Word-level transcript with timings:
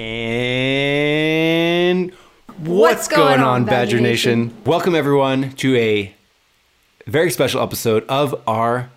And 0.00 1.32
what's, 2.58 3.08
going, 3.08 3.40
on, 3.40 3.64
Badger 3.64 3.98
Nation? 3.98 4.54
Welcome, 4.64 4.94
everyone, 4.94 5.50
to 5.54 5.76
a 5.76 6.14
very 7.08 7.32
special 7.32 7.60
episode 7.60 8.06
of 8.08 8.40
our 8.46 8.92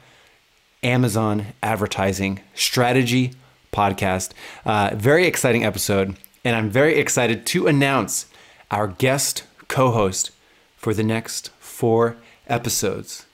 Amazon 0.84 1.48
advertising 1.64 2.42
strategy 2.54 3.34
podcast. 3.74 4.34
Uh, 4.64 4.92
very 4.94 5.26
exciting 5.26 5.66
episode, 5.66 6.18
and 6.46 6.56
I'm 6.56 6.70
very 6.70 7.00
excited 7.00 7.48
to 7.48 7.66
announce 7.66 8.28
our 8.70 8.88
guest 8.88 9.42
co 9.68 9.90
host 9.90 10.30
for 10.78 10.94
the 10.94 11.04
next 11.04 11.50
four 11.60 12.18
episodes 12.46 13.26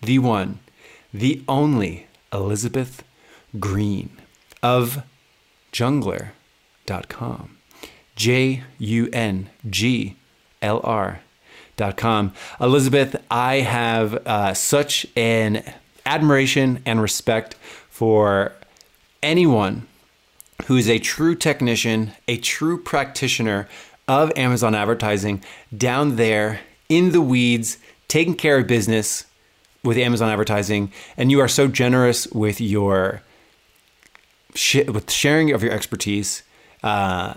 the 0.00 0.18
one, 0.18 0.58
the 1.14 1.44
only 1.46 2.08
Elizabeth 2.32 3.04
Greene 3.60 4.10
of 4.60 5.04
junglr.com. 6.86 7.58
J 8.14 8.62
U 8.78 9.08
N 9.12 9.50
G 9.68 10.16
L 10.60 10.80
R.com. 10.84 12.32
Elizabeth, 12.60 13.16
I 13.30 13.56
have 13.56 14.14
uh, 14.26 14.54
such 14.54 15.06
an 15.16 15.62
admiration 16.04 16.82
and 16.84 17.00
respect 17.00 17.54
for 17.54 18.52
anyone 19.22 19.86
who 20.66 20.76
is 20.76 20.88
a 20.88 20.98
true 20.98 21.34
technician, 21.34 22.12
a 22.28 22.36
true 22.36 22.80
practitioner 22.80 23.68
of 24.06 24.32
Amazon 24.36 24.74
advertising 24.74 25.42
down 25.76 26.16
there 26.16 26.60
in 26.88 27.12
the 27.12 27.20
weeds, 27.20 27.78
taking 28.08 28.34
care 28.34 28.58
of 28.58 28.66
business 28.66 29.24
with 29.82 29.96
Amazon 29.96 30.28
advertising. 30.28 30.92
And 31.16 31.30
you 31.30 31.40
are 31.40 31.48
so 31.48 31.66
generous 31.66 32.26
with 32.28 32.60
your 32.60 33.22
with 34.86 35.10
sharing 35.10 35.50
of 35.50 35.62
your 35.62 35.72
expertise 35.72 36.42
uh, 36.82 37.34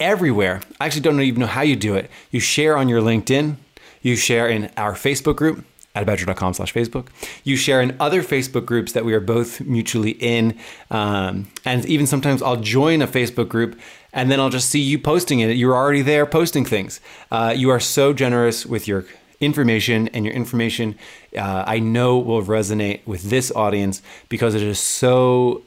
everywhere. 0.00 0.60
I 0.80 0.86
actually 0.86 1.02
don't 1.02 1.20
even 1.20 1.40
know 1.40 1.46
how 1.46 1.62
you 1.62 1.76
do 1.76 1.94
it. 1.94 2.10
You 2.30 2.40
share 2.40 2.76
on 2.76 2.88
your 2.88 3.00
LinkedIn, 3.00 3.56
you 4.02 4.16
share 4.16 4.48
in 4.48 4.70
our 4.76 4.92
Facebook 4.92 5.36
group 5.36 5.64
at 5.94 6.06
badger.com 6.06 6.54
slash 6.54 6.72
Facebook. 6.72 7.08
You 7.44 7.56
share 7.56 7.80
in 7.80 7.96
other 7.98 8.22
Facebook 8.22 8.66
groups 8.66 8.92
that 8.92 9.04
we 9.04 9.12
are 9.14 9.20
both 9.20 9.60
mutually 9.60 10.12
in. 10.12 10.56
Um, 10.90 11.48
and 11.64 11.84
even 11.86 12.06
sometimes 12.06 12.42
I'll 12.42 12.60
join 12.60 13.02
a 13.02 13.06
Facebook 13.08 13.48
group 13.48 13.78
and 14.12 14.30
then 14.30 14.40
I'll 14.40 14.50
just 14.50 14.70
see 14.70 14.80
you 14.80 14.98
posting 14.98 15.40
it. 15.40 15.56
You're 15.56 15.74
already 15.74 16.02
there 16.02 16.24
posting 16.26 16.64
things. 16.64 17.00
Uh, 17.30 17.52
you 17.56 17.70
are 17.70 17.80
so 17.80 18.12
generous 18.12 18.64
with 18.64 18.86
your 18.86 19.04
information 19.40 20.08
and 20.08 20.24
your 20.24 20.34
information 20.34 20.96
uh, 21.36 21.64
I 21.66 21.78
know 21.78 22.18
will 22.18 22.42
resonate 22.42 23.06
with 23.06 23.22
this 23.22 23.52
audience 23.52 24.02
because 24.28 24.54
it 24.54 24.62
is 24.62 24.80
so 24.80 25.62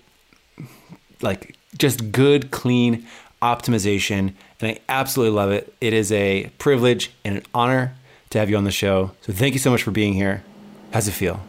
like 1.22 1.56
just 1.78 2.12
good, 2.12 2.52
clean 2.52 3.08
optimization. 3.42 4.34
And 4.60 4.72
I 4.72 4.80
absolutely 4.90 5.36
love 5.36 5.52
it. 5.52 5.74
It 5.82 5.94
is 5.94 6.12
a 6.12 6.52
privilege 6.58 7.12
and 7.24 7.38
an 7.38 7.44
honor 7.54 7.96
to 8.30 8.40
have 8.40 8.50
you 8.50 8.58
on 8.58 8.64
the 8.64 8.72
show. 8.72 9.12
So 9.22 9.34
thank 9.34 9.54
you 9.54 9.60
so 9.60 9.72
much 9.72 9.84
for 9.84 9.92
being 9.92 10.14
here. 10.14 10.44
How's 10.92 11.08
it 11.08 11.12
feel? 11.12 11.42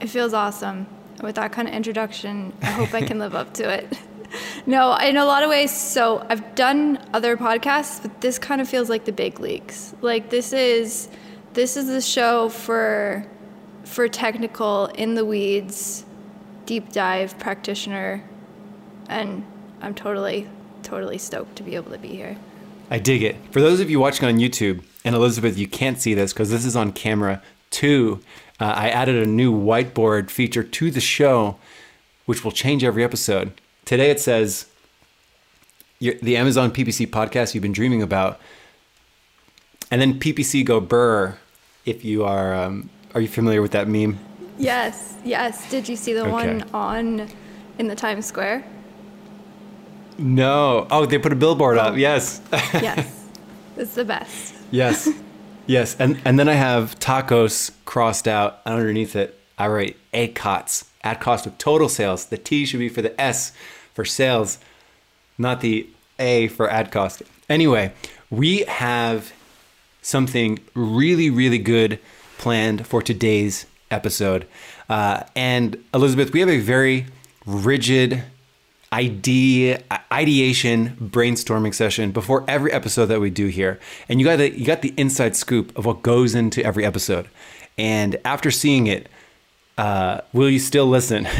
It 0.00 0.08
feels 0.08 0.34
awesome. 0.34 0.86
With 1.22 1.36
that 1.36 1.52
kind 1.52 1.68
of 1.68 1.74
introduction, 1.74 2.52
I 2.62 2.66
hope 2.66 2.92
I 2.94 3.02
can 3.02 3.18
live 3.18 3.34
up 3.34 3.54
to 3.54 3.68
it. 3.68 3.98
No, 4.64 4.96
in 4.96 5.18
a 5.18 5.26
lot 5.26 5.42
of 5.42 5.50
ways. 5.50 5.76
So 5.76 6.24
I've 6.30 6.54
done 6.54 6.98
other 7.12 7.36
podcasts, 7.36 8.00
but 8.00 8.22
this 8.22 8.38
kind 8.38 8.62
of 8.62 8.68
feels 8.68 8.88
like 8.88 9.04
the 9.04 9.12
big 9.12 9.40
leagues. 9.40 9.94
Like 10.00 10.30
this 10.30 10.54
is 10.54 11.08
this 11.52 11.76
is 11.76 11.88
the 11.88 12.00
show 12.00 12.48
for 12.48 13.26
for 13.84 14.08
technical 14.08 14.86
in 14.86 15.16
the 15.16 15.24
weeds, 15.26 16.06
deep 16.64 16.92
dive 16.92 17.38
practitioner, 17.38 18.24
and 19.08 19.44
I'm 19.82 19.94
totally 19.94 20.48
totally 20.82 21.18
stoked 21.18 21.56
to 21.56 21.62
be 21.62 21.74
able 21.76 21.90
to 21.92 21.98
be 21.98 22.08
here. 22.08 22.36
I 22.90 22.98
dig 22.98 23.22
it. 23.22 23.36
For 23.50 23.60
those 23.60 23.80
of 23.80 23.88
you 23.90 24.00
watching 24.00 24.26
on 24.28 24.36
YouTube, 24.36 24.82
and 25.04 25.14
Elizabeth, 25.14 25.56
you 25.58 25.66
can't 25.66 26.00
see 26.00 26.14
this 26.14 26.32
because 26.32 26.50
this 26.50 26.64
is 26.64 26.76
on 26.76 26.92
camera 26.92 27.42
too. 27.70 28.20
Uh, 28.60 28.64
I 28.66 28.88
added 28.90 29.16
a 29.16 29.26
new 29.28 29.52
whiteboard 29.52 30.30
feature 30.30 30.62
to 30.62 30.90
the 30.90 31.00
show, 31.00 31.56
which 32.26 32.44
will 32.44 32.52
change 32.52 32.84
every 32.84 33.02
episode. 33.02 33.52
Today 33.84 34.10
it 34.10 34.20
says 34.20 34.66
the 36.00 36.36
Amazon 36.36 36.70
PPC 36.70 37.06
podcast 37.08 37.54
you've 37.54 37.62
been 37.62 37.72
dreaming 37.72 38.02
about, 38.02 38.40
and 39.90 40.00
then 40.00 40.18
PPC 40.18 40.64
go 40.64 40.80
burr. 40.80 41.38
If 41.84 42.04
you 42.04 42.24
are, 42.24 42.54
um, 42.54 42.90
are 43.14 43.20
you 43.20 43.26
familiar 43.28 43.60
with 43.60 43.72
that 43.72 43.88
meme? 43.88 44.18
Yes, 44.58 45.16
yes. 45.24 45.68
Did 45.70 45.88
you 45.88 45.96
see 45.96 46.12
the 46.12 46.22
Okay. 46.22 46.30
one 46.30 46.64
on 46.72 47.28
in 47.78 47.88
the 47.88 47.96
Times 47.96 48.26
Square? 48.26 48.64
No. 50.22 50.86
Oh, 50.90 51.04
they 51.06 51.18
put 51.18 51.32
a 51.32 51.36
billboard 51.36 51.78
up. 51.78 51.94
Oh. 51.94 51.96
Yes. 51.96 52.40
Yes, 52.52 53.26
it's 53.76 53.94
the 53.94 54.04
best. 54.04 54.54
yes. 54.70 55.08
Yes. 55.66 55.96
And 55.98 56.20
and 56.24 56.38
then 56.38 56.48
I 56.48 56.54
have 56.54 56.98
TACOS 56.98 57.70
crossed 57.84 58.26
out 58.26 58.60
and 58.64 58.74
underneath 58.74 59.14
it. 59.16 59.38
I 59.58 59.68
write 59.68 59.96
ACOTS 60.12 60.84
at 61.04 61.20
cost 61.20 61.46
of 61.46 61.56
total 61.58 61.88
sales. 61.88 62.26
The 62.26 62.38
T 62.38 62.64
should 62.66 62.80
be 62.80 62.88
for 62.88 63.02
the 63.02 63.18
S 63.20 63.52
for 63.94 64.04
sales, 64.04 64.58
not 65.38 65.60
the 65.60 65.86
A 66.18 66.48
for 66.48 66.68
ad 66.70 66.90
cost. 66.90 67.22
Anyway, 67.48 67.92
we 68.30 68.60
have 68.62 69.32
something 70.00 70.58
really, 70.74 71.30
really 71.30 71.58
good 71.58 71.98
planned 72.38 72.86
for 72.86 73.00
today's 73.02 73.66
episode. 73.90 74.46
Uh, 74.88 75.22
and 75.36 75.82
Elizabeth, 75.94 76.32
we 76.32 76.40
have 76.40 76.48
a 76.48 76.58
very 76.58 77.06
rigid 77.46 78.24
idea 78.92 79.82
ideation 80.12 80.96
brainstorming 81.00 81.74
session 81.74 82.12
before 82.12 82.44
every 82.46 82.70
episode 82.72 83.06
that 83.06 83.20
we 83.20 83.30
do 83.30 83.46
here 83.46 83.80
and 84.08 84.20
you 84.20 84.26
got 84.26 84.36
the 84.36 84.56
you 84.58 84.66
got 84.66 84.82
the 84.82 84.92
inside 84.96 85.34
scoop 85.34 85.76
of 85.78 85.86
what 85.86 86.02
goes 86.02 86.34
into 86.34 86.62
every 86.64 86.84
episode 86.84 87.28
and 87.78 88.16
after 88.24 88.50
seeing 88.50 88.86
it 88.86 89.08
uh, 89.78 90.20
will 90.32 90.50
you 90.50 90.58
still 90.58 90.86
listen 90.86 91.26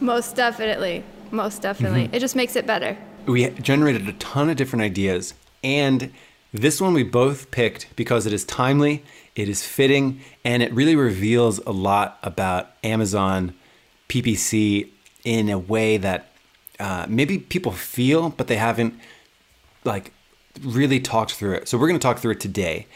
Most 0.00 0.36
definitely, 0.36 1.02
most 1.30 1.62
definitely. 1.62 2.04
Mm-hmm. 2.04 2.14
It 2.14 2.20
just 2.20 2.36
makes 2.36 2.54
it 2.54 2.66
better. 2.66 2.96
we 3.26 3.48
generated 3.50 4.06
a 4.06 4.12
ton 4.14 4.50
of 4.50 4.56
different 4.56 4.82
ideas 4.82 5.34
and 5.64 6.12
this 6.52 6.80
one 6.80 6.92
we 6.92 7.02
both 7.02 7.50
picked 7.50 7.94
because 7.96 8.26
it 8.26 8.32
is 8.32 8.44
timely 8.44 9.02
it 9.34 9.48
is 9.48 9.66
fitting 9.66 10.20
and 10.44 10.62
it 10.62 10.72
really 10.72 10.94
reveals 10.94 11.58
a 11.66 11.72
lot 11.72 12.18
about 12.22 12.70
amazon 12.84 13.52
ppc 14.08 14.88
in 15.26 15.50
a 15.50 15.58
way 15.58 15.96
that 15.96 16.30
uh, 16.78 17.04
maybe 17.08 17.36
people 17.36 17.72
feel 17.72 18.30
but 18.30 18.46
they 18.46 18.56
haven't 18.56 18.94
like 19.84 20.12
really 20.62 21.00
talked 21.00 21.32
through 21.32 21.54
it. 21.54 21.68
So 21.68 21.76
we're 21.76 21.88
going 21.88 21.98
to 21.98 22.02
talk 22.02 22.18
through 22.18 22.32
it 22.32 22.40
today. 22.40 22.86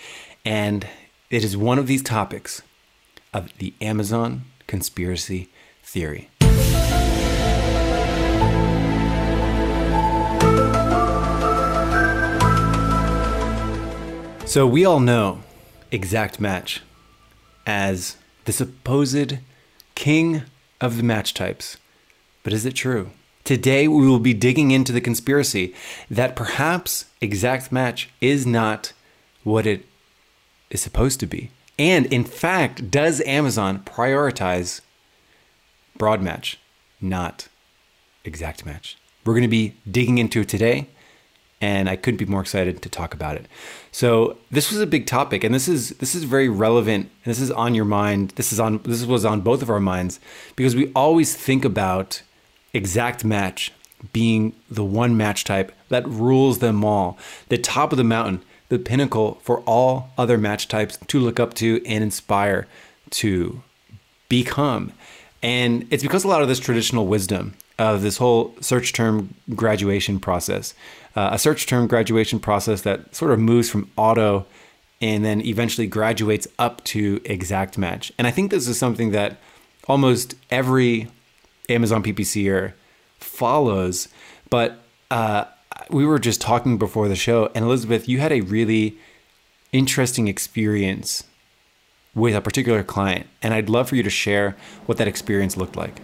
And 0.44 0.86
it 1.28 1.42
is 1.44 1.56
one 1.56 1.78
of 1.78 1.88
these 1.88 2.02
topics 2.02 2.62
of 3.34 3.50
the 3.58 3.74
amazon 3.80 4.44
conspiracy 4.68 5.48
theory. 5.82 6.30
So 14.46 14.66
we 14.66 14.84
all 14.84 15.00
know 15.00 15.40
Exact 15.90 16.38
Match 16.40 16.80
as 17.66 18.16
the 18.44 18.52
supposed 18.52 19.38
king 19.96 20.42
of 20.80 20.96
the 20.96 21.02
match 21.02 21.34
types. 21.34 21.76
But 22.42 22.52
is 22.52 22.64
it 22.64 22.74
true? 22.74 23.10
Today, 23.44 23.88
we 23.88 24.06
will 24.06 24.20
be 24.20 24.34
digging 24.34 24.70
into 24.70 24.92
the 24.92 25.00
conspiracy 25.00 25.74
that 26.10 26.36
perhaps 26.36 27.06
Exact 27.20 27.72
Match 27.72 28.10
is 28.20 28.46
not 28.46 28.92
what 29.44 29.66
it 29.66 29.86
is 30.70 30.80
supposed 30.80 31.20
to 31.20 31.26
be. 31.26 31.50
And 31.78 32.06
in 32.06 32.24
fact, 32.24 32.90
does 32.90 33.20
Amazon 33.22 33.80
prioritize 33.80 34.82
broad 35.96 36.22
match, 36.22 36.58
not 37.00 37.48
exact 38.24 38.66
match? 38.66 38.98
We're 39.24 39.32
going 39.32 39.42
to 39.42 39.48
be 39.48 39.74
digging 39.90 40.18
into 40.18 40.42
it 40.42 40.48
today, 40.48 40.88
and 41.60 41.88
I 41.88 41.96
couldn't 41.96 42.18
be 42.18 42.26
more 42.26 42.42
excited 42.42 42.82
to 42.82 42.88
talk 42.88 43.14
about 43.14 43.36
it. 43.36 43.46
So 43.92 44.36
this 44.50 44.70
was 44.70 44.80
a 44.80 44.86
big 44.86 45.06
topic, 45.06 45.42
and 45.42 45.54
this 45.54 45.68
is 45.68 45.90
this 45.98 46.14
is 46.14 46.24
very 46.24 46.48
relevant. 46.48 47.10
And 47.24 47.30
this 47.30 47.40
is 47.40 47.50
on 47.50 47.74
your 47.74 47.84
mind. 47.84 48.30
This 48.36 48.52
is 48.52 48.60
on 48.60 48.80
this 48.84 49.04
was 49.04 49.24
on 49.24 49.40
both 49.40 49.62
of 49.62 49.70
our 49.70 49.80
minds 49.80 50.20
because 50.56 50.76
we 50.76 50.92
always 50.94 51.34
think 51.34 51.64
about 51.64 52.22
exact 52.72 53.24
match 53.24 53.72
being 54.12 54.54
the 54.70 54.84
one 54.84 55.16
match 55.16 55.44
type 55.44 55.72
that 55.88 56.06
rules 56.08 56.58
them 56.60 56.84
all, 56.84 57.18
the 57.48 57.58
top 57.58 57.92
of 57.92 57.98
the 57.98 58.04
mountain, 58.04 58.42
the 58.68 58.78
pinnacle 58.78 59.38
for 59.42 59.60
all 59.60 60.10
other 60.16 60.38
match 60.38 60.68
types 60.68 60.96
to 61.08 61.20
look 61.20 61.38
up 61.38 61.54
to 61.54 61.82
and 61.84 62.02
inspire 62.02 62.66
to 63.10 63.62
become. 64.28 64.92
And 65.42 65.86
it's 65.90 66.02
because 66.02 66.24
a 66.24 66.28
lot 66.28 66.42
of 66.42 66.48
this 66.48 66.60
traditional 66.60 67.06
wisdom 67.06 67.54
of 67.78 68.02
this 68.02 68.18
whole 68.18 68.54
search 68.60 68.92
term 68.92 69.34
graduation 69.54 70.20
process, 70.20 70.74
uh, 71.16 71.30
a 71.32 71.38
search 71.38 71.66
term 71.66 71.86
graduation 71.86 72.38
process 72.38 72.82
that 72.82 73.14
sort 73.14 73.32
of 73.32 73.38
moves 73.38 73.70
from 73.70 73.90
auto 73.96 74.46
and 75.00 75.24
then 75.24 75.40
eventually 75.40 75.86
graduates 75.86 76.46
up 76.58 76.84
to 76.84 77.20
exact 77.24 77.78
match. 77.78 78.12
And 78.18 78.26
I 78.26 78.30
think 78.30 78.50
this 78.50 78.68
is 78.68 78.78
something 78.78 79.12
that 79.12 79.38
almost 79.88 80.34
every 80.50 81.08
Amazon 81.70 82.02
PPCer 82.02 82.72
follows. 83.18 84.08
But 84.50 84.82
uh, 85.10 85.44
we 85.88 86.04
were 86.04 86.18
just 86.18 86.40
talking 86.40 86.78
before 86.78 87.08
the 87.08 87.16
show, 87.16 87.50
and 87.54 87.64
Elizabeth, 87.64 88.08
you 88.08 88.18
had 88.18 88.32
a 88.32 88.40
really 88.40 88.96
interesting 89.72 90.28
experience 90.28 91.24
with 92.14 92.34
a 92.34 92.40
particular 92.40 92.82
client, 92.82 93.26
and 93.40 93.54
I'd 93.54 93.68
love 93.68 93.88
for 93.88 93.96
you 93.96 94.02
to 94.02 94.10
share 94.10 94.56
what 94.86 94.98
that 94.98 95.06
experience 95.06 95.56
looked 95.56 95.76
like. 95.76 96.00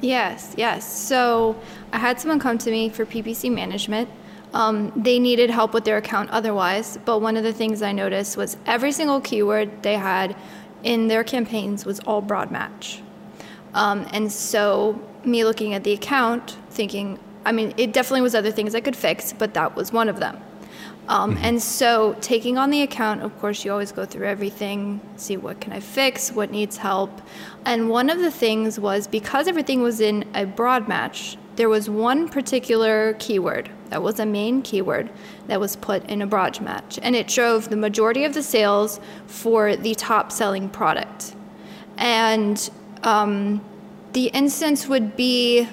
Yes, 0.00 0.54
yes. 0.56 0.84
So 0.84 1.56
I 1.92 1.98
had 1.98 2.20
someone 2.20 2.38
come 2.38 2.58
to 2.58 2.70
me 2.70 2.88
for 2.88 3.06
PPC 3.06 3.52
management. 3.52 4.08
Um, 4.52 4.92
they 4.96 5.18
needed 5.18 5.50
help 5.50 5.72
with 5.72 5.84
their 5.84 5.96
account 5.96 6.30
otherwise, 6.30 6.98
but 7.04 7.20
one 7.20 7.36
of 7.36 7.44
the 7.44 7.52
things 7.52 7.82
I 7.82 7.92
noticed 7.92 8.36
was 8.36 8.56
every 8.66 8.92
single 8.92 9.20
keyword 9.20 9.82
they 9.82 9.96
had 9.96 10.36
in 10.82 11.08
their 11.08 11.24
campaigns 11.24 11.84
was 11.84 12.00
all 12.00 12.20
broad 12.20 12.50
match. 12.50 13.02
Um, 13.76 14.06
and 14.12 14.32
so 14.32 14.98
me 15.24 15.44
looking 15.44 15.74
at 15.74 15.84
the 15.84 15.92
account, 15.92 16.56
thinking, 16.70 17.18
I 17.44 17.52
mean, 17.52 17.74
it 17.76 17.92
definitely 17.92 18.22
was 18.22 18.34
other 18.34 18.50
things 18.50 18.74
I 18.74 18.80
could 18.80 18.96
fix, 18.96 19.32
but 19.32 19.54
that 19.54 19.76
was 19.76 19.92
one 19.92 20.08
of 20.08 20.18
them. 20.18 20.40
Um, 21.08 21.34
mm-hmm. 21.34 21.44
And 21.44 21.62
so, 21.62 22.16
taking 22.20 22.58
on 22.58 22.70
the 22.70 22.82
account, 22.82 23.22
of 23.22 23.38
course, 23.38 23.64
you 23.64 23.70
always 23.70 23.92
go 23.92 24.04
through 24.04 24.26
everything, 24.26 25.00
see 25.16 25.36
what 25.36 25.60
can 25.60 25.72
I 25.72 25.80
fix, 25.80 26.32
what 26.32 26.50
needs 26.50 26.78
help. 26.78 27.20
And 27.64 27.88
one 27.88 28.10
of 28.10 28.18
the 28.18 28.30
things 28.30 28.80
was 28.80 29.06
because 29.06 29.46
everything 29.46 29.82
was 29.82 30.00
in 30.00 30.24
a 30.34 30.46
broad 30.46 30.88
match, 30.88 31.36
there 31.56 31.68
was 31.68 31.88
one 31.88 32.28
particular 32.28 33.14
keyword 33.14 33.70
that 33.90 34.02
was 34.02 34.18
a 34.18 34.26
main 34.26 34.62
keyword 34.62 35.10
that 35.46 35.60
was 35.60 35.76
put 35.76 36.04
in 36.06 36.22
a 36.22 36.26
broad 36.26 36.60
match, 36.60 36.98
and 37.02 37.14
it 37.14 37.28
drove 37.28 37.68
the 37.68 37.76
majority 37.76 38.24
of 38.24 38.34
the 38.34 38.42
sales 38.42 39.00
for 39.26 39.76
the 39.76 39.94
top 39.94 40.32
selling 40.32 40.68
product. 40.68 41.34
And 41.98 42.68
um, 43.02 43.64
the 44.12 44.26
instance 44.28 44.86
would 44.86 45.16
be 45.16 45.68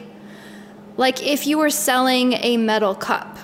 like 0.98 1.26
if 1.26 1.48
you 1.48 1.58
were 1.58 1.70
selling 1.70 2.34
a 2.34 2.58
metal 2.58 2.94
cup 2.94 3.38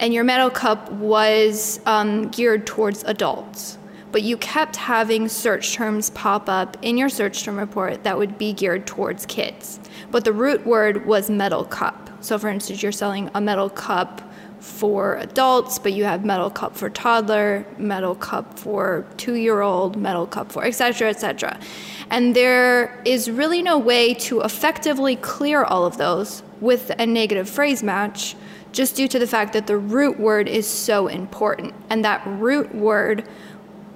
and 0.00 0.12
your 0.12 0.24
metal 0.24 0.50
cup 0.50 0.90
was 0.92 1.80
um, 1.86 2.28
geared 2.28 2.66
towards 2.66 3.04
adults, 3.04 3.78
but 4.12 4.22
you 4.22 4.36
kept 4.36 4.76
having 4.76 5.28
search 5.28 5.72
terms 5.72 6.10
pop 6.10 6.48
up 6.48 6.76
in 6.82 6.98
your 6.98 7.08
search 7.08 7.42
term 7.44 7.58
report 7.58 8.04
that 8.04 8.18
would 8.18 8.36
be 8.36 8.52
geared 8.52 8.86
towards 8.86 9.24
kids. 9.26 9.80
But 10.10 10.24
the 10.24 10.32
root 10.32 10.66
word 10.66 11.06
was 11.06 11.30
metal 11.30 11.64
cup. 11.64 12.10
So, 12.20 12.38
for 12.38 12.48
instance, 12.48 12.82
you're 12.82 12.92
selling 12.92 13.30
a 13.34 13.40
metal 13.40 13.70
cup 13.70 14.20
for 14.64 15.16
adults, 15.16 15.78
but 15.78 15.92
you 15.92 16.04
have 16.04 16.24
metal 16.24 16.50
cup 16.50 16.74
for 16.74 16.88
toddler, 16.88 17.66
metal 17.76 18.14
cup 18.14 18.58
for 18.58 19.04
two 19.18 19.34
year 19.34 19.60
old, 19.60 19.94
metal 19.94 20.26
cup 20.26 20.50
for 20.50 20.64
etc. 20.64 21.10
etc. 21.10 21.58
And 22.10 22.34
there 22.34 23.00
is 23.04 23.30
really 23.30 23.62
no 23.62 23.78
way 23.78 24.14
to 24.14 24.40
effectively 24.40 25.16
clear 25.16 25.64
all 25.64 25.84
of 25.84 25.98
those 25.98 26.42
with 26.60 26.90
a 26.98 27.06
negative 27.06 27.48
phrase 27.48 27.82
match 27.82 28.34
just 28.72 28.96
due 28.96 29.06
to 29.06 29.18
the 29.18 29.26
fact 29.26 29.52
that 29.52 29.66
the 29.66 29.76
root 29.76 30.18
word 30.18 30.48
is 30.48 30.66
so 30.66 31.06
important. 31.06 31.74
And 31.90 32.04
that 32.04 32.22
root 32.26 32.74
word, 32.74 33.28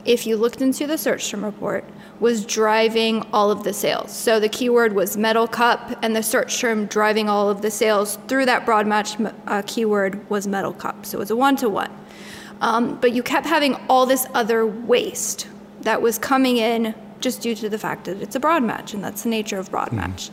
if 0.04 0.26
you 0.26 0.36
looked 0.36 0.62
into 0.62 0.86
the 0.86 0.98
search 0.98 1.30
term 1.30 1.44
report, 1.44 1.84
was 2.20 2.44
driving 2.44 3.24
all 3.32 3.50
of 3.50 3.62
the 3.64 3.72
sales. 3.72 4.10
So 4.16 4.40
the 4.40 4.48
keyword 4.48 4.92
was 4.94 5.16
metal 5.16 5.46
cup, 5.46 5.98
and 6.02 6.16
the 6.16 6.22
search 6.22 6.60
term 6.60 6.86
driving 6.86 7.28
all 7.28 7.48
of 7.48 7.62
the 7.62 7.70
sales 7.70 8.18
through 8.28 8.46
that 8.46 8.64
broad 8.64 8.86
match 8.86 9.16
uh, 9.46 9.62
keyword 9.66 10.28
was 10.30 10.46
metal 10.46 10.72
cup. 10.72 11.06
So 11.06 11.18
it 11.18 11.20
was 11.20 11.30
a 11.30 11.36
one 11.36 11.56
to 11.56 11.68
one. 11.68 11.90
But 13.00 13.12
you 13.12 13.22
kept 13.22 13.46
having 13.46 13.76
all 13.88 14.06
this 14.06 14.26
other 14.34 14.66
waste 14.66 15.46
that 15.82 16.02
was 16.02 16.18
coming 16.18 16.56
in 16.56 16.94
just 17.20 17.42
due 17.42 17.54
to 17.54 17.68
the 17.68 17.78
fact 17.78 18.04
that 18.04 18.20
it's 18.22 18.36
a 18.36 18.40
broad 18.40 18.62
match, 18.62 18.94
and 18.94 19.02
that's 19.02 19.22
the 19.22 19.28
nature 19.28 19.58
of 19.58 19.70
broad 19.70 19.88
mm. 19.88 19.94
match. 19.94 20.30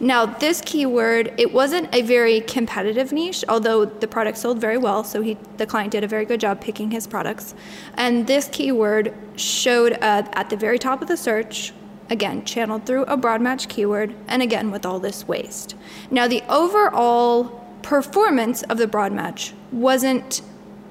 Now, 0.00 0.26
this 0.26 0.60
keyword, 0.64 1.34
it 1.38 1.52
wasn't 1.52 1.92
a 1.92 2.02
very 2.02 2.40
competitive 2.42 3.10
niche, 3.12 3.44
although 3.48 3.84
the 3.84 4.06
product 4.06 4.38
sold 4.38 4.60
very 4.60 4.78
well, 4.78 5.02
so 5.02 5.22
he, 5.22 5.36
the 5.56 5.66
client 5.66 5.90
did 5.90 6.04
a 6.04 6.06
very 6.06 6.24
good 6.24 6.40
job 6.40 6.60
picking 6.60 6.90
his 6.90 7.06
products. 7.06 7.54
And 7.94 8.26
this 8.26 8.48
keyword 8.52 9.12
showed 9.36 9.94
uh, 9.94 10.28
at 10.32 10.50
the 10.50 10.56
very 10.56 10.78
top 10.78 11.02
of 11.02 11.08
the 11.08 11.16
search, 11.16 11.72
again, 12.10 12.44
channeled 12.44 12.86
through 12.86 13.04
a 13.04 13.16
broad 13.16 13.40
match 13.40 13.68
keyword, 13.68 14.14
and 14.28 14.40
again 14.40 14.70
with 14.70 14.86
all 14.86 15.00
this 15.00 15.26
waste. 15.26 15.74
Now, 16.10 16.28
the 16.28 16.42
overall 16.48 17.64
performance 17.82 18.62
of 18.64 18.78
the 18.78 18.86
broad 18.86 19.12
match 19.12 19.52
wasn't 19.72 20.42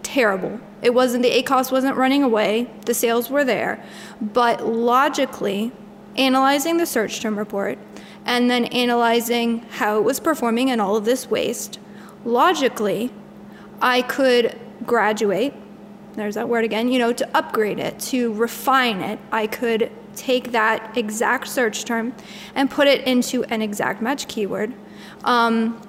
terrible. 0.04 0.60
It 0.82 0.94
wasn't 0.94 1.24
the 1.24 1.44
ACOS 1.44 1.72
wasn't 1.72 1.98
running 1.98 2.24
away. 2.24 2.70
The 2.86 2.94
sales 2.94 3.30
were 3.30 3.44
there, 3.44 3.84
but 4.22 4.66
logically, 4.66 5.72
analyzing 6.16 6.78
the 6.78 6.86
search 6.86 7.20
term 7.20 7.38
report 7.38 7.78
and 8.26 8.50
then 8.50 8.66
analyzing 8.66 9.60
how 9.70 9.98
it 9.98 10.04
was 10.04 10.20
performing 10.20 10.70
and 10.70 10.82
all 10.82 10.96
of 10.96 11.06
this 11.06 11.30
waste, 11.30 11.80
logically, 12.26 13.12
I 13.82 14.02
could 14.02 14.60
graduate. 14.86 15.54
There's 16.14 16.36
that 16.36 16.50
word 16.50 16.66
again, 16.66 16.90
you 16.90 17.00
know, 17.00 17.14
to 17.14 17.38
upgrade 17.38 17.80
it, 17.80 18.00
to 18.00 18.34
refine 18.34 19.02
it. 19.02 19.20
I 19.32 19.48
could 19.48 19.92
take 20.16 20.52
that 20.52 20.98
exact 20.98 21.48
search 21.48 21.86
term 21.86 22.14
and 22.56 22.70
put 22.70 22.88
it 22.88 23.06
into 23.08 23.44
an 23.46 23.62
exact 23.62 24.02
match 24.02 24.28
keyword. 24.28 24.74
Um, 25.24 25.82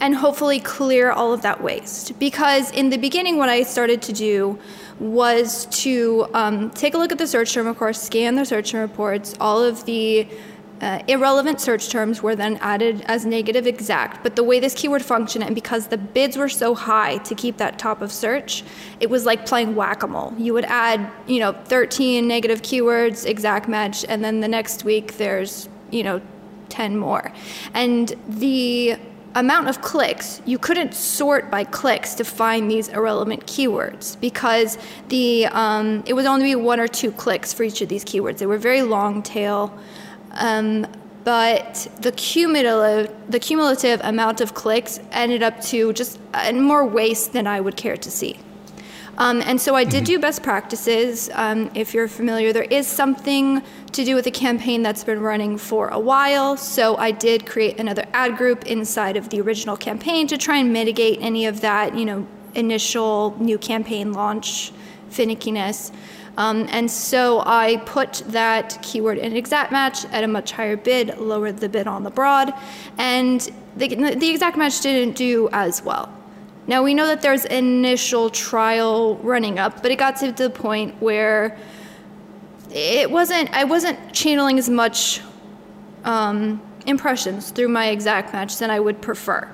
and 0.00 0.14
hopefully 0.14 0.60
clear 0.60 1.10
all 1.10 1.32
of 1.32 1.42
that 1.42 1.62
waste. 1.62 2.18
Because 2.18 2.70
in 2.70 2.90
the 2.90 2.96
beginning, 2.96 3.36
what 3.36 3.48
I 3.48 3.62
started 3.62 4.02
to 4.02 4.12
do 4.12 4.58
was 4.98 5.66
to 5.66 6.26
um, 6.34 6.70
take 6.70 6.94
a 6.94 6.98
look 6.98 7.12
at 7.12 7.18
the 7.18 7.26
search 7.26 7.52
term, 7.52 7.66
of 7.66 7.78
course, 7.78 8.00
scan 8.00 8.34
the 8.34 8.44
search 8.44 8.70
term 8.72 8.82
reports. 8.82 9.34
All 9.40 9.62
of 9.62 9.84
the 9.84 10.26
uh, 10.80 11.02
irrelevant 11.08 11.60
search 11.60 11.90
terms 11.90 12.22
were 12.22 12.34
then 12.34 12.56
added 12.62 13.02
as 13.06 13.26
negative 13.26 13.66
exact. 13.66 14.22
But 14.22 14.36
the 14.36 14.42
way 14.42 14.60
this 14.60 14.74
keyword 14.74 15.04
functioned, 15.04 15.44
and 15.44 15.54
because 15.54 15.88
the 15.88 15.98
bids 15.98 16.36
were 16.36 16.48
so 16.48 16.74
high 16.74 17.18
to 17.18 17.34
keep 17.34 17.58
that 17.58 17.78
top 17.78 18.00
of 18.00 18.10
search, 18.10 18.64
it 18.98 19.10
was 19.10 19.26
like 19.26 19.44
playing 19.44 19.74
whack 19.74 20.02
a 20.02 20.06
mole. 20.06 20.34
You 20.38 20.54
would 20.54 20.64
add, 20.64 21.10
you 21.26 21.38
know, 21.38 21.52
13 21.52 22.26
negative 22.26 22.62
keywords, 22.62 23.26
exact 23.26 23.68
match, 23.68 24.04
and 24.08 24.24
then 24.24 24.40
the 24.40 24.48
next 24.48 24.84
week 24.84 25.18
there's, 25.18 25.68
you 25.90 26.02
know, 26.02 26.22
10 26.70 26.96
more. 26.96 27.30
And 27.74 28.14
the 28.28 28.96
amount 29.34 29.68
of 29.68 29.80
clicks, 29.80 30.42
you 30.44 30.58
couldn't 30.58 30.94
sort 30.94 31.50
by 31.50 31.64
clicks 31.64 32.14
to 32.14 32.24
find 32.24 32.70
these 32.70 32.88
irrelevant 32.88 33.46
keywords 33.46 34.20
because 34.20 34.76
the 35.08 35.46
um, 35.46 36.02
it 36.06 36.14
would 36.14 36.26
only 36.26 36.44
be 36.44 36.54
one 36.56 36.80
or 36.80 36.88
two 36.88 37.12
clicks 37.12 37.52
for 37.52 37.62
each 37.62 37.80
of 37.80 37.88
these 37.88 38.04
keywords. 38.04 38.38
They 38.38 38.46
were 38.46 38.58
very 38.58 38.82
long 38.82 39.22
tail, 39.22 39.76
um, 40.32 40.86
but 41.24 41.88
the 42.00 42.12
cumulative 42.12 43.14
the 43.28 43.38
cumulative 43.38 44.00
amount 44.02 44.40
of 44.40 44.54
clicks 44.54 45.00
ended 45.12 45.42
up 45.42 45.60
to 45.62 45.92
just 45.92 46.18
uh, 46.34 46.52
more 46.52 46.84
waste 46.84 47.32
than 47.32 47.46
I 47.46 47.60
would 47.60 47.76
care 47.76 47.96
to 47.96 48.10
see. 48.10 48.38
Um, 49.20 49.42
and 49.42 49.60
so 49.60 49.74
I 49.74 49.84
did 49.84 50.04
mm-hmm. 50.04 50.04
do 50.04 50.18
best 50.18 50.42
practices. 50.42 51.28
Um, 51.34 51.70
if 51.74 51.92
you're 51.92 52.08
familiar, 52.08 52.54
there 52.54 52.62
is 52.64 52.86
something 52.86 53.62
to 53.92 54.04
do 54.04 54.14
with 54.14 54.26
a 54.26 54.30
campaign 54.30 54.82
that's 54.82 55.04
been 55.04 55.20
running 55.20 55.58
for 55.58 55.88
a 55.88 55.98
while. 55.98 56.56
So 56.56 56.96
I 56.96 57.10
did 57.10 57.44
create 57.44 57.78
another 57.78 58.06
ad 58.14 58.38
group 58.38 58.64
inside 58.66 59.18
of 59.18 59.28
the 59.28 59.42
original 59.42 59.76
campaign 59.76 60.26
to 60.28 60.38
try 60.38 60.56
and 60.56 60.72
mitigate 60.72 61.18
any 61.20 61.44
of 61.44 61.60
that, 61.60 61.94
you 61.94 62.06
know, 62.06 62.26
initial 62.54 63.36
new 63.38 63.58
campaign 63.58 64.14
launch 64.14 64.72
finickiness. 65.10 65.92
Um, 66.38 66.66
and 66.70 66.90
so 66.90 67.42
I 67.44 67.76
put 67.84 68.22
that 68.28 68.78
keyword 68.80 69.18
in 69.18 69.36
exact 69.36 69.70
match 69.70 70.06
at 70.06 70.24
a 70.24 70.28
much 70.28 70.52
higher 70.52 70.78
bid, 70.78 71.18
lowered 71.18 71.58
the 71.58 71.68
bid 71.68 71.86
on 71.86 72.04
the 72.04 72.10
broad, 72.10 72.54
and 72.96 73.40
the, 73.76 73.88
the 74.14 74.30
exact 74.30 74.56
match 74.56 74.80
didn't 74.80 75.14
do 75.14 75.50
as 75.52 75.82
well. 75.82 76.10
Now 76.70 76.84
we 76.84 76.94
know 76.94 77.08
that 77.08 77.20
there's 77.20 77.46
initial 77.46 78.30
trial 78.30 79.16
running 79.24 79.58
up, 79.58 79.82
but 79.82 79.90
it 79.90 79.96
got 79.96 80.14
to 80.18 80.30
the 80.30 80.48
point 80.48 80.94
where 81.02 81.58
it 82.72 83.10
wasn't. 83.10 83.52
I 83.52 83.64
wasn't 83.64 84.12
channeling 84.12 84.56
as 84.56 84.70
much 84.70 85.20
um, 86.04 86.62
impressions 86.86 87.50
through 87.50 87.70
my 87.70 87.88
exact 87.88 88.32
match 88.32 88.58
than 88.58 88.70
I 88.70 88.78
would 88.78 89.02
prefer. 89.02 89.52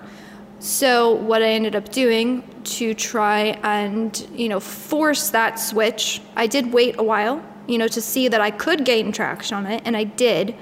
So 0.58 1.14
what 1.14 1.42
I 1.42 1.48
ended 1.52 1.74
up 1.74 1.88
doing 1.88 2.44
to 2.76 2.92
try 2.92 3.58
and 3.62 4.28
you 4.34 4.50
know 4.50 4.60
force 4.60 5.30
that 5.30 5.58
switch, 5.58 6.20
I 6.36 6.46
did 6.46 6.70
wait 6.70 6.96
a 6.98 7.02
while, 7.02 7.42
you 7.66 7.78
know, 7.78 7.88
to 7.88 8.02
see 8.02 8.28
that 8.28 8.42
I 8.42 8.50
could 8.50 8.84
gain 8.84 9.10
traction 9.10 9.56
on 9.56 9.64
it, 9.64 9.80
and 9.86 9.96
I 9.96 10.04
did. 10.04 10.54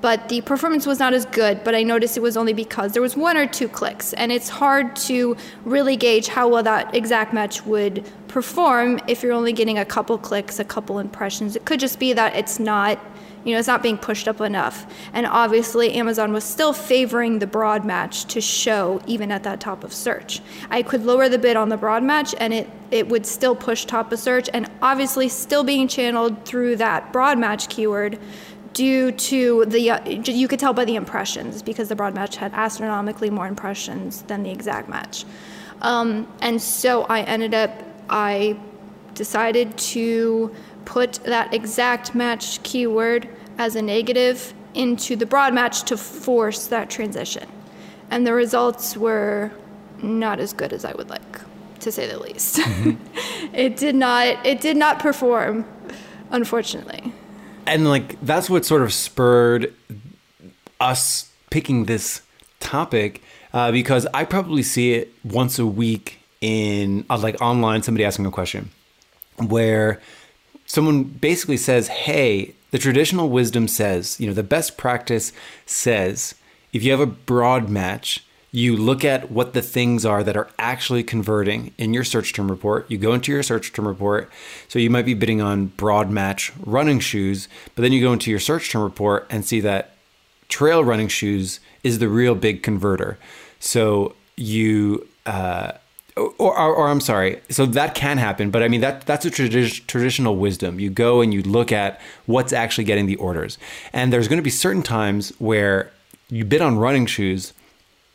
But 0.00 0.28
the 0.28 0.40
performance 0.42 0.86
was 0.86 0.98
not 0.98 1.14
as 1.14 1.24
good, 1.26 1.64
but 1.64 1.74
I 1.74 1.82
noticed 1.82 2.16
it 2.16 2.20
was 2.20 2.36
only 2.36 2.52
because 2.52 2.92
there 2.92 3.02
was 3.02 3.16
one 3.16 3.36
or 3.36 3.46
two 3.46 3.68
clicks, 3.68 4.12
and 4.12 4.30
it's 4.30 4.48
hard 4.48 4.94
to 4.96 5.36
really 5.64 5.96
gauge 5.96 6.28
how 6.28 6.48
well 6.48 6.62
that 6.62 6.94
exact 6.94 7.32
match 7.32 7.64
would 7.64 8.04
perform 8.28 9.00
if 9.08 9.22
you're 9.22 9.32
only 9.32 9.52
getting 9.52 9.78
a 9.78 9.84
couple 9.84 10.18
clicks, 10.18 10.58
a 10.58 10.64
couple 10.64 10.98
impressions. 10.98 11.56
It 11.56 11.64
could 11.64 11.80
just 11.80 11.98
be 11.98 12.12
that 12.12 12.36
it's 12.36 12.58
not 12.58 12.98
you 13.46 13.52
know, 13.52 13.60
it's 13.60 13.68
not 13.68 13.80
being 13.80 13.96
pushed 13.96 14.26
up 14.26 14.40
enough. 14.40 14.92
And 15.12 15.24
obviously, 15.24 15.92
Amazon 15.92 16.32
was 16.32 16.42
still 16.42 16.72
favoring 16.72 17.38
the 17.38 17.46
broad 17.46 17.84
match 17.84 18.24
to 18.24 18.40
show 18.40 19.00
even 19.06 19.30
at 19.30 19.44
that 19.44 19.60
top 19.60 19.84
of 19.84 19.94
search. 19.94 20.42
I 20.68 20.82
could 20.82 21.04
lower 21.04 21.28
the 21.28 21.38
bid 21.38 21.56
on 21.56 21.68
the 21.68 21.76
broad 21.76 22.02
match 22.02 22.34
and 22.40 22.52
it, 22.52 22.68
it 22.90 23.08
would 23.08 23.24
still 23.24 23.54
push 23.54 23.84
top 23.84 24.10
of 24.10 24.18
search, 24.18 24.50
and 24.52 24.68
obviously, 24.82 25.28
still 25.28 25.62
being 25.62 25.86
channeled 25.86 26.44
through 26.44 26.76
that 26.76 27.12
broad 27.12 27.38
match 27.38 27.68
keyword 27.68 28.18
due 28.76 29.10
to 29.12 29.64
the 29.66 29.90
uh, 29.90 30.08
you 30.08 30.46
could 30.46 30.60
tell 30.60 30.74
by 30.74 30.84
the 30.84 30.96
impressions 30.96 31.62
because 31.62 31.88
the 31.88 31.96
broad 31.96 32.14
match 32.14 32.36
had 32.36 32.52
astronomically 32.52 33.30
more 33.30 33.46
impressions 33.46 34.22
than 34.22 34.42
the 34.42 34.50
exact 34.50 34.88
match 34.88 35.24
um, 35.80 36.28
and 36.42 36.60
so 36.60 37.04
i 37.04 37.22
ended 37.22 37.54
up 37.54 37.70
i 38.10 38.54
decided 39.14 39.76
to 39.78 40.54
put 40.84 41.14
that 41.24 41.52
exact 41.52 42.14
match 42.14 42.62
keyword 42.62 43.28
as 43.58 43.76
a 43.76 43.82
negative 43.82 44.52
into 44.76 45.16
the 45.16 45.26
broad 45.26 45.54
match 45.54 45.82
to 45.84 45.96
force 45.96 46.66
that 46.68 46.90
transition. 46.90 47.48
And 48.10 48.26
the 48.26 48.34
results 48.34 48.96
were 48.96 49.50
not 50.02 50.38
as 50.38 50.52
good 50.52 50.72
as 50.72 50.84
I 50.84 50.92
would 50.92 51.08
like, 51.08 51.40
to 51.80 51.90
say 51.90 52.06
the 52.06 52.18
least. 52.18 52.58
Mm-hmm. 52.58 53.54
it 53.54 53.76
did 53.76 53.94
not 53.94 54.46
it 54.46 54.60
did 54.60 54.76
not 54.76 55.00
perform, 55.00 55.66
unfortunately. 56.30 57.12
And 57.66 57.88
like 57.88 58.20
that's 58.20 58.48
what 58.48 58.64
sort 58.64 58.82
of 58.82 58.92
spurred 58.92 59.74
us 60.80 61.30
picking 61.50 61.84
this 61.84 62.22
topic 62.60 63.22
uh, 63.52 63.72
because 63.72 64.06
I 64.12 64.24
probably 64.24 64.62
see 64.62 64.94
it 64.94 65.12
once 65.24 65.58
a 65.58 65.66
week 65.66 66.18
in 66.40 67.04
uh, 67.08 67.18
like 67.18 67.40
online 67.40 67.82
somebody 67.82 68.04
asking 68.04 68.26
a 68.26 68.30
question 68.30 68.70
where 69.38 70.00
someone 70.66 71.04
basically 71.04 71.56
says, 71.56 71.88
hey, 71.88 72.54
the 72.70 72.78
traditional 72.78 73.28
wisdom 73.30 73.68
says, 73.68 74.20
you 74.20 74.26
know, 74.26 74.34
the 74.34 74.42
best 74.42 74.76
practice 74.76 75.32
says 75.64 76.34
if 76.72 76.82
you 76.82 76.90
have 76.90 77.00
a 77.00 77.06
broad 77.06 77.70
match, 77.70 78.25
you 78.56 78.74
look 78.74 79.04
at 79.04 79.30
what 79.30 79.52
the 79.52 79.60
things 79.60 80.06
are 80.06 80.24
that 80.24 80.34
are 80.34 80.48
actually 80.58 81.02
converting 81.02 81.74
in 81.76 81.92
your 81.92 82.02
search 82.02 82.32
term 82.32 82.50
report. 82.50 82.90
You 82.90 82.96
go 82.96 83.12
into 83.12 83.30
your 83.30 83.42
search 83.42 83.70
term 83.70 83.86
report. 83.86 84.30
So 84.66 84.78
you 84.78 84.88
might 84.88 85.04
be 85.04 85.12
bidding 85.12 85.42
on 85.42 85.66
broad 85.66 86.10
match 86.10 86.54
running 86.64 86.98
shoes, 86.98 87.48
but 87.74 87.82
then 87.82 87.92
you 87.92 88.00
go 88.00 88.14
into 88.14 88.30
your 88.30 88.40
search 88.40 88.70
term 88.70 88.82
report 88.82 89.26
and 89.28 89.44
see 89.44 89.60
that 89.60 89.96
trail 90.48 90.82
running 90.82 91.08
shoes 91.08 91.60
is 91.84 91.98
the 91.98 92.08
real 92.08 92.34
big 92.34 92.62
converter. 92.62 93.18
So 93.60 94.14
you, 94.38 95.06
uh, 95.26 95.72
or, 96.16 96.58
or, 96.58 96.74
or, 96.76 96.88
I'm 96.88 97.02
sorry. 97.02 97.42
So 97.50 97.66
that 97.66 97.94
can 97.94 98.16
happen, 98.16 98.50
but 98.50 98.62
I 98.62 98.68
mean 98.68 98.80
that 98.80 99.04
that's 99.04 99.26
a 99.26 99.30
tradi- 99.30 99.86
traditional 99.86 100.34
wisdom. 100.34 100.80
You 100.80 100.88
go 100.88 101.20
and 101.20 101.34
you 101.34 101.42
look 101.42 101.72
at 101.72 102.00
what's 102.24 102.54
actually 102.54 102.84
getting 102.84 103.04
the 103.04 103.16
orders, 103.16 103.58
and 103.92 104.10
there's 104.10 104.28
going 104.28 104.38
to 104.38 104.42
be 104.42 104.48
certain 104.48 104.82
times 104.82 105.34
where 105.38 105.92
you 106.30 106.46
bid 106.46 106.62
on 106.62 106.78
running 106.78 107.04
shoes, 107.04 107.52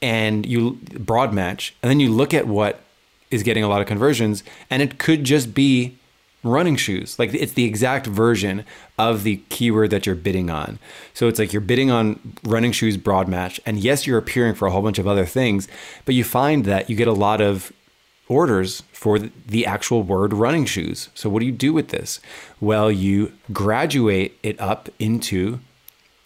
and 0.01 0.46
you 0.46 0.79
broad 1.00 1.34
match, 1.34 1.75
and 1.81 1.89
then 1.89 2.00
you 2.00 2.12
look 2.12 2.34
at 2.34 2.48
what 2.48 2.81
is 3.29 3.43
getting 3.43 3.63
a 3.63 3.67
lot 3.67 3.81
of 3.81 3.88
conversions, 3.88 4.43
and 4.70 4.81
it 4.81 5.00
could 5.00 5.24
just 5.24 5.53
be 5.53 5.98
running 6.43 6.75
shoes. 6.75 7.20
Like 7.20 7.34
it's 7.34 7.53
the 7.53 7.65
exact 7.65 8.08
version 8.08 8.65
of 8.98 9.24
the 9.24 9.38
keyword 9.50 9.91
that 9.91 10.05
you're 10.05 10.15
bidding 10.15 10.50
on. 10.50 10.79
So 11.13 11.27
it's 11.27 11.39
like 11.39 11.53
you're 11.53 11.62
bidding 11.62 11.91
on 11.91 12.36
running 12.43 12.72
shoes 12.72 12.98
broad 12.98 13.27
match. 13.27 13.60
And 13.65 13.77
yes, 13.77 14.08
you're 14.08 14.17
appearing 14.17 14.55
for 14.55 14.67
a 14.67 14.72
whole 14.72 14.81
bunch 14.81 15.00
of 15.00 15.08
other 15.08 15.25
things, 15.25 15.67
but 16.05 16.15
you 16.15 16.24
find 16.24 16.65
that 16.65 16.89
you 16.89 16.96
get 16.96 17.08
a 17.08 17.13
lot 17.13 17.41
of 17.41 17.72
orders 18.27 18.81
for 18.93 19.20
the 19.20 19.65
actual 19.65 20.03
word 20.03 20.34
running 20.34 20.65
shoes. 20.65 21.10
So, 21.13 21.29
what 21.29 21.41
do 21.41 21.46
you 21.46 21.51
do 21.51 21.74
with 21.74 21.89
this? 21.89 22.20
Well, 22.60 22.91
you 22.91 23.34
graduate 23.51 24.38
it 24.41 24.60
up 24.60 24.89
into 25.00 25.60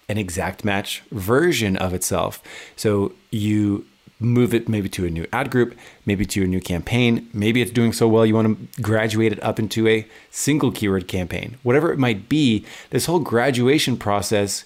an 0.07 0.17
exact 0.17 0.63
match 0.63 1.01
version 1.11 1.77
of 1.77 1.93
itself. 1.93 2.41
So, 2.75 3.13
you 3.31 3.85
move 4.19 4.53
it 4.53 4.69
maybe 4.69 4.89
to 4.89 5.05
a 5.05 5.09
new 5.09 5.27
ad 5.33 5.51
group, 5.51 5.77
maybe 6.05 6.25
to 6.25 6.43
a 6.43 6.47
new 6.47 6.61
campaign. 6.61 7.29
Maybe 7.33 7.61
it's 7.61 7.71
doing 7.71 7.91
so 7.91 8.07
well 8.07 8.25
you 8.25 8.35
want 8.35 8.75
to 8.75 8.81
graduate 8.81 9.31
it 9.31 9.43
up 9.43 9.59
into 9.59 9.87
a 9.87 10.07
single 10.31 10.71
keyword 10.71 11.07
campaign. 11.07 11.57
Whatever 11.63 11.91
it 11.91 11.99
might 11.99 12.29
be, 12.29 12.65
this 12.91 13.05
whole 13.05 13.19
graduation 13.19 13.97
process, 13.97 14.63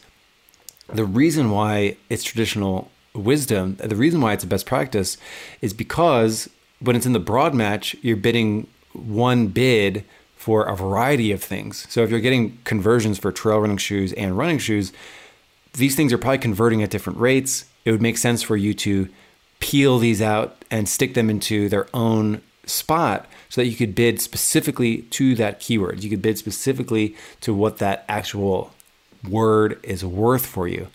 the 0.87 1.05
reason 1.05 1.49
why 1.51 1.97
it's 2.09 2.23
traditional 2.23 2.91
wisdom, 3.13 3.75
the 3.75 3.95
reason 3.95 4.21
why 4.21 4.33
it's 4.33 4.43
a 4.43 4.47
best 4.47 4.65
practice 4.65 5.17
is 5.61 5.73
because 5.73 6.49
when 6.79 6.95
it's 6.95 7.05
in 7.05 7.13
the 7.13 7.19
broad 7.19 7.53
match, 7.53 7.95
you're 8.01 8.17
bidding 8.17 8.67
one 8.93 9.47
bid 9.47 10.05
for 10.35 10.63
a 10.63 10.75
variety 10.75 11.31
of 11.31 11.43
things. 11.43 11.85
So 11.89 12.03
if 12.03 12.09
you're 12.09 12.19
getting 12.21 12.57
conversions 12.63 13.19
for 13.19 13.31
trail 13.31 13.59
running 13.59 13.77
shoes 13.77 14.13
and 14.13 14.37
running 14.37 14.57
shoes, 14.57 14.93
these 15.73 15.95
things 15.95 16.11
are 16.13 16.17
probably 16.17 16.39
converting 16.39 16.83
at 16.83 16.89
different 16.89 17.19
rates. 17.19 17.65
It 17.85 17.91
would 17.91 18.01
make 18.01 18.17
sense 18.17 18.41
for 18.41 18.57
you 18.57 18.73
to 18.75 19.09
peel 19.59 19.99
these 19.99 20.21
out 20.21 20.63
and 20.71 20.87
stick 20.87 21.13
them 21.13 21.29
into 21.29 21.69
their 21.69 21.87
own 21.93 22.41
spot 22.65 23.27
so 23.49 23.61
that 23.61 23.67
you 23.67 23.75
could 23.75 23.95
bid 23.95 24.21
specifically 24.21 25.03
to 25.03 25.35
that 25.35 25.59
keyword. 25.59 26.03
You 26.03 26.09
could 26.09 26.21
bid 26.21 26.37
specifically 26.37 27.15
to 27.41 27.53
what 27.53 27.77
that 27.79 28.05
actual 28.07 28.71
word 29.27 29.79
is 29.83 30.05
worth 30.05 30.45
for 30.45 30.67
you. 30.67 30.87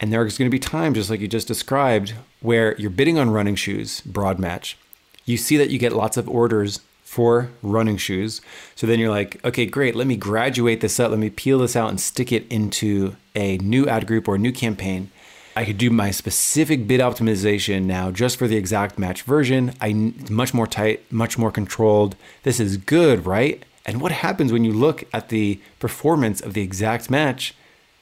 And 0.00 0.12
there's 0.12 0.36
going 0.38 0.50
to 0.50 0.54
be 0.54 0.58
times, 0.58 0.96
just 0.96 1.10
like 1.10 1.20
you 1.20 1.28
just 1.28 1.48
described, 1.48 2.14
where 2.40 2.76
you're 2.76 2.90
bidding 2.90 3.18
on 3.18 3.30
running 3.30 3.54
shoes, 3.54 4.00
broad 4.02 4.38
match, 4.38 4.76
you 5.24 5.36
see 5.36 5.56
that 5.56 5.70
you 5.70 5.78
get 5.78 5.92
lots 5.92 6.16
of 6.16 6.28
orders 6.28 6.80
for 7.14 7.48
running 7.62 7.96
shoes. 7.96 8.40
So 8.74 8.88
then 8.88 8.98
you're 8.98 9.08
like, 9.08 9.42
okay, 9.44 9.66
great, 9.66 9.94
let 9.94 10.08
me 10.08 10.16
graduate 10.16 10.80
this 10.80 10.98
up, 10.98 11.10
let 11.10 11.20
me 11.20 11.30
peel 11.30 11.60
this 11.60 11.76
out 11.76 11.88
and 11.88 12.00
stick 12.00 12.32
it 12.32 12.44
into 12.50 13.14
a 13.36 13.56
new 13.58 13.86
ad 13.86 14.08
group 14.08 14.26
or 14.26 14.34
a 14.34 14.38
new 14.38 14.50
campaign. 14.50 15.12
I 15.54 15.64
could 15.64 15.78
do 15.78 15.90
my 15.90 16.10
specific 16.10 16.88
bid 16.88 17.00
optimization 17.00 17.84
now 17.84 18.10
just 18.10 18.36
for 18.36 18.48
the 18.48 18.56
exact 18.56 18.98
match 18.98 19.22
version. 19.22 19.74
I 19.80 19.92
much 20.28 20.52
more 20.52 20.66
tight, 20.66 21.04
much 21.12 21.38
more 21.38 21.52
controlled. 21.52 22.16
This 22.42 22.58
is 22.58 22.78
good, 22.78 23.24
right? 23.24 23.64
And 23.86 24.00
what 24.00 24.10
happens 24.10 24.52
when 24.52 24.64
you 24.64 24.72
look 24.72 25.04
at 25.12 25.28
the 25.28 25.60
performance 25.78 26.40
of 26.40 26.54
the 26.54 26.62
exact 26.62 27.10
match 27.10 27.54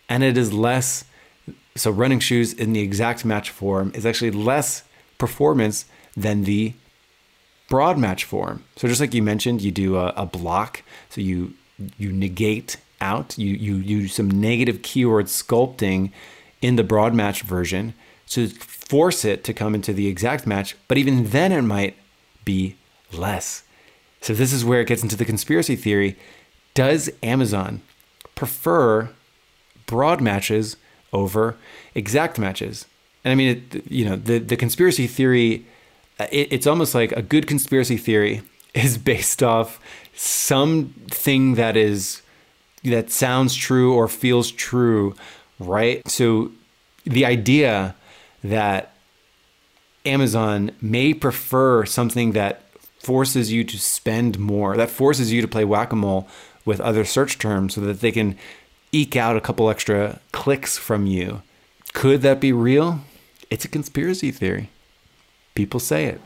and 0.09 0.25
it 0.25 0.38
is 0.38 0.54
less 0.54 1.04
so 1.76 1.90
running 1.90 2.21
shoes 2.21 2.54
in 2.54 2.73
the 2.73 2.81
exact 2.81 3.26
match 3.26 3.50
form 3.50 3.92
is 3.95 4.07
actually 4.07 4.31
less 4.31 4.85
performance 5.19 5.85
than 6.16 6.45
the 6.45 6.73
broad 7.73 7.97
match 7.97 8.25
form. 8.25 8.62
So 8.76 8.87
just 8.87 9.00
like 9.00 9.14
you 9.14 9.23
mentioned, 9.23 9.62
you 9.62 9.71
do 9.71 9.97
a, 9.97 10.09
a 10.14 10.26
block. 10.26 10.83
So 11.09 11.23
you 11.23 11.55
you 11.97 12.12
negate 12.12 12.76
out. 13.00 13.38
You 13.38 13.55
you 13.55 13.76
use 13.76 14.12
some 14.12 14.29
negative 14.31 14.83
keyword 14.83 15.25
sculpting 15.26 16.11
in 16.61 16.76
the 16.76 16.85
broad 16.85 17.14
match 17.14 17.41
version 17.41 17.95
to 18.29 18.49
force 18.49 19.25
it 19.25 19.43
to 19.45 19.55
come 19.55 19.75
into 19.75 19.95
the 19.95 20.07
exact 20.07 20.47
match. 20.47 20.76
But 20.87 20.99
even 20.99 21.31
then, 21.31 21.50
it 21.50 21.62
might 21.62 21.97
be 22.45 22.76
less. 23.11 23.62
So 24.21 24.35
this 24.35 24.52
is 24.52 24.67
where 24.67 24.83
it 24.83 24.88
gets 24.88 25.02
into 25.02 25.17
the 25.17 25.25
conspiracy 25.25 25.75
theory. 25.75 26.19
Does 26.75 27.09
Amazon 27.23 27.81
prefer 28.35 29.09
broad 29.87 30.21
matches 30.21 30.76
over 31.11 31.57
exact 31.95 32.38
matches? 32.38 32.85
And 33.25 33.33
I 33.33 33.35
mean, 33.35 33.49
it, 33.57 33.91
you 33.91 34.05
know, 34.05 34.17
the 34.17 34.41
the 34.41 34.59
conspiracy 34.59 35.07
theory 35.07 35.64
it, 36.31 36.49
it's 36.52 36.67
almost 36.67 36.95
like 36.95 37.12
a 37.12 37.23
good 37.23 37.47
conspiracy 37.47 37.97
theory 37.97 38.43
is 38.75 38.99
based 38.99 39.43
off 39.43 39.81
something 40.14 41.55
that 41.55 41.76
is 41.76 42.23
that 42.85 43.11
sounds 43.11 43.55
true 43.55 43.95
or 43.95 44.09
feels 44.09 44.50
true, 44.50 45.14
right? 45.59 46.07
So 46.09 46.50
the 47.05 47.25
idea 47.25 47.95
that 48.43 48.93
Amazon 50.05 50.73
may 50.81 51.14
prefer 51.14 51.85
something 51.85 52.33
that 52.33 52.62
forces 52.99 53.52
you 53.52 53.64
to 53.64 53.79
spend 53.79 54.38
more, 54.38 54.76
that 54.76 54.91
forces 54.91 55.33
you 55.33 55.41
to 55.43 55.49
play 55.49 55.64
whack 55.64 55.93
a 55.93 55.97
mole 55.97 56.29
with 56.64 56.81
other 56.81 57.05
search 57.05 57.38
terms 57.38 57.75
so 57.75 57.81
that 57.81 58.00
they 58.00 58.12
can 58.12 58.37
eke 58.93 59.17
out 59.17 59.37
a 59.37 59.41
couple 59.41 59.71
extra 59.71 60.21
clicks 60.33 60.76
from 60.76 61.07
you. 61.07 61.43
Could 61.93 62.23
that 62.23 62.41
be 62.41 62.52
real? 62.52 63.00
It's 63.50 63.64
a 63.64 63.69
conspiracy 63.69 64.31
theory. 64.31 64.71
People 65.54 65.80
say 65.80 66.06
it. 66.06 66.21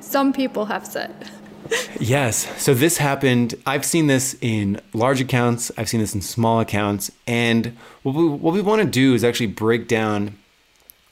Some 0.00 0.32
people 0.32 0.66
have 0.66 0.86
said. 0.86 1.30
Yes. 2.00 2.46
So 2.62 2.74
this 2.74 2.98
happened. 2.98 3.54
I've 3.66 3.84
seen 3.84 4.06
this 4.06 4.36
in 4.40 4.80
large 4.94 5.20
accounts. 5.20 5.70
I've 5.76 5.88
seen 5.88 6.00
this 6.00 6.14
in 6.14 6.22
small 6.22 6.60
accounts. 6.60 7.10
And 7.26 7.76
what 8.02 8.14
we, 8.14 8.26
what 8.26 8.54
we 8.54 8.62
want 8.62 8.82
to 8.82 8.88
do 8.88 9.14
is 9.14 9.24
actually 9.24 9.48
break 9.48 9.88
down 9.88 10.38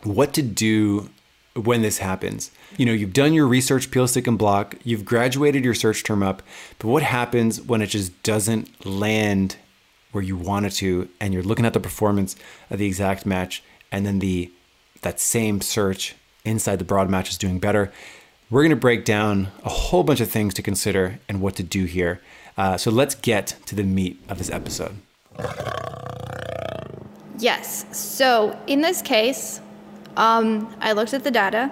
what 0.02 0.32
to 0.34 0.42
do 0.42 1.10
when 1.54 1.82
this 1.82 1.98
happens. 1.98 2.50
You 2.76 2.86
know, 2.86 2.92
you've 2.92 3.12
done 3.12 3.32
your 3.32 3.46
research, 3.46 3.90
peel, 3.90 4.06
stick, 4.06 4.26
and 4.26 4.38
block. 4.38 4.76
You've 4.84 5.04
graduated 5.04 5.64
your 5.64 5.74
search 5.74 6.04
term 6.04 6.22
up. 6.22 6.42
But 6.78 6.88
what 6.88 7.02
happens 7.02 7.60
when 7.60 7.82
it 7.82 7.88
just 7.88 8.22
doesn't 8.22 8.86
land 8.86 9.56
where 10.12 10.24
you 10.24 10.36
want 10.36 10.66
it 10.66 10.70
to, 10.70 11.08
and 11.20 11.34
you're 11.34 11.42
looking 11.42 11.66
at 11.66 11.72
the 11.72 11.80
performance 11.80 12.36
of 12.70 12.78
the 12.78 12.86
exact 12.86 13.26
match, 13.26 13.62
and 13.90 14.06
then 14.06 14.20
the 14.20 14.50
that 15.02 15.20
same 15.20 15.60
search 15.60 16.14
inside 16.44 16.78
the 16.78 16.84
broad 16.84 17.10
match 17.10 17.30
is 17.30 17.38
doing 17.38 17.58
better? 17.58 17.92
We're 18.50 18.62
going 18.62 18.70
to 18.70 18.76
break 18.76 19.04
down 19.04 19.48
a 19.64 19.68
whole 19.68 20.04
bunch 20.04 20.20
of 20.20 20.30
things 20.30 20.54
to 20.54 20.62
consider 20.62 21.18
and 21.28 21.40
what 21.40 21.56
to 21.56 21.62
do 21.62 21.84
here. 21.84 22.20
Uh, 22.56 22.76
so 22.76 22.90
let's 22.90 23.14
get 23.14 23.56
to 23.66 23.74
the 23.74 23.82
meat 23.82 24.22
of 24.28 24.38
this 24.38 24.50
episode. 24.50 24.96
Yes. 27.38 27.84
So 27.96 28.58
in 28.66 28.80
this 28.80 29.02
case, 29.02 29.60
um, 30.16 30.74
I 30.80 30.92
looked 30.92 31.12
at 31.12 31.24
the 31.24 31.30
data, 31.30 31.70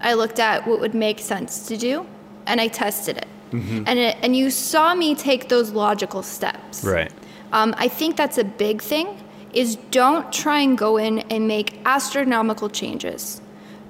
I 0.00 0.14
looked 0.14 0.38
at 0.38 0.66
what 0.66 0.80
would 0.80 0.94
make 0.94 1.18
sense 1.18 1.66
to 1.66 1.76
do, 1.76 2.06
and 2.46 2.60
I 2.60 2.68
tested 2.68 3.16
it. 3.16 3.26
Mm-hmm. 3.50 3.84
And 3.86 3.98
it, 3.98 4.16
and 4.22 4.36
you 4.36 4.50
saw 4.50 4.94
me 4.94 5.14
take 5.14 5.48
those 5.48 5.70
logical 5.72 6.22
steps. 6.22 6.84
Right. 6.84 7.10
Um, 7.52 7.74
I 7.76 7.88
think 7.88 8.16
that's 8.16 8.38
a 8.38 8.44
big 8.44 8.80
thing. 8.80 9.18
Is 9.52 9.76
don't 9.90 10.32
try 10.32 10.60
and 10.60 10.78
go 10.78 10.96
in 10.96 11.20
and 11.30 11.48
make 11.48 11.80
astronomical 11.84 12.68
changes. 12.68 13.40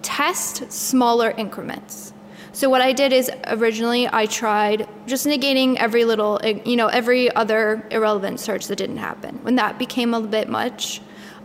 Test 0.03 0.73
smaller 0.73 1.31
increments. 1.31 2.13
So 2.53 2.69
what 2.69 2.81
I 2.81 2.93
did 2.93 3.13
is 3.13 3.31
originally 3.47 4.09
I 4.13 4.27
tried 4.27 4.89
just 5.07 5.27
negating 5.27 5.77
every 5.77 6.05
little, 6.05 6.41
you 6.65 6.77
know, 6.77 6.89
every 6.89 7.35
other 7.35 7.87
irrelevant 7.91 8.41
search 8.41 8.67
that 8.67 8.77
didn't 8.77 8.97
happen. 8.97 9.39
When 9.43 9.55
that 9.57 9.79
became 9.79 10.15
a 10.15 10.21
bit 10.21 10.49
much, 10.49 11.01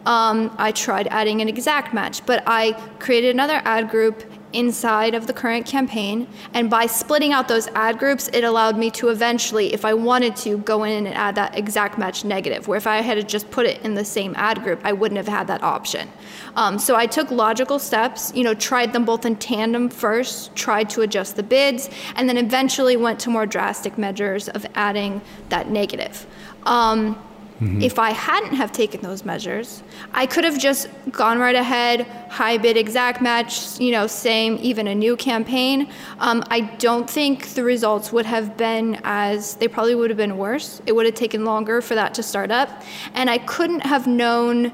um, 0.06 0.54
I 0.58 0.72
tried 0.72 1.08
adding 1.08 1.42
an 1.42 1.50
exact 1.50 1.94
match, 1.94 2.26
but 2.26 2.44
I 2.46 2.74
created 3.00 3.34
another 3.34 3.62
ad 3.66 3.90
group 3.90 4.24
inside 4.56 5.14
of 5.14 5.28
the 5.28 5.34
current 5.34 5.66
campaign. 5.66 6.28
And 6.54 6.70
by 6.70 6.86
splitting 6.86 7.34
out 7.34 7.48
those 7.48 7.68
ad 7.70 8.00
groups, 8.00 8.30
it 8.34 8.44
allowed 8.44 8.78
me 8.78 8.90
to 8.92 9.10
eventually, 9.10 9.74
if 9.74 9.86
I 9.86 9.94
wanted 9.94 10.36
to, 10.38 10.58
go 10.60 10.84
in 10.84 11.06
and 11.06 11.16
add 11.16 11.36
that 11.36 11.58
exact 11.58 11.98
match 11.98 12.24
negative, 12.24 12.68
where 12.68 12.78
if 12.78 12.88
I 12.88 13.02
had 13.02 13.28
just 13.28 13.52
put 13.52 13.66
it 13.66 13.82
in 13.84 13.94
the 13.94 14.06
same 14.06 14.34
ad 14.38 14.64
group, 14.64 14.80
I 14.84 14.94
wouldn't 14.94 15.18
have 15.18 15.28
had 15.28 15.48
that 15.48 15.62
option. 15.64 16.10
Um, 16.56 16.80
so 16.80 16.96
I 16.96 17.06
took 17.06 17.30
logical 17.32 17.80
steps, 17.80 18.32
you 18.34 18.44
know, 18.44 18.54
tried 18.54 18.94
them 18.94 19.06
both 19.06 19.26
in 19.26 19.36
tandem 19.36 19.90
first, 19.90 20.56
tried 20.56 20.90
to 20.92 21.02
adjust 21.02 21.36
the 21.36 21.44
bids, 21.44 21.90
and 22.16 22.30
then 22.30 22.38
eventually 22.38 22.96
went 22.98 23.20
to 23.22 23.30
more 23.30 23.46
drastic 23.46 23.98
measures 23.98 24.48
of 24.50 24.66
adding 24.76 25.22
that 25.50 25.70
negative. 25.70 26.26
Um, 26.64 27.22
Mm-hmm. 27.62 27.82
If 27.82 28.00
I 28.00 28.12
hadn't 28.12 28.56
have 28.56 28.74
taken 28.74 29.00
those 29.00 29.24
measures, 29.24 29.82
I 30.14 30.26
could 30.26 30.44
have 30.44 30.60
just 30.60 30.90
gone 31.12 31.40
right 31.40 31.56
ahead, 31.56 32.06
high 32.30 32.58
bid 32.58 32.76
exact 32.76 33.22
match, 33.22 33.80
you 33.80 33.92
know, 33.92 34.08
same, 34.08 34.60
even 34.62 34.88
a 34.88 34.96
new 34.96 35.16
campaign. 35.16 35.90
Um, 36.20 36.44
I 36.50 36.62
don't 36.62 37.10
think 37.10 37.54
the 37.54 37.64
results 37.64 38.12
would 38.12 38.26
have 38.26 38.58
been 38.58 39.00
as, 39.06 39.56
they 39.56 39.70
probably 39.70 39.96
would 39.96 40.10
have 40.10 40.18
been 40.18 40.38
worse. 40.38 40.82
It 40.86 40.92
would 40.92 41.06
have 41.06 41.16
taken 41.16 41.46
longer 41.46 41.80
for 41.80 41.96
that 41.96 42.14
to 42.16 42.24
start 42.24 42.52
up. 42.52 42.84
And 43.14 43.30
I 43.30 43.38
couldn't 43.38 43.82
have 43.82 44.06
known 44.06 44.74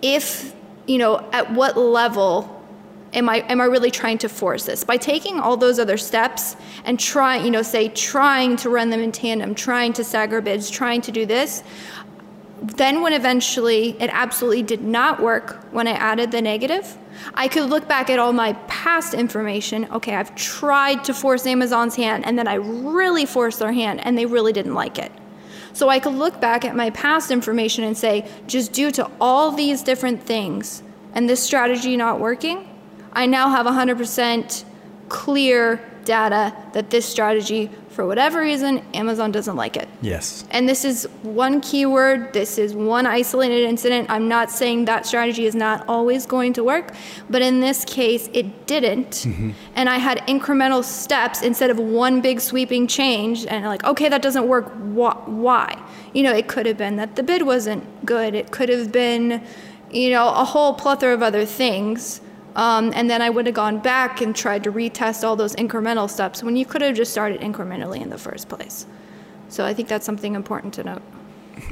if, 0.00 0.54
you 0.86 0.96
know, 0.96 1.28
at 1.32 1.52
what 1.52 1.76
level 1.76 2.59
am 3.12 3.28
I 3.28 3.38
am 3.48 3.60
I 3.60 3.64
really 3.64 3.90
trying 3.90 4.18
to 4.18 4.28
force 4.28 4.64
this? 4.64 4.84
By 4.84 4.96
taking 4.96 5.40
all 5.40 5.56
those 5.56 5.78
other 5.78 5.96
steps 5.96 6.56
and 6.84 6.98
trying 6.98 7.44
you 7.44 7.50
know 7.50 7.62
say 7.62 7.88
trying 7.88 8.56
to 8.56 8.70
run 8.70 8.90
them 8.90 9.00
in 9.00 9.12
tandem 9.12 9.54
trying 9.54 9.92
to 9.94 10.04
stagger 10.04 10.40
bids 10.40 10.70
trying 10.70 11.00
to 11.02 11.12
do 11.12 11.26
this 11.26 11.62
then 12.62 13.00
when 13.00 13.14
eventually 13.14 13.96
it 13.98 14.10
absolutely 14.12 14.62
did 14.62 14.82
not 14.82 15.20
work 15.20 15.64
when 15.72 15.88
I 15.88 15.92
added 15.92 16.30
the 16.30 16.42
negative 16.42 16.96
I 17.34 17.48
could 17.48 17.70
look 17.70 17.88
back 17.88 18.10
at 18.10 18.18
all 18.18 18.32
my 18.32 18.52
past 18.68 19.14
information 19.14 19.86
okay 19.92 20.14
I've 20.14 20.34
tried 20.34 21.04
to 21.04 21.14
force 21.14 21.46
Amazon's 21.46 21.96
hand 21.96 22.24
and 22.26 22.38
then 22.38 22.46
I 22.46 22.54
really 22.54 23.26
forced 23.26 23.58
their 23.58 23.72
hand 23.72 24.00
and 24.04 24.16
they 24.16 24.26
really 24.26 24.52
didn't 24.52 24.74
like 24.74 24.98
it. 24.98 25.12
So 25.72 25.88
I 25.88 26.00
could 26.00 26.14
look 26.14 26.40
back 26.40 26.64
at 26.64 26.74
my 26.74 26.90
past 26.90 27.30
information 27.30 27.84
and 27.84 27.96
say 27.96 28.28
just 28.46 28.72
due 28.72 28.90
to 28.92 29.08
all 29.20 29.52
these 29.52 29.82
different 29.82 30.22
things 30.22 30.82
and 31.14 31.28
this 31.28 31.42
strategy 31.42 31.96
not 31.96 32.20
working 32.20 32.69
I 33.12 33.26
now 33.26 33.48
have 33.50 33.66
100% 33.66 34.64
clear 35.08 35.84
data 36.04 36.56
that 36.72 36.90
this 36.90 37.04
strategy, 37.06 37.70
for 37.90 38.06
whatever 38.06 38.40
reason, 38.40 38.82
Amazon 38.94 39.30
doesn't 39.32 39.56
like 39.56 39.76
it. 39.76 39.88
Yes. 40.00 40.44
And 40.50 40.68
this 40.68 40.84
is 40.84 41.04
one 41.22 41.60
keyword, 41.60 42.32
this 42.32 42.58
is 42.58 42.74
one 42.74 43.06
isolated 43.06 43.68
incident. 43.68 44.08
I'm 44.10 44.28
not 44.28 44.50
saying 44.50 44.86
that 44.86 45.06
strategy 45.06 45.46
is 45.46 45.54
not 45.54 45.84
always 45.88 46.26
going 46.26 46.52
to 46.54 46.64
work, 46.64 46.94
but 47.28 47.42
in 47.42 47.60
this 47.60 47.84
case, 47.84 48.28
it 48.32 48.66
didn't. 48.66 49.10
Mm-hmm. 49.10 49.50
And 49.74 49.88
I 49.88 49.98
had 49.98 50.18
incremental 50.26 50.82
steps 50.82 51.42
instead 51.42 51.70
of 51.70 51.78
one 51.78 52.20
big 52.20 52.40
sweeping 52.40 52.86
change. 52.86 53.46
And 53.46 53.64
like, 53.66 53.84
okay, 53.84 54.08
that 54.08 54.22
doesn't 54.22 54.46
work. 54.46 54.68
Why? 54.78 55.82
You 56.14 56.22
know, 56.22 56.32
it 56.32 56.48
could 56.48 56.66
have 56.66 56.78
been 56.78 56.96
that 56.96 57.16
the 57.16 57.22
bid 57.22 57.42
wasn't 57.42 57.84
good, 58.06 58.34
it 58.34 58.50
could 58.50 58.68
have 58.68 58.90
been, 58.90 59.42
you 59.90 60.10
know, 60.10 60.28
a 60.28 60.44
whole 60.44 60.74
plethora 60.74 61.14
of 61.14 61.22
other 61.22 61.44
things. 61.44 62.20
Um, 62.56 62.92
and 62.94 63.08
then 63.08 63.22
I 63.22 63.30
would 63.30 63.46
have 63.46 63.54
gone 63.54 63.78
back 63.78 64.20
and 64.20 64.34
tried 64.34 64.64
to 64.64 64.72
retest 64.72 65.24
all 65.24 65.36
those 65.36 65.54
incremental 65.56 66.10
steps 66.10 66.42
when 66.42 66.56
you 66.56 66.66
could 66.66 66.82
have 66.82 66.96
just 66.96 67.12
started 67.12 67.40
incrementally 67.40 68.00
in 68.00 68.10
the 68.10 68.18
first 68.18 68.48
place. 68.48 68.86
So 69.48 69.64
I 69.64 69.74
think 69.74 69.88
that's 69.88 70.06
something 70.06 70.34
important 70.34 70.74
to 70.74 70.84
note. 70.84 71.02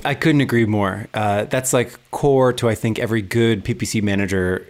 I 0.04 0.14
couldn't 0.14 0.40
agree 0.40 0.66
more. 0.66 1.08
Uh, 1.14 1.44
that's 1.44 1.72
like 1.72 1.98
core 2.10 2.52
to 2.54 2.68
I 2.68 2.74
think 2.74 2.98
every 2.98 3.22
good 3.22 3.64
PPC 3.64 4.02
manager 4.02 4.68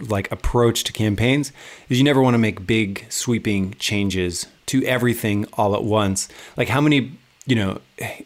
like 0.00 0.30
approach 0.32 0.84
to 0.84 0.92
campaigns 0.92 1.52
is 1.88 1.98
you 1.98 2.04
never 2.04 2.20
want 2.20 2.34
to 2.34 2.38
make 2.38 2.66
big 2.66 3.06
sweeping 3.08 3.74
changes 3.78 4.46
to 4.66 4.84
everything 4.84 5.46
all 5.54 5.74
at 5.74 5.84
once. 5.84 6.28
Like 6.56 6.68
how 6.68 6.80
many 6.80 7.16
you 7.44 7.56
know, 7.56 7.80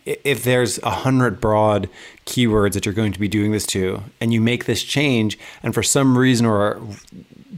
if 0.05 0.45
there's 0.45 0.79
a 0.83 0.91
hundred 0.91 1.41
broad 1.41 1.89
keywords 2.27 2.75
that 2.75 2.85
you're 2.85 2.95
going 2.95 3.13
to 3.13 3.21
be 3.21 3.29
doing 3.29 3.53
this 3.53 3.67
to, 3.67 4.03
and 4.21 4.33
you 4.33 4.41
make 4.41 4.67
this 4.67 4.83
change, 4.83 5.39
and 5.63 5.73
for 5.73 5.83
some 5.83 6.19
reason 6.19 6.45
or 6.45 6.81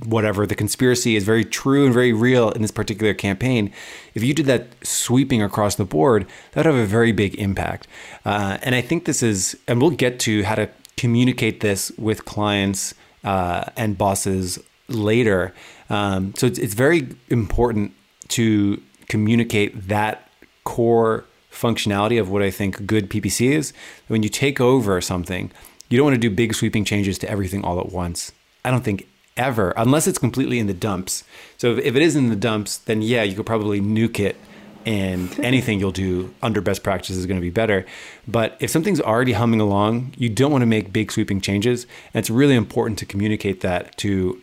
whatever, 0.05 0.47
the 0.47 0.55
conspiracy 0.55 1.17
is 1.17 1.25
very 1.25 1.45
true 1.45 1.85
and 1.85 1.93
very 1.93 2.13
real 2.13 2.51
in 2.51 2.63
this 2.63 2.71
particular 2.71 3.13
campaign, 3.13 3.73
if 4.15 4.23
you 4.23 4.33
did 4.33 4.47
that 4.47 4.69
sweeping 4.85 5.43
across 5.43 5.75
the 5.75 5.85
board, 5.85 6.27
that 6.53 6.65
would 6.65 6.75
have 6.75 6.85
a 6.85 6.87
very 6.87 7.11
big 7.11 7.35
impact. 7.35 7.89
Uh, 8.25 8.59
and 8.63 8.77
I 8.77 8.81
think 8.81 9.05
this 9.05 9.23
is, 9.23 9.57
and 9.67 9.81
we'll 9.81 9.91
get 9.91 10.21
to 10.21 10.45
how 10.45 10.55
to 10.55 10.69
communicate 10.97 11.61
this 11.61 11.91
with 11.99 12.25
clients 12.25 12.95
uh, 13.25 13.65
and 13.77 13.99
bosses 13.99 14.61
later. 14.89 15.53
Um, 15.91 16.35
so 16.37 16.47
it's, 16.47 16.59
it's 16.59 16.75
very 16.75 17.17
important 17.29 17.95
to 18.29 18.81
communicate 19.09 19.89
that 19.89 20.31
core 20.65 21.25
functionality 21.61 22.21
of 22.21 22.31
what 22.31 22.43
I 22.43 22.51
think 22.51 22.87
good 22.87 23.11
PPC 23.11 23.51
is. 23.51 23.73
When 24.07 24.23
you 24.23 24.29
take 24.29 24.61
over 24.61 25.01
something, 25.01 25.51
you 25.89 25.97
don't 25.97 26.05
want 26.05 26.15
to 26.15 26.21
do 26.21 26.31
big 26.31 26.55
sweeping 26.55 26.85
changes 26.85 27.19
to 27.19 27.31
everything 27.31 27.65
all 27.65 27.81
at 27.81 27.91
once. 27.91 28.33
I 28.65 28.71
don't 28.71 28.85
think 28.85 29.07
ever, 29.37 29.73
unless 29.77 30.07
it's 30.07 30.19
completely 30.19 30.59
in 30.59 30.67
the 30.67 30.75
dumps. 30.75 31.25
So 31.57 31.77
if 31.77 31.97
it 31.97 32.03
is 32.03 32.17
in 32.17 32.29
the 32.29 32.37
dumps, 32.37 32.79
then 32.79 33.03
yeah, 33.03 33.23
you 33.23 33.37
could 33.37 33.47
probably 33.47 33.81
nuke 33.81 34.21
it 34.21 34.37
and 34.85 35.39
anything 35.45 35.81
you'll 35.81 35.93
do 35.93 36.35
under 36.43 36.61
best 36.61 36.83
practices 36.83 37.19
is 37.19 37.27
going 37.27 37.37
to 37.37 37.43
be 37.43 37.51
better. 37.51 37.87
But 38.27 38.57
if 38.61 38.71
something's 38.71 39.01
already 39.01 39.33
humming 39.33 39.61
along, 39.61 40.15
you 40.17 40.29
don't 40.29 40.51
want 40.51 40.63
to 40.63 40.67
make 40.67 40.93
big 40.93 41.13
sweeping 41.13 41.41
changes. 41.41 41.87
And 42.13 42.21
it's 42.21 42.31
really 42.31 42.55
important 42.55 42.99
to 42.99 43.07
communicate 43.07 43.61
that 43.61 43.97
to 43.99 44.41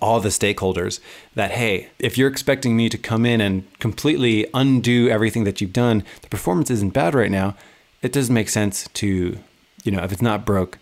all 0.00 0.20
the 0.20 0.28
stakeholders 0.28 1.00
that 1.34 1.52
hey 1.52 1.88
if 1.98 2.18
you're 2.18 2.28
expecting 2.28 2.76
me 2.76 2.88
to 2.88 2.98
come 2.98 3.24
in 3.24 3.40
and 3.40 3.64
completely 3.78 4.46
undo 4.52 5.08
everything 5.08 5.44
that 5.44 5.60
you've 5.60 5.72
done 5.72 6.04
the 6.20 6.28
performance 6.28 6.70
isn't 6.70 6.90
bad 6.90 7.14
right 7.14 7.30
now. 7.30 7.56
It 8.02 8.12
doesn't 8.12 8.34
make 8.34 8.48
sense 8.48 8.88
to 8.94 9.38
you 9.84 9.92
know 9.92 10.02
if 10.02 10.12
it's 10.12 10.22
not 10.22 10.44
broke 10.44 10.78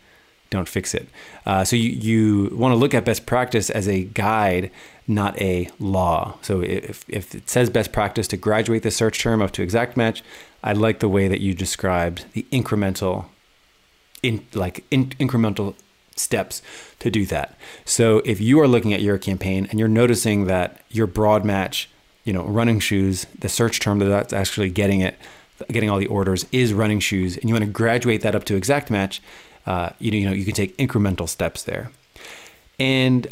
don't 0.51 0.69
fix 0.69 0.95
it. 0.95 1.07
Uh, 1.45 1.63
so 1.63 1.77
you, 1.77 1.91
you 1.91 2.57
want 2.57 2.73
to 2.73 2.77
look 2.77 2.95
at 2.95 3.05
best 3.05 3.27
practice 3.27 3.69
as 3.69 3.87
a 3.87 4.05
guide 4.05 4.71
not 5.07 5.39
a 5.41 5.69
law. 5.79 6.39
So 6.43 6.61
if, 6.63 7.05
if 7.09 7.35
it 7.35 7.51
says 7.51 7.69
best 7.71 7.93
practice 7.93 8.27
to 8.29 8.37
graduate 8.37 8.83
the 8.83 8.91
search 8.91 9.21
term 9.21 9.43
up 9.43 9.51
to 9.53 9.63
exact 9.63 9.97
match 9.97 10.23
i 10.63 10.73
like 10.73 11.01
the 11.01 11.09
way 11.09 11.29
that 11.29 11.41
you 11.41 11.55
described 11.55 12.25
the 12.33 12.45
incremental 12.51 13.27
in 14.23 14.45
like 14.55 14.85
in, 14.91 15.07
incremental 15.11 15.75
steps 16.19 16.63
to 16.99 17.11
do 17.11 17.25
that. 17.27 17.57
So 17.85 18.19
if 18.25 18.41
you 18.41 18.61
are 18.61 18.69
looking 18.69 18.93
at 18.93 19.03
your 19.03 19.19
campaign 19.19 19.67
and 19.71 19.79
you're 19.79 19.89
noticing 19.89 20.47
that 20.47 20.81
your 20.91 21.07
broad 21.07 21.45
match 21.45 21.89
you 22.29 22.35
know 22.35 22.45
running 22.45 22.79
shoes, 22.79 23.27
the 23.39 23.49
search 23.49 23.81
term 23.81 23.99
that's 23.99 24.35
actually 24.35 24.69
getting 24.69 25.01
it, 25.01 25.17
getting 25.69 25.89
all 25.89 25.99
the 25.99 26.07
orders 26.09 26.45
is 26.53 26.75
running 26.75 27.01
shoes, 27.01 27.39
and 27.39 27.49
you 27.49 27.55
want 27.55 27.65
to 27.65 27.71
graduate 27.71 28.21
that 28.21 28.35
up 28.35 28.45
to 28.45 28.55
exact 28.55 28.91
match, 28.91 29.23
uh, 29.67 29.91
you, 29.99 30.11
know, 30.11 30.17
you 30.19 30.27
know 30.27 30.33
you 30.33 30.45
can 30.45 30.55
take 30.55 30.77
incremental 30.77 31.27
steps 31.27 31.63
there. 31.63 31.91
And 32.79 33.27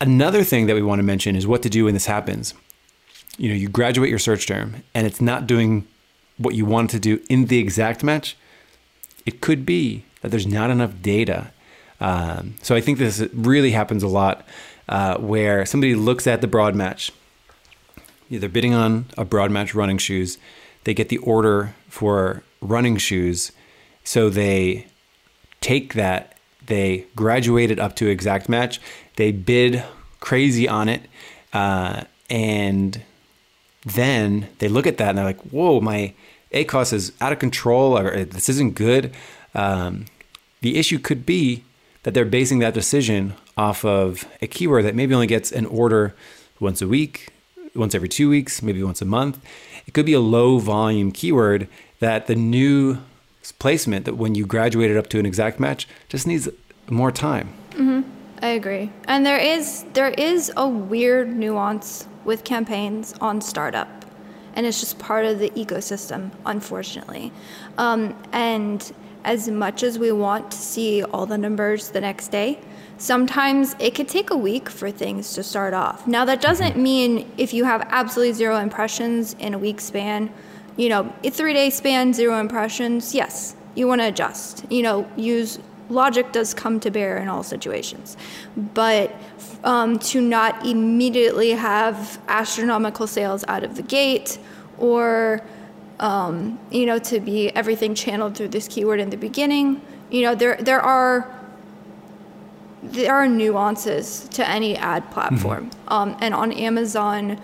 another 0.00 0.44
thing 0.44 0.66
that 0.66 0.76
we 0.76 0.82
want 0.82 1.00
to 1.00 1.02
mention 1.02 1.34
is 1.34 1.44
what 1.44 1.62
to 1.62 1.68
do 1.68 1.86
when 1.86 1.94
this 1.94 2.06
happens. 2.06 2.54
You 3.36 3.48
know, 3.48 3.54
you 3.56 3.68
graduate 3.68 4.10
your 4.10 4.18
search 4.20 4.46
term 4.46 4.82
and 4.94 5.08
it's 5.08 5.20
not 5.20 5.48
doing 5.48 5.86
what 6.38 6.54
you 6.54 6.64
want 6.64 6.90
to 6.90 7.00
do 7.00 7.20
in 7.28 7.46
the 7.46 7.58
exact 7.58 8.04
match. 8.04 8.36
It 9.26 9.40
could 9.40 9.66
be 9.66 10.04
that 10.20 10.30
there's 10.30 10.46
not 10.46 10.70
enough 10.70 10.92
data. 11.02 11.52
Um, 12.00 12.54
so 12.62 12.74
I 12.74 12.80
think 12.80 12.98
this 12.98 13.20
really 13.32 13.72
happens 13.72 14.02
a 14.02 14.08
lot 14.08 14.46
uh, 14.88 15.18
where 15.18 15.66
somebody 15.66 15.94
looks 15.94 16.26
at 16.26 16.40
the 16.40 16.46
broad 16.46 16.74
match. 16.74 17.12
They're 18.30 18.48
bidding 18.48 18.74
on 18.74 19.06
a 19.18 19.24
broad 19.24 19.50
match 19.50 19.74
running 19.74 19.98
shoes. 19.98 20.38
They 20.84 20.94
get 20.94 21.08
the 21.08 21.18
order 21.18 21.74
for 21.88 22.42
running 22.60 22.96
shoes. 22.96 23.52
So 24.04 24.30
they 24.30 24.86
take 25.60 25.94
that, 25.94 26.36
they 26.66 27.06
graduate 27.14 27.70
it 27.70 27.78
up 27.78 27.96
to 27.96 28.08
exact 28.08 28.48
match, 28.48 28.80
they 29.16 29.30
bid 29.32 29.84
crazy 30.20 30.68
on 30.68 30.88
it, 30.88 31.02
uh, 31.52 32.04
and 32.28 33.02
then 33.84 34.48
they 34.58 34.68
look 34.68 34.86
at 34.86 34.98
that 34.98 35.10
and 35.10 35.18
they're 35.18 35.24
like, 35.24 35.40
whoa, 35.50 35.80
my 35.80 36.14
ACOS 36.52 36.92
is 36.92 37.12
out 37.20 37.32
of 37.32 37.38
control, 37.38 37.96
or 37.96 38.24
this 38.24 38.48
isn't 38.48 38.74
good. 38.74 39.12
Um, 39.54 40.06
the 40.60 40.78
issue 40.78 40.98
could 40.98 41.24
be 41.24 41.64
that 42.02 42.14
they're 42.14 42.24
basing 42.24 42.60
that 42.60 42.74
decision 42.74 43.34
off 43.56 43.84
of 43.84 44.26
a 44.40 44.46
keyword 44.46 44.84
that 44.84 44.94
maybe 44.94 45.14
only 45.14 45.26
gets 45.26 45.52
an 45.52 45.66
order 45.66 46.14
once 46.58 46.80
a 46.80 46.88
week, 46.88 47.28
once 47.74 47.94
every 47.94 48.08
two 48.08 48.28
weeks, 48.28 48.62
maybe 48.62 48.82
once 48.82 49.02
a 49.02 49.04
month. 49.04 49.38
It 49.86 49.94
could 49.94 50.06
be 50.06 50.12
a 50.12 50.20
low 50.20 50.58
volume 50.58 51.12
keyword 51.12 51.68
that 51.98 52.26
the 52.26 52.34
new 52.34 52.98
placement 53.58 54.04
that 54.04 54.14
when 54.14 54.34
you 54.34 54.46
graduate 54.46 54.90
it 54.90 54.96
up 54.96 55.08
to 55.08 55.18
an 55.18 55.26
exact 55.26 55.58
match 55.60 55.88
just 56.08 56.26
needs 56.26 56.48
more 56.88 57.12
time. 57.12 57.52
Mm-hmm. 57.72 58.02
I 58.42 58.48
agree. 58.48 58.90
And 59.04 59.24
there 59.24 59.38
is 59.38 59.84
there 59.92 60.10
is 60.10 60.52
a 60.56 60.66
weird 60.66 61.28
nuance 61.28 62.06
with 62.24 62.44
campaigns 62.44 63.14
on 63.20 63.40
startup, 63.40 64.04
and 64.54 64.66
it's 64.66 64.80
just 64.80 64.98
part 64.98 65.26
of 65.26 65.38
the 65.38 65.50
ecosystem, 65.50 66.30
unfortunately. 66.46 67.32
Um, 67.76 68.16
and 68.32 68.92
as 69.24 69.48
much 69.48 69.82
as 69.82 69.98
we 69.98 70.12
want 70.12 70.50
to 70.50 70.56
see 70.56 71.02
all 71.02 71.26
the 71.26 71.38
numbers 71.38 71.90
the 71.90 72.00
next 72.00 72.28
day, 72.28 72.58
sometimes 72.98 73.74
it 73.78 73.94
could 73.94 74.08
take 74.08 74.30
a 74.30 74.36
week 74.36 74.68
for 74.68 74.90
things 74.90 75.32
to 75.34 75.42
start 75.42 75.74
off. 75.74 76.06
Now 76.06 76.24
that 76.24 76.40
doesn't 76.40 76.72
mm-hmm. 76.72 76.82
mean 76.82 77.32
if 77.36 77.52
you 77.52 77.64
have 77.64 77.86
absolutely 77.90 78.34
zero 78.34 78.56
impressions 78.56 79.34
in 79.38 79.54
a 79.54 79.58
week 79.58 79.80
span, 79.80 80.32
you 80.76 80.88
know, 80.88 81.12
a 81.24 81.30
three 81.30 81.52
day 81.52 81.70
span, 81.70 82.12
zero 82.12 82.38
impressions, 82.38 83.14
yes, 83.14 83.54
you 83.74 83.86
want 83.86 84.00
to 84.00 84.08
adjust. 84.08 84.64
You 84.70 84.82
know, 84.82 85.10
use 85.16 85.58
logic 85.88 86.32
does 86.32 86.54
come 86.54 86.80
to 86.80 86.90
bear 86.90 87.18
in 87.18 87.28
all 87.28 87.42
situations. 87.42 88.16
But 88.56 89.14
um, 89.64 89.98
to 89.98 90.20
not 90.20 90.64
immediately 90.64 91.50
have 91.50 92.20
astronomical 92.28 93.06
sales 93.06 93.44
out 93.48 93.64
of 93.64 93.76
the 93.76 93.82
gate 93.82 94.38
or 94.78 95.42
um, 96.00 96.58
you 96.70 96.86
know 96.86 96.98
to 96.98 97.20
be 97.20 97.54
everything 97.54 97.94
channeled 97.94 98.36
through 98.36 98.48
this 98.48 98.66
keyword 98.66 98.98
in 99.00 99.10
the 99.10 99.16
beginning 99.16 99.80
you 100.10 100.22
know 100.22 100.34
there 100.34 100.56
there 100.56 100.80
are 100.80 101.32
there 102.82 103.14
are 103.14 103.28
nuances 103.28 104.26
to 104.30 104.48
any 104.48 104.76
ad 104.76 105.08
platform 105.10 105.70
mm-hmm. 105.70 105.92
um, 105.92 106.16
and 106.20 106.34
on 106.34 106.50
amazon 106.52 107.40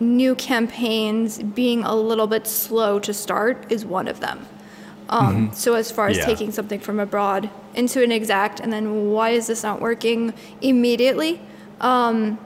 new 0.00 0.34
campaigns 0.34 1.42
being 1.42 1.84
a 1.84 1.94
little 1.94 2.26
bit 2.26 2.46
slow 2.46 2.98
to 2.98 3.14
start 3.14 3.70
is 3.70 3.86
one 3.86 4.08
of 4.08 4.20
them 4.20 4.46
um, 5.12 5.48
mm-hmm. 5.48 5.54
So 5.54 5.74
as 5.74 5.90
far 5.90 6.08
as 6.08 6.16
yeah. 6.16 6.24
taking 6.24 6.50
something 6.52 6.80
from 6.80 6.98
abroad 6.98 7.50
into 7.74 8.02
an 8.02 8.10
exact, 8.10 8.60
and 8.60 8.72
then 8.72 9.10
why 9.10 9.30
is 9.30 9.46
this 9.46 9.62
not 9.62 9.80
working 9.80 10.32
immediately? 10.62 11.38
Um, 11.82 12.38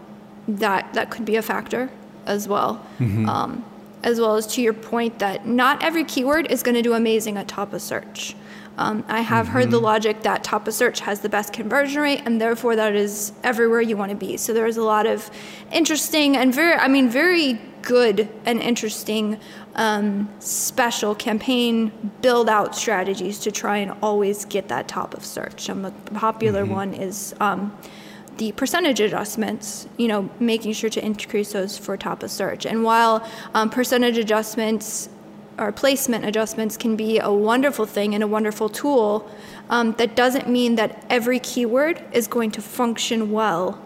that 0.48 0.92
that 0.94 1.10
could 1.10 1.24
be 1.24 1.36
a 1.36 1.42
factor 1.42 1.90
as 2.26 2.48
well. 2.48 2.84
Mm-hmm. 2.98 3.28
Um, 3.28 3.64
as 4.06 4.20
well 4.20 4.36
as 4.36 4.46
to 4.46 4.62
your 4.62 4.72
point 4.72 5.18
that 5.18 5.46
not 5.46 5.82
every 5.82 6.04
keyword 6.04 6.50
is 6.50 6.62
going 6.62 6.76
to 6.76 6.80
do 6.80 6.94
amazing 6.94 7.36
at 7.36 7.48
top 7.48 7.72
of 7.72 7.82
search. 7.82 8.36
Um, 8.78 9.04
I 9.08 9.20
have 9.20 9.46
mm-hmm. 9.46 9.52
heard 9.52 9.70
the 9.70 9.78
mm-hmm. 9.78 9.86
logic 9.86 10.22
that 10.22 10.44
top 10.44 10.68
of 10.68 10.74
search 10.74 11.00
has 11.00 11.20
the 11.20 11.28
best 11.28 11.52
conversion 11.52 12.00
rate, 12.00 12.22
and 12.24 12.40
therefore 12.40 12.76
that 12.76 12.94
is 12.94 13.32
everywhere 13.42 13.80
you 13.80 13.96
want 13.96 14.10
to 14.10 14.16
be. 14.16 14.36
So 14.36 14.54
there 14.54 14.66
is 14.66 14.76
a 14.76 14.82
lot 14.82 15.06
of 15.06 15.28
interesting 15.72 16.36
and 16.36 16.54
very, 16.54 16.74
I 16.74 16.86
mean, 16.86 17.08
very 17.08 17.60
good 17.82 18.28
and 18.44 18.60
interesting 18.60 19.40
um, 19.74 20.28
special 20.38 21.14
campaign 21.14 21.90
build 22.22 22.48
out 22.48 22.76
strategies 22.76 23.40
to 23.40 23.50
try 23.50 23.78
and 23.78 23.92
always 24.02 24.44
get 24.44 24.68
that 24.68 24.86
top 24.86 25.14
of 25.14 25.24
search. 25.24 25.68
Um, 25.68 25.84
a 25.84 25.90
popular 26.14 26.62
mm-hmm. 26.62 26.72
one 26.72 26.94
is 26.94 27.34
um, 27.40 27.76
the 28.38 28.52
percentage 28.52 29.00
adjustments, 29.00 29.88
you 29.96 30.08
know, 30.08 30.28
making 30.38 30.72
sure 30.72 30.90
to 30.90 31.04
increase 31.04 31.52
those 31.52 31.78
for 31.78 31.96
top 31.96 32.22
of 32.22 32.30
search. 32.30 32.66
And 32.66 32.84
while 32.84 33.26
um, 33.54 33.70
percentage 33.70 34.18
adjustments 34.18 35.08
or 35.58 35.72
placement 35.72 36.24
adjustments 36.24 36.76
can 36.76 36.96
be 36.96 37.18
a 37.18 37.32
wonderful 37.32 37.86
thing 37.86 38.14
and 38.14 38.22
a 38.22 38.26
wonderful 38.26 38.68
tool, 38.68 39.30
um, 39.70 39.92
that 39.94 40.14
doesn't 40.14 40.48
mean 40.48 40.74
that 40.76 41.04
every 41.08 41.38
keyword 41.38 42.02
is 42.12 42.26
going 42.26 42.50
to 42.52 42.62
function 42.62 43.32
well 43.32 43.80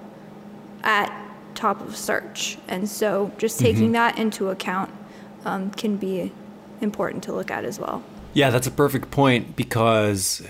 at 0.82 1.12
top 1.54 1.80
of 1.80 1.96
search. 1.96 2.58
And 2.68 2.88
so 2.88 3.30
just 3.38 3.60
taking 3.60 3.84
mm-hmm. 3.84 3.92
that 3.92 4.18
into 4.18 4.48
account 4.48 4.90
um, 5.44 5.70
can 5.70 5.96
be 5.96 6.32
important 6.80 7.22
to 7.24 7.32
look 7.32 7.50
at 7.50 7.64
as 7.64 7.78
well. 7.78 8.02
Yeah, 8.32 8.50
that's 8.50 8.66
a 8.66 8.70
perfect 8.70 9.10
point 9.10 9.56
because, 9.56 10.42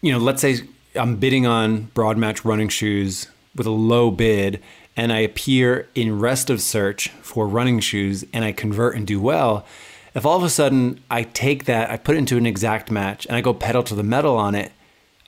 you 0.00 0.12
know, 0.12 0.18
let's 0.18 0.42
say 0.42 0.60
I'm 0.96 1.16
bidding 1.16 1.46
on 1.46 1.84
broad 1.94 2.16
match 2.16 2.44
running 2.44 2.68
shoes 2.68 3.28
with 3.54 3.66
a 3.66 3.70
low 3.70 4.10
bid 4.10 4.62
and 4.96 5.12
I 5.12 5.18
appear 5.18 5.88
in 5.94 6.18
rest 6.18 6.48
of 6.48 6.60
search 6.60 7.10
for 7.20 7.46
running 7.46 7.80
shoes 7.80 8.24
and 8.32 8.44
I 8.44 8.52
convert 8.52 8.96
and 8.96 9.06
do 9.06 9.20
well. 9.20 9.66
If 10.14 10.24
all 10.24 10.36
of 10.38 10.42
a 10.42 10.48
sudden 10.48 11.00
I 11.10 11.24
take 11.24 11.66
that, 11.66 11.90
I 11.90 11.98
put 11.98 12.14
it 12.14 12.18
into 12.18 12.38
an 12.38 12.46
exact 12.46 12.90
match 12.90 13.26
and 13.26 13.36
I 13.36 13.42
go 13.42 13.52
pedal 13.52 13.82
to 13.84 13.94
the 13.94 14.02
metal 14.02 14.36
on 14.36 14.54
it, 14.54 14.72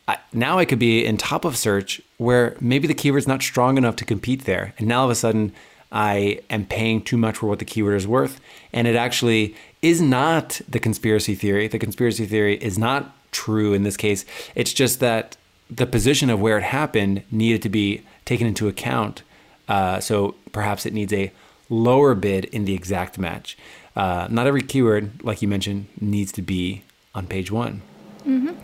I, 0.07 0.19
now 0.33 0.59
I 0.59 0.65
could 0.65 0.79
be 0.79 1.05
in 1.05 1.19
top 1.19 1.45
of 1.45 1.57
search 1.57 2.01
where 2.17 2.57
maybe 2.61 2.89
the 2.89 2.95
keyword's 2.95 3.29
not 3.29 3.43
strong 3.43 3.77
enough 3.77 3.97
to 3.97 4.07
compete 4.07 4.47
there. 4.47 4.73
And 4.79 4.89
now 4.89 5.01
all 5.01 5.05
of 5.05 5.11
a 5.11 5.15
sudden 5.15 5.53
I 5.93 6.41
am 6.49 6.65
paying 6.65 7.03
too 7.03 7.19
much 7.19 7.37
for 7.37 7.47
what 7.47 7.59
the 7.59 7.67
keyword 7.67 7.97
is 7.97 8.07
worth. 8.07 8.41
And 8.73 8.89
it 8.89 8.97
actually 8.97 9.55
is 9.83 10.01
not 10.01 10.63
the 10.67 10.81
conspiracy 10.81 11.35
theory. 11.35 11.69
The 11.69 11.79
conspiracy 11.79 12.25
theory 12.25 12.57
is 12.57 12.79
not 12.79 13.15
true 13.33 13.75
in 13.75 13.83
this 13.83 13.99
case. 13.99 14.25
It's 14.55 14.73
just 14.73 15.01
that 15.01 15.37
the 15.71 15.87
position 15.87 16.31
of 16.31 16.41
where 16.41 16.59
it 16.59 16.65
happened 16.65 17.23
needed 17.31 17.63
to 17.63 17.69
be 17.69 18.03
taken 18.25 18.47
into 18.47 18.69
account. 18.69 19.23
Uh, 19.69 20.01
so 20.01 20.35
perhaps 20.53 20.87
it 20.87 20.93
needs 20.93 21.13
a 21.13 21.31
lower 21.69 22.15
bid 22.15 22.47
in 22.47 22.65
the 22.65 22.75
exact 22.75 23.19
match. 23.19 23.57
Uh, 23.95 24.27
not 24.31 24.47
every 24.47 24.63
keyword, 24.63 25.23
like 25.23 25.43
you 25.43 25.49
mentioned, 25.49 25.87
needs 26.01 26.33
to 26.33 26.43
be 26.43 26.83
on 27.15 27.27
page 27.27 27.51
one. 27.51 27.83
Mm-hmm. 28.27 28.55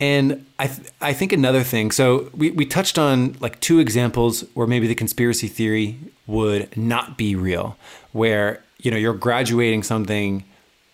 And 0.00 0.46
I, 0.58 0.66
th- 0.66 0.88
I 1.00 1.12
think 1.12 1.32
another 1.32 1.62
thing, 1.62 1.92
so 1.92 2.30
we, 2.34 2.50
we 2.50 2.66
touched 2.66 2.98
on 2.98 3.36
like 3.38 3.60
two 3.60 3.78
examples 3.78 4.44
where 4.54 4.66
maybe 4.66 4.88
the 4.88 4.96
conspiracy 4.96 5.46
theory 5.46 5.98
would 6.26 6.76
not 6.76 7.16
be 7.16 7.36
real, 7.36 7.76
where, 8.10 8.64
you 8.78 8.90
know, 8.90 8.96
you're 8.96 9.14
graduating 9.14 9.84
something 9.84 10.44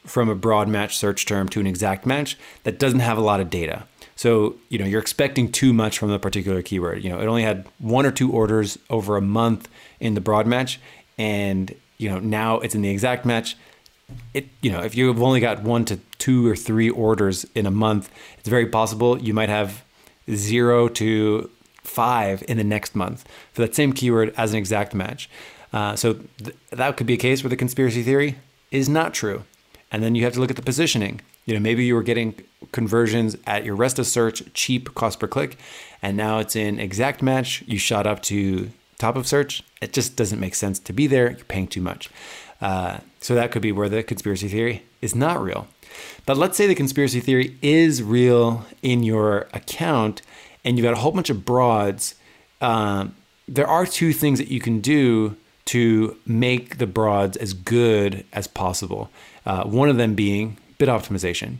from 0.05 0.29
a 0.29 0.35
broad 0.35 0.69
match 0.69 0.99
search 0.99 1.25
term 1.25 1.49
to 1.51 1.61
an 1.61 1.67
exact 1.67 2.05
match 2.05 2.37
that 2.65 2.79
doesn't 2.79 3.01
have 3.01 3.17
a 3.17 3.23
lot 3.23 3.41
of 3.41 3.49
data. 3.49 3.85
So, 4.19 4.57
you 4.69 4.79
know, 4.79 4.85
you're 4.85 5.01
expecting 5.01 5.53
too 5.53 5.73
much 5.73 5.97
from 5.97 6.11
the 6.11 6.19
particular 6.19 6.61
keyword. 6.61 7.05
You 7.05 7.11
know, 7.11 7.21
it 7.21 7.27
only 7.27 7.45
had 7.45 7.67
one 7.79 8.05
or 8.05 8.11
two 8.11 8.33
orders 8.33 8.77
over 8.91 9.17
a 9.17 9.21
month 9.21 9.69
in 10.01 10.15
the 10.15 10.21
broad 10.21 10.45
match. 10.45 10.81
And, 11.17 11.73
you 11.99 12.11
know, 12.11 12.19
now 12.19 12.59
it's 12.59 12.75
in 12.75 12.83
the 12.83 12.91
exact 12.91 13.25
match 13.25 13.57
it 14.35 14.49
you 14.63 14.71
know 14.71 14.81
if 14.81 14.95
you've 14.97 15.23
only 15.23 15.41
got 15.41 15.63
one 15.63 15.85
to 15.85 15.99
two 16.19 16.47
or 16.47 16.57
three 16.57 16.91
orders 16.91 17.45
in 17.55 17.67
a 17.67 17.71
month 17.71 18.11
it's 18.39 18.49
very 18.49 18.67
possible 18.67 19.19
you 19.21 19.35
might 19.35 19.49
have 19.49 19.85
zero 20.31 20.89
to 20.89 21.51
five 21.83 22.43
in 22.49 22.57
the 22.57 22.65
next 22.65 22.95
month 22.95 23.27
for 23.53 23.63
that 23.63 23.75
same 23.75 23.93
keyword 23.93 24.33
as 24.37 24.53
an 24.53 24.59
exact 24.59 24.95
match 24.95 25.29
uh, 25.73 25.95
so 25.95 26.15
th- 26.39 26.57
that 26.71 26.97
could 26.97 27.07
be 27.07 27.15
a 27.15 27.19
case 27.19 27.43
where 27.43 27.51
the 27.51 27.57
conspiracy 27.57 28.03
theory 28.03 28.37
is 28.71 28.89
not 28.89 29.13
true 29.13 29.45
and 29.91 30.03
then 30.03 30.15
you 30.15 30.25
have 30.25 30.33
to 30.33 30.41
look 30.41 30.51
at 30.51 30.57
the 30.57 30.63
positioning 30.63 31.21
you 31.49 31.55
know 31.55 31.61
maybe 31.61 31.85
you 31.85 31.95
were 31.95 32.03
getting 32.03 32.35
conversions 32.73 33.37
at 33.47 33.65
your 33.65 33.75
rest 33.75 33.99
of 33.99 34.07
search 34.07 34.43
cheap 34.55 34.95
cost 34.95 35.19
per 35.19 35.27
click 35.27 35.57
and 36.03 36.17
now 36.17 36.39
it's 36.39 36.55
in 36.55 36.79
exact 36.79 37.23
match 37.23 37.65
you 37.67 37.79
shot 37.79 38.07
up 38.07 38.23
to 38.23 38.71
top 38.99 39.17
of 39.17 39.27
search 39.27 39.63
it 39.81 39.93
just 39.93 40.17
doesn't 40.17 40.41
make 40.41 40.55
sense 40.55 40.79
to 40.79 40.93
be 40.93 41.07
there 41.07 41.31
you're 41.31 41.45
paying 41.45 41.67
too 41.67 41.81
much 41.81 42.11
uh, 42.61 42.99
so 43.21 43.35
that 43.35 43.51
could 43.51 43.63
be 43.63 43.73
where 43.73 43.89
the 43.89 44.03
conspiracy 44.03 44.49
theory 44.49 44.83
is 45.01 45.15
not 45.15 45.41
real. 45.41 45.69
But 46.27 46.37
let's 46.37 46.57
say 46.57 46.67
the 46.67 46.75
conspiracy 46.75 47.21
theory 47.21 47.57
is 47.63 48.03
real 48.03 48.67
in 48.83 49.03
your 49.03 49.49
account 49.53 50.23
and 50.65 50.77
you've 50.77 50.85
got 50.85 50.93
a 50.93 51.01
whole 51.01 51.13
bunch 51.13 51.31
of 51.31 51.45
broads. 51.45 52.15
Um, 52.61 53.15
there 53.47 53.67
are 53.67 53.87
two 53.87 54.13
things 54.13 54.39
that 54.39 54.49
you 54.49 54.61
can 54.61 54.81
do 54.81 55.37
to 55.67 56.17
make 56.27 56.79
the 56.79 56.87
broads 56.87 57.37
as 57.37 57.53
good 57.53 58.25
as 58.33 58.47
possible. 58.47 59.11
Uh, 59.47 59.65
one 59.65 59.89
of 59.89 59.97
them 59.97 60.15
being 60.15 60.59
bid 60.79 60.89
optimization. 60.89 61.57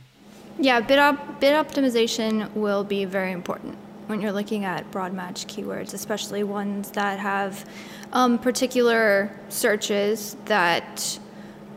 Yeah, 0.57 0.79
bid, 0.81 0.99
op- 0.99 1.39
bid 1.39 1.53
optimization 1.53 2.51
will 2.53 2.83
be 2.83 3.05
very 3.05 3.31
important 3.31 3.77
when 4.07 4.21
you're 4.21 4.31
looking 4.31 4.65
at 4.65 4.89
broad 4.91 5.13
match 5.13 5.45
keywords, 5.45 5.93
especially 5.93 6.43
ones 6.43 6.89
that 6.91 7.19
have 7.19 7.69
um, 8.11 8.39
particular 8.39 9.31
searches 9.49 10.35
that, 10.45 11.19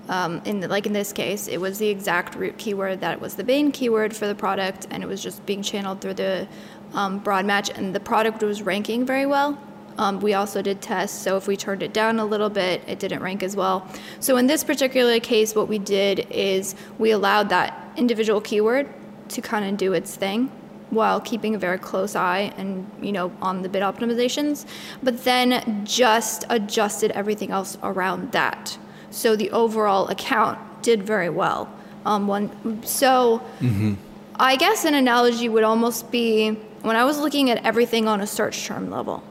um, 0.08 0.40
in 0.46 0.60
the, 0.60 0.68
like 0.68 0.86
in 0.86 0.94
this 0.94 1.12
case, 1.12 1.46
it 1.46 1.60
was 1.60 1.78
the 1.78 1.88
exact 1.88 2.34
root 2.34 2.56
keyword 2.56 3.00
that 3.00 3.20
was 3.20 3.34
the 3.34 3.44
main 3.44 3.70
keyword 3.70 4.16
for 4.16 4.26
the 4.26 4.34
product, 4.34 4.86
and 4.90 5.02
it 5.02 5.06
was 5.06 5.22
just 5.22 5.44
being 5.44 5.62
channeled 5.62 6.00
through 6.00 6.14
the 6.14 6.48
um, 6.94 7.18
broad 7.18 7.44
match, 7.44 7.68
and 7.70 7.94
the 7.94 8.00
product 8.00 8.42
was 8.42 8.62
ranking 8.62 9.04
very 9.04 9.26
well. 9.26 9.58
Um, 9.98 10.20
we 10.20 10.34
also 10.34 10.62
did 10.62 10.80
tests, 10.80 11.18
so 11.18 11.36
if 11.36 11.46
we 11.46 11.56
turned 11.56 11.82
it 11.82 11.92
down 11.92 12.18
a 12.18 12.24
little 12.24 12.50
bit, 12.50 12.82
it 12.86 12.98
didn't 12.98 13.22
rank 13.22 13.42
as 13.42 13.56
well. 13.56 13.86
So 14.20 14.36
in 14.36 14.46
this 14.46 14.64
particular 14.64 15.20
case, 15.20 15.54
what 15.54 15.68
we 15.68 15.78
did 15.78 16.26
is 16.30 16.74
we 16.98 17.10
allowed 17.10 17.48
that 17.50 17.92
individual 17.96 18.40
keyword 18.40 18.88
to 19.28 19.40
kind 19.40 19.64
of 19.64 19.76
do 19.76 19.92
its 19.92 20.14
thing 20.16 20.50
while 20.92 21.20
keeping 21.20 21.54
a 21.54 21.58
very 21.58 21.78
close 21.78 22.14
eye 22.14 22.52
and 22.58 22.88
you 23.00 23.12
know 23.12 23.32
on 23.40 23.62
the 23.62 23.68
bid 23.68 23.82
optimizations 23.82 24.66
but 25.02 25.24
then 25.24 25.84
just 25.86 26.44
adjusted 26.50 27.10
everything 27.12 27.50
else 27.50 27.78
around 27.82 28.30
that 28.32 28.76
so 29.10 29.34
the 29.34 29.50
overall 29.52 30.06
account 30.08 30.58
did 30.82 31.02
very 31.02 31.30
well 31.30 31.72
um, 32.04 32.26
one 32.26 32.82
so 32.84 33.42
mm-hmm. 33.60 33.94
i 34.36 34.54
guess 34.54 34.84
an 34.84 34.92
analogy 34.94 35.48
would 35.48 35.64
almost 35.64 36.10
be 36.10 36.50
when 36.82 36.94
i 36.94 37.04
was 37.04 37.18
looking 37.18 37.48
at 37.48 37.64
everything 37.64 38.06
on 38.06 38.20
a 38.20 38.26
search 38.26 38.66
term 38.66 38.90
level 38.90 39.22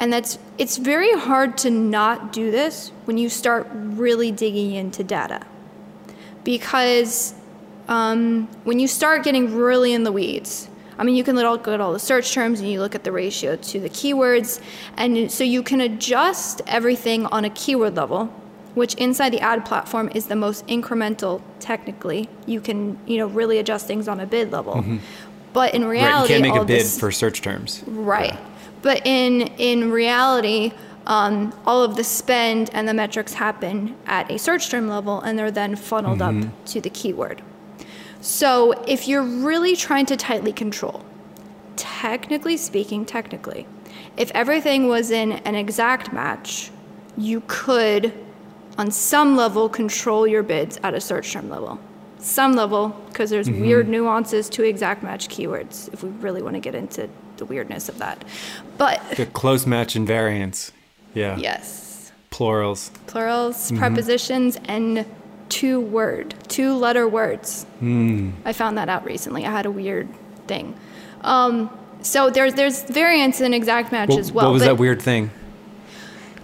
and 0.00 0.12
that's 0.12 0.38
it's 0.58 0.76
very 0.76 1.12
hard 1.12 1.58
to 1.58 1.70
not 1.70 2.32
do 2.32 2.50
this 2.50 2.92
when 3.04 3.18
you 3.18 3.28
start 3.28 3.68
really 3.72 4.30
digging 4.30 4.72
into 4.74 5.02
data 5.02 5.40
because 6.44 7.34
um, 7.88 8.46
when 8.64 8.78
you 8.78 8.86
start 8.86 9.24
getting 9.24 9.54
really 9.54 9.92
in 9.92 10.04
the 10.04 10.12
weeds 10.12 10.68
I 10.98 11.04
mean, 11.04 11.14
you 11.14 11.22
can 11.22 11.36
look 11.36 11.68
at 11.68 11.80
all 11.80 11.92
the 11.92 11.98
search 12.00 12.32
terms 12.32 12.60
and 12.60 12.68
you 12.68 12.80
look 12.80 12.94
at 12.94 13.04
the 13.04 13.12
ratio 13.12 13.56
to 13.56 13.80
the 13.80 13.88
keywords. 13.88 14.60
And 14.96 15.30
so 15.30 15.44
you 15.44 15.62
can 15.62 15.80
adjust 15.80 16.60
everything 16.66 17.26
on 17.26 17.44
a 17.44 17.50
keyword 17.50 17.94
level, 17.94 18.26
which 18.74 18.94
inside 18.94 19.30
the 19.30 19.40
ad 19.40 19.64
platform 19.64 20.10
is 20.14 20.26
the 20.26 20.34
most 20.34 20.66
incremental 20.66 21.40
technically. 21.60 22.28
You 22.46 22.60
can, 22.60 22.98
you 23.06 23.18
know, 23.18 23.26
really 23.26 23.58
adjust 23.58 23.86
things 23.86 24.08
on 24.08 24.18
a 24.18 24.26
bid 24.26 24.50
level. 24.50 24.74
Mm-hmm. 24.74 24.98
But 25.52 25.74
in 25.74 25.84
reality, 25.84 26.34
right. 26.34 26.38
you 26.38 26.44
can't 26.44 26.54
make 26.54 26.62
a 26.62 26.64
bid 26.64 26.80
this, 26.80 26.98
for 26.98 27.12
search 27.12 27.42
terms. 27.42 27.84
Right. 27.86 28.34
Yeah. 28.34 28.46
But 28.82 29.06
in 29.06 29.42
in 29.58 29.90
reality, 29.90 30.72
um, 31.06 31.58
all 31.66 31.82
of 31.82 31.96
the 31.96 32.04
spend 32.04 32.70
and 32.72 32.86
the 32.86 32.94
metrics 32.94 33.32
happen 33.32 33.96
at 34.06 34.30
a 34.30 34.38
search 34.38 34.70
term 34.70 34.88
level 34.88 35.20
and 35.22 35.38
they're 35.38 35.50
then 35.50 35.74
funneled 35.74 36.18
mm-hmm. 36.18 36.48
up 36.48 36.64
to 36.66 36.80
the 36.80 36.90
keyword. 36.90 37.42
So 38.20 38.72
if 38.86 39.08
you're 39.08 39.22
really 39.22 39.74
trying 39.74 40.06
to 40.06 40.16
tightly 40.16 40.52
control, 40.52 41.04
technically 41.76 42.56
speaking, 42.56 43.04
technically, 43.04 43.66
if 44.16 44.30
everything 44.32 44.88
was 44.88 45.10
in 45.10 45.32
an 45.32 45.54
exact 45.54 46.12
match, 46.12 46.70
you 47.16 47.42
could, 47.46 48.12
on 48.76 48.90
some 48.90 49.36
level, 49.36 49.68
control 49.68 50.26
your 50.26 50.42
bids 50.42 50.78
at 50.82 50.94
a 50.94 51.00
search 51.00 51.32
term 51.32 51.48
level. 51.48 51.80
Some 52.18 52.54
level, 52.54 52.88
because 53.08 53.30
there's 53.30 53.48
mm-hmm. 53.48 53.60
weird 53.60 53.88
nuances 53.88 54.48
to 54.50 54.64
exact 54.64 55.02
match 55.02 55.28
keywords, 55.28 55.92
if 55.94 56.02
we 56.02 56.10
really 56.10 56.42
want 56.42 56.54
to 56.54 56.60
get 56.60 56.74
into 56.74 57.08
the 57.38 57.44
weirdness 57.44 57.88
of 57.88 57.98
that. 57.98 58.24
But 58.76 59.02
the 59.16 59.26
close 59.26 59.66
match 59.66 59.94
invariance. 59.94 60.72
Yeah. 61.14 61.36
Yes. 61.36 62.12
Plurals. 62.30 62.90
Plurals, 63.06 63.56
mm-hmm. 63.56 63.78
prepositions, 63.78 64.58
and 64.66 65.06
two 65.48 65.80
word, 65.80 66.34
two 66.48 66.74
letter 66.74 67.08
words. 67.08 67.66
Mm. 67.80 68.32
I 68.44 68.52
found 68.52 68.76
that 68.78 68.88
out 68.88 69.04
recently. 69.04 69.46
I 69.46 69.50
had 69.50 69.66
a 69.66 69.70
weird 69.70 70.08
thing. 70.46 70.74
Um, 71.22 71.70
so 72.02 72.30
there's 72.30 72.54
there's 72.54 72.82
variance 72.84 73.40
in 73.40 73.54
exact 73.54 73.90
match 73.92 74.10
well, 74.10 74.18
as 74.18 74.30
well. 74.30 74.46
What 74.46 74.52
was 74.52 74.62
that 74.62 74.78
weird 74.78 75.02
thing? 75.02 75.30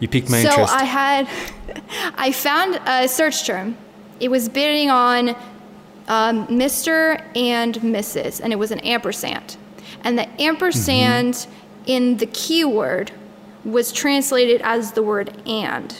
You 0.00 0.08
piqued 0.08 0.28
my 0.28 0.42
so 0.42 0.50
interest. 0.50 0.72
So 0.72 0.78
I 0.78 0.84
had, 0.84 1.28
I 2.16 2.32
found 2.32 2.80
a 2.86 3.08
search 3.08 3.46
term. 3.46 3.76
It 4.20 4.30
was 4.30 4.48
bidding 4.48 4.90
on 4.90 5.30
um, 6.08 6.46
Mr. 6.48 7.22
and 7.36 7.74
Mrs. 7.76 8.40
and 8.40 8.52
it 8.52 8.56
was 8.56 8.70
an 8.70 8.80
ampersand, 8.80 9.56
and 10.04 10.18
the 10.18 10.40
ampersand 10.40 11.34
mm-hmm. 11.34 11.82
in 11.86 12.16
the 12.18 12.26
keyword 12.26 13.10
was 13.64 13.90
translated 13.90 14.60
as 14.62 14.92
the 14.92 15.02
word 15.02 15.30
and. 15.46 15.92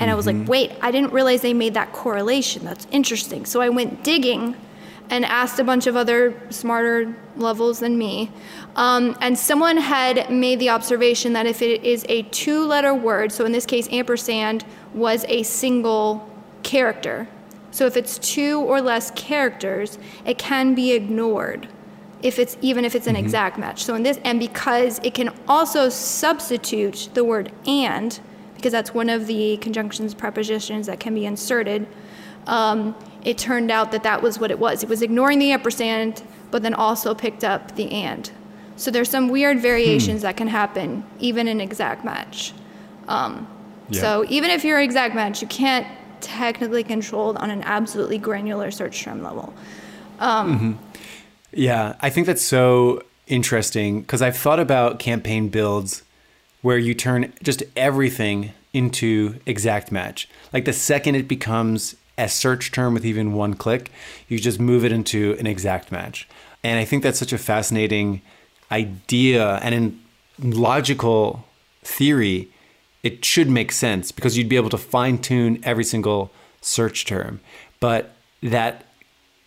And 0.00 0.06
mm-hmm. 0.06 0.10
I 0.10 0.14
was 0.14 0.26
like, 0.26 0.36
mm-hmm. 0.36 0.46
wait, 0.46 0.72
I 0.82 0.90
didn't 0.90 1.12
realize 1.12 1.40
they 1.40 1.54
made 1.54 1.74
that 1.74 1.92
correlation. 1.92 2.64
That's 2.64 2.86
interesting. 2.90 3.46
So 3.46 3.60
I 3.60 3.68
went 3.68 4.02
digging 4.02 4.56
and 5.10 5.24
asked 5.24 5.58
a 5.58 5.64
bunch 5.64 5.86
of 5.86 5.96
other 5.96 6.38
smarter 6.50 7.16
levels 7.36 7.78
than 7.78 7.96
me. 7.96 8.30
Um, 8.76 9.16
and 9.20 9.38
someone 9.38 9.78
had 9.78 10.30
made 10.30 10.58
the 10.58 10.68
observation 10.68 11.32
that 11.32 11.46
if 11.46 11.62
it 11.62 11.82
is 11.82 12.04
a 12.08 12.22
two 12.24 12.66
letter 12.66 12.92
word, 12.92 13.32
so 13.32 13.46
in 13.46 13.52
this 13.52 13.64
case, 13.64 13.88
ampersand 13.90 14.64
was 14.92 15.24
a 15.28 15.44
single 15.44 16.28
character. 16.62 17.26
So 17.70 17.86
if 17.86 17.96
it's 17.96 18.18
two 18.18 18.60
or 18.60 18.80
less 18.80 19.10
characters, 19.12 19.98
it 20.26 20.36
can 20.36 20.74
be 20.74 20.92
ignored 20.92 21.68
if 22.22 22.38
it's 22.38 22.56
even 22.60 22.84
if 22.84 22.94
it's 22.94 23.06
an 23.06 23.14
mm-hmm. 23.14 23.24
exact 23.24 23.58
match. 23.58 23.84
So 23.84 23.94
in 23.94 24.02
this 24.02 24.18
and 24.24 24.38
because 24.40 25.00
it 25.02 25.14
can 25.14 25.30
also 25.46 25.88
substitute 25.88 27.10
the 27.14 27.24
word 27.24 27.52
and 27.66 28.18
because 28.56 28.72
that's 28.72 28.92
one 28.92 29.08
of 29.08 29.26
the 29.26 29.56
conjunctions 29.58 30.14
prepositions 30.14 30.86
that 30.86 30.98
can 30.98 31.14
be 31.14 31.24
inserted. 31.26 31.86
Um, 32.46 32.96
it 33.24 33.38
turned 33.38 33.70
out 33.70 33.92
that 33.92 34.02
that 34.02 34.22
was 34.22 34.38
what 34.38 34.50
it 34.50 34.58
was. 34.58 34.82
It 34.82 34.88
was 34.88 35.02
ignoring 35.02 35.38
the 35.38 35.52
ampersand, 35.52 36.22
but 36.50 36.62
then 36.62 36.74
also 36.74 37.14
picked 37.14 37.44
up 37.44 37.76
the 37.76 37.90
and. 37.90 38.30
So 38.76 38.90
there's 38.90 39.10
some 39.10 39.28
weird 39.28 39.60
variations 39.60 40.20
hmm. 40.20 40.26
that 40.26 40.36
can 40.36 40.48
happen 40.48 41.04
even 41.20 41.46
in 41.46 41.60
exact 41.60 42.04
match. 42.04 42.52
Um, 43.06 43.46
yeah. 43.90 44.00
So 44.00 44.24
even 44.28 44.50
if 44.50 44.64
you're 44.64 44.80
exact 44.80 45.14
match, 45.14 45.40
you 45.40 45.48
can't 45.48 45.86
technically 46.20 46.82
control 46.82 47.36
on 47.38 47.50
an 47.50 47.62
absolutely 47.62 48.18
granular 48.18 48.70
search 48.70 49.02
term 49.02 49.22
level. 49.22 49.52
Um, 50.18 50.54
mm-hmm. 50.54 50.87
Yeah, 51.52 51.96
I 52.00 52.10
think 52.10 52.26
that's 52.26 52.42
so 52.42 53.02
interesting 53.26 54.02
because 54.02 54.22
I've 54.22 54.36
thought 54.36 54.60
about 54.60 54.98
campaign 54.98 55.48
builds 55.48 56.02
where 56.62 56.78
you 56.78 56.94
turn 56.94 57.32
just 57.42 57.62
everything 57.76 58.52
into 58.72 59.38
exact 59.46 59.90
match. 59.90 60.28
Like 60.52 60.64
the 60.64 60.72
second 60.72 61.14
it 61.14 61.28
becomes 61.28 61.96
a 62.18 62.28
search 62.28 62.72
term 62.72 62.94
with 62.94 63.06
even 63.06 63.32
one 63.32 63.54
click, 63.54 63.90
you 64.28 64.38
just 64.38 64.58
move 64.58 64.84
it 64.84 64.92
into 64.92 65.36
an 65.38 65.46
exact 65.46 65.92
match. 65.92 66.28
And 66.64 66.78
I 66.78 66.84
think 66.84 67.02
that's 67.02 67.18
such 67.18 67.32
a 67.32 67.38
fascinating 67.38 68.20
idea. 68.70 69.56
And 69.56 69.74
in 69.74 70.00
logical 70.40 71.46
theory, 71.82 72.48
it 73.02 73.24
should 73.24 73.48
make 73.48 73.70
sense 73.70 74.10
because 74.10 74.36
you'd 74.36 74.48
be 74.48 74.56
able 74.56 74.70
to 74.70 74.78
fine 74.78 75.18
tune 75.18 75.60
every 75.62 75.84
single 75.84 76.32
search 76.60 77.06
term. 77.06 77.40
But 77.78 78.16
that 78.42 78.87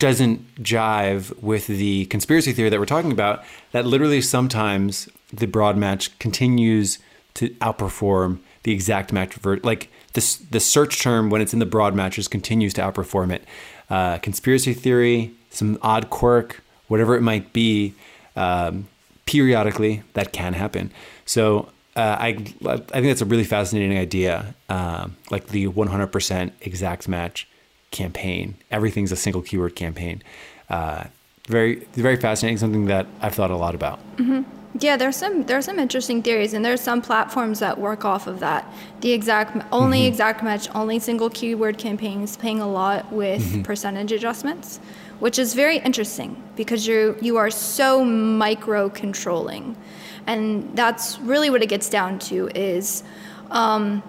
doesn't 0.01 0.55
jive 0.55 1.39
with 1.43 1.67
the 1.67 2.05
conspiracy 2.07 2.53
theory 2.53 2.69
that 2.69 2.79
we're 2.79 2.87
talking 2.87 3.11
about, 3.11 3.43
that 3.71 3.85
literally 3.85 4.19
sometimes 4.19 5.07
the 5.31 5.45
broad 5.45 5.77
match 5.77 6.17
continues 6.17 6.97
to 7.35 7.49
outperform 7.61 8.39
the 8.63 8.71
exact 8.71 9.13
match. 9.13 9.37
Like 9.45 9.91
this, 10.13 10.37
the 10.37 10.59
search 10.59 11.03
term 11.03 11.29
when 11.29 11.39
it's 11.39 11.53
in 11.53 11.59
the 11.59 11.67
broad 11.67 11.93
matches 11.93 12.27
continues 12.27 12.73
to 12.73 12.81
outperform 12.81 13.31
it. 13.31 13.43
Uh, 13.91 14.17
conspiracy 14.17 14.73
theory, 14.73 15.33
some 15.51 15.77
odd 15.83 16.09
quirk, 16.09 16.63
whatever 16.87 17.15
it 17.15 17.21
might 17.21 17.53
be, 17.53 17.93
um, 18.35 18.87
periodically 19.27 20.01
that 20.13 20.33
can 20.33 20.53
happen. 20.53 20.91
So 21.25 21.69
uh, 21.95 22.17
I 22.19 22.29
I 22.65 22.77
think 22.77 23.05
that's 23.05 23.21
a 23.21 23.25
really 23.25 23.43
fascinating 23.43 23.99
idea, 23.99 24.55
um, 24.67 25.15
like 25.29 25.49
the 25.49 25.67
100% 25.67 26.51
exact 26.61 27.07
match 27.07 27.47
campaign. 27.91 28.55
Everything's 28.71 29.11
a 29.11 29.15
single 29.15 29.41
keyword 29.41 29.75
campaign. 29.75 30.21
Uh, 30.69 31.05
very 31.47 31.75
very 31.93 32.15
fascinating. 32.15 32.57
Something 32.57 32.85
that 32.85 33.07
I've 33.21 33.35
thought 33.35 33.51
a 33.51 33.57
lot 33.57 33.75
about. 33.75 33.99
Mm-hmm. 34.17 34.43
Yeah, 34.79 34.95
there's 34.95 35.17
some 35.17 35.43
there's 35.45 35.65
some 35.65 35.79
interesting 35.79 36.23
theories, 36.23 36.53
and 36.53 36.63
there's 36.63 36.81
some 36.81 37.01
platforms 37.01 37.59
that 37.59 37.77
work 37.77 38.05
off 38.05 38.25
of 38.27 38.39
that. 38.39 38.65
The 39.01 39.11
exact 39.11 39.65
only 39.71 39.99
mm-hmm. 39.99 40.07
exact 40.07 40.43
match, 40.43 40.69
only 40.73 40.99
single 40.99 41.29
keyword 41.29 41.77
campaigns, 41.77 42.37
paying 42.37 42.61
a 42.61 42.67
lot 42.67 43.11
with 43.11 43.41
mm-hmm. 43.41 43.61
percentage 43.63 44.13
adjustments, 44.13 44.79
which 45.19 45.37
is 45.37 45.53
very 45.53 45.77
interesting 45.79 46.41
because 46.55 46.87
you 46.87 47.17
you 47.21 47.35
are 47.35 47.49
so 47.49 48.05
micro 48.05 48.89
controlling, 48.89 49.75
and 50.25 50.75
that's 50.75 51.19
really 51.19 51.49
what 51.49 51.61
it 51.61 51.67
gets 51.67 51.89
down 51.89 52.19
to 52.19 52.47
is. 52.55 53.03
Um, 53.49 54.01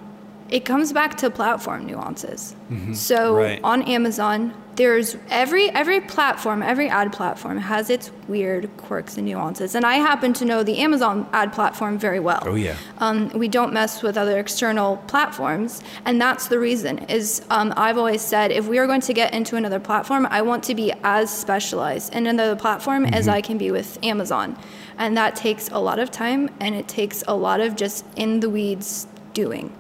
it 0.53 0.67
comes 0.67 0.93
back 0.93 1.17
to 1.17 1.31
platform 1.31 1.87
nuances. 1.87 2.55
So 2.93 3.35
Right. 3.37 3.61
on 3.65 3.83
Amazon, 3.83 4.53
there's 4.77 5.17
every 5.31 5.69
every 5.71 6.01
platform, 6.01 6.63
every 6.63 6.89
ad 6.89 7.13
platform 7.13 7.59
has 7.59 7.89
its 7.91 8.11
weird 8.29 8.71
quirks 8.77 9.17
and 9.19 9.27
nuances. 9.27 9.75
And 9.75 9.85
I 9.85 9.97
happen 9.97 10.33
to 10.35 10.45
know 10.45 10.63
the 10.63 10.79
Amazon 10.79 11.27
ad 11.33 11.53
platform 11.53 11.99
very 11.99 12.21
well. 12.21 12.43
Oh, 12.47 12.55
yeah. 12.55 12.77
Um, 12.99 13.31
we 13.35 13.49
don't 13.49 13.73
mess 13.73 14.03
with 14.03 14.17
other 14.17 14.39
external 14.39 14.99
platforms, 15.13 15.83
and 16.05 16.21
that's 16.21 16.49
the 16.49 16.59
reason. 16.59 16.99
Is 17.09 17.43
um, 17.51 17.73
I've 17.77 17.99
always 17.99 18.23
said 18.23 18.51
if 18.53 18.67
we 18.69 18.77
are 18.79 18.87
going 18.87 19.03
to 19.03 19.15
get 19.15 19.33
into 19.35 19.57
another 19.57 19.81
platform, 19.81 20.27
I 20.31 20.43
want 20.43 20.63
to 20.65 20.75
be 20.75 20.93
as 21.03 21.31
specialized 21.31 22.15
in 22.15 22.27
another 22.27 22.57
platform 22.57 23.07
as 23.07 23.27
I 23.29 23.41
can 23.41 23.57
be 23.59 23.71
with 23.71 23.99
Amazon, 24.03 24.57
and 24.99 25.17
that 25.17 25.35
takes 25.37 25.69
a 25.71 25.79
lot 25.79 25.99
of 25.99 26.11
time 26.11 26.51
and 26.61 26.75
it 26.75 26.89
takes 26.89 27.25
a 27.27 27.35
lot 27.35 27.61
of 27.61 27.75
just 27.77 28.05
in 28.17 28.41
the 28.41 28.51
weeds 28.51 29.07
doing. 29.35 29.73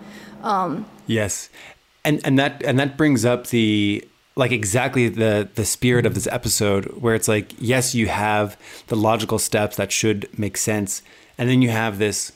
Um, 0.42 0.86
yes, 1.06 1.48
and 2.04 2.20
and 2.24 2.38
that 2.38 2.62
and 2.62 2.78
that 2.78 2.96
brings 2.96 3.24
up 3.24 3.48
the 3.48 4.06
like 4.34 4.52
exactly 4.52 5.08
the 5.08 5.48
the 5.54 5.64
spirit 5.64 6.06
of 6.06 6.14
this 6.14 6.26
episode, 6.26 6.86
where 7.00 7.14
it's 7.14 7.28
like 7.28 7.52
yes, 7.58 7.94
you 7.94 8.08
have 8.08 8.56
the 8.88 8.96
logical 8.96 9.38
steps 9.38 9.76
that 9.76 9.92
should 9.92 10.28
make 10.38 10.56
sense, 10.56 11.02
and 11.38 11.48
then 11.48 11.62
you 11.62 11.70
have 11.70 11.98
this 11.98 12.32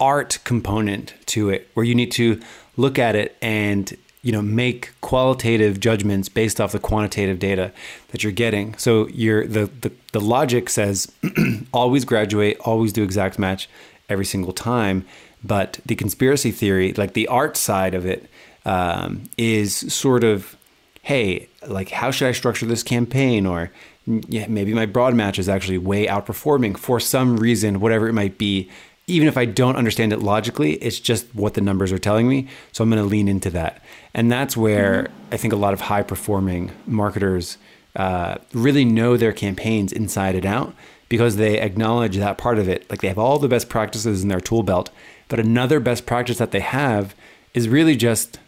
art 0.00 0.38
component 0.44 1.14
to 1.26 1.50
it, 1.50 1.68
where 1.74 1.84
you 1.84 1.94
need 1.94 2.12
to 2.12 2.40
look 2.76 2.98
at 2.98 3.14
it 3.14 3.36
and 3.40 3.96
you 4.22 4.32
know 4.32 4.42
make 4.42 4.92
qualitative 5.00 5.78
judgments 5.78 6.28
based 6.28 6.60
off 6.60 6.72
the 6.72 6.78
quantitative 6.78 7.38
data 7.38 7.72
that 8.08 8.22
you're 8.22 8.32
getting. 8.32 8.74
So 8.78 9.06
you're 9.08 9.46
the 9.46 9.66
the, 9.66 9.92
the 10.12 10.20
logic 10.20 10.70
says 10.70 11.12
always 11.72 12.04
graduate, 12.04 12.58
always 12.60 12.92
do 12.92 13.02
exact 13.02 13.38
match 13.38 13.68
every 14.08 14.24
single 14.24 14.52
time. 14.52 15.04
But 15.44 15.78
the 15.84 15.94
conspiracy 15.94 16.50
theory, 16.50 16.92
like 16.94 17.12
the 17.12 17.28
art 17.28 17.56
side 17.56 17.94
of 17.94 18.06
it, 18.06 18.28
um, 18.64 19.24
is 19.36 19.92
sort 19.92 20.24
of, 20.24 20.56
hey, 21.02 21.48
like 21.66 21.90
how 21.90 22.10
should 22.10 22.28
I 22.28 22.32
structure 22.32 22.66
this 22.66 22.82
campaign? 22.82 23.44
Or 23.46 23.70
"Mm, 24.08 24.24
yeah, 24.28 24.46
maybe 24.48 24.72
my 24.72 24.86
broad 24.86 25.14
match 25.14 25.38
is 25.38 25.48
actually 25.48 25.78
way 25.78 26.06
outperforming 26.06 26.78
for 26.78 26.98
some 26.98 27.36
reason, 27.36 27.80
whatever 27.80 28.08
it 28.08 28.14
might 28.14 28.38
be. 28.38 28.70
Even 29.06 29.28
if 29.28 29.36
I 29.36 29.44
don't 29.44 29.76
understand 29.76 30.14
it 30.14 30.20
logically, 30.20 30.74
it's 30.76 30.98
just 30.98 31.26
what 31.34 31.52
the 31.52 31.60
numbers 31.60 31.92
are 31.92 31.98
telling 31.98 32.26
me. 32.26 32.48
So 32.72 32.82
I'm 32.82 32.88
going 32.88 33.02
to 33.02 33.06
lean 33.08 33.28
into 33.28 33.50
that. 33.50 33.82
And 34.14 34.32
that's 34.32 34.56
where 34.56 35.10
I 35.30 35.36
think 35.36 35.52
a 35.52 35.56
lot 35.56 35.74
of 35.74 35.82
high 35.82 36.02
performing 36.02 36.70
marketers 36.86 37.58
uh, 37.96 38.36
really 38.54 38.86
know 38.86 39.18
their 39.18 39.34
campaigns 39.34 39.92
inside 39.92 40.36
and 40.36 40.46
out 40.46 40.74
because 41.10 41.36
they 41.36 41.60
acknowledge 41.60 42.16
that 42.16 42.38
part 42.38 42.58
of 42.58 42.68
it. 42.68 42.88
Like 42.90 43.02
they 43.02 43.08
have 43.08 43.18
all 43.18 43.38
the 43.38 43.48
best 43.48 43.68
practices 43.68 44.22
in 44.22 44.28
their 44.28 44.40
tool 44.40 44.62
belt, 44.62 44.90
but 45.34 45.44
another 45.44 45.80
best 45.80 46.06
practice 46.06 46.38
that 46.38 46.52
they 46.52 46.60
have 46.60 47.12
is 47.54 47.68
really 47.68 47.96
just 47.96 48.38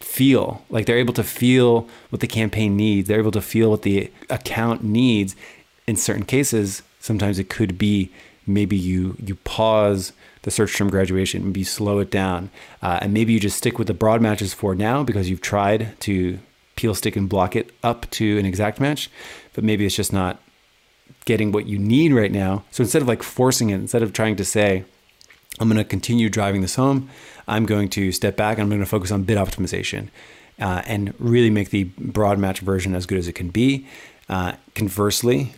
feel. 0.00 0.64
Like 0.70 0.86
they're 0.86 0.96
able 0.96 1.12
to 1.12 1.22
feel 1.22 1.86
what 2.08 2.20
the 2.20 2.26
campaign 2.26 2.78
needs. 2.78 3.08
They're 3.08 3.18
able 3.18 3.30
to 3.32 3.42
feel 3.42 3.68
what 3.68 3.82
the 3.82 4.10
account 4.30 4.82
needs. 4.82 5.36
In 5.86 5.96
certain 5.96 6.24
cases, 6.24 6.80
sometimes 6.98 7.38
it 7.38 7.50
could 7.50 7.76
be 7.76 8.10
maybe 8.46 8.74
you 8.74 9.18
you 9.22 9.34
pause 9.34 10.14
the 10.44 10.50
search 10.50 10.74
term 10.74 10.88
graduation, 10.88 11.44
maybe 11.44 11.60
you 11.60 11.66
slow 11.66 11.98
it 11.98 12.10
down, 12.10 12.48
uh, 12.80 13.00
and 13.02 13.12
maybe 13.12 13.34
you 13.34 13.38
just 13.38 13.58
stick 13.58 13.78
with 13.78 13.88
the 13.88 13.92
broad 13.92 14.22
matches 14.22 14.54
for 14.54 14.74
now 14.74 15.02
because 15.02 15.28
you've 15.28 15.42
tried 15.42 16.00
to 16.00 16.38
peel, 16.74 16.94
stick, 16.94 17.16
and 17.16 17.28
block 17.28 17.54
it 17.54 17.70
up 17.82 18.10
to 18.12 18.38
an 18.38 18.46
exact 18.46 18.80
match, 18.80 19.10
but 19.52 19.62
maybe 19.62 19.84
it's 19.84 19.94
just 19.94 20.10
not 20.10 20.40
getting 21.26 21.52
what 21.52 21.66
you 21.66 21.78
need 21.78 22.14
right 22.14 22.32
now. 22.32 22.64
So 22.70 22.82
instead 22.82 23.02
of 23.02 23.08
like 23.08 23.22
forcing 23.22 23.68
it, 23.68 23.74
instead 23.74 24.02
of 24.02 24.14
trying 24.14 24.36
to 24.36 24.44
say, 24.46 24.84
I'm 25.60 25.68
going 25.68 25.78
to 25.78 25.84
continue 25.84 26.28
driving 26.28 26.62
this 26.62 26.74
home, 26.74 27.08
I'm 27.46 27.66
going 27.66 27.88
to 27.90 28.12
step 28.12 28.36
back 28.36 28.58
and 28.58 28.62
I'm 28.62 28.68
going 28.68 28.80
to 28.80 28.86
focus 28.86 29.10
on 29.10 29.22
bid 29.22 29.38
optimization 29.38 30.08
uh, 30.58 30.82
and 30.86 31.14
really 31.18 31.50
make 31.50 31.70
the 31.70 31.84
broad 31.98 32.38
match 32.38 32.60
version 32.60 32.94
as 32.94 33.06
good 33.06 33.18
as 33.18 33.28
it 33.28 33.34
can 33.34 33.50
be. 33.50 33.86
Uh, 34.28 34.54
conversely, 34.74 35.54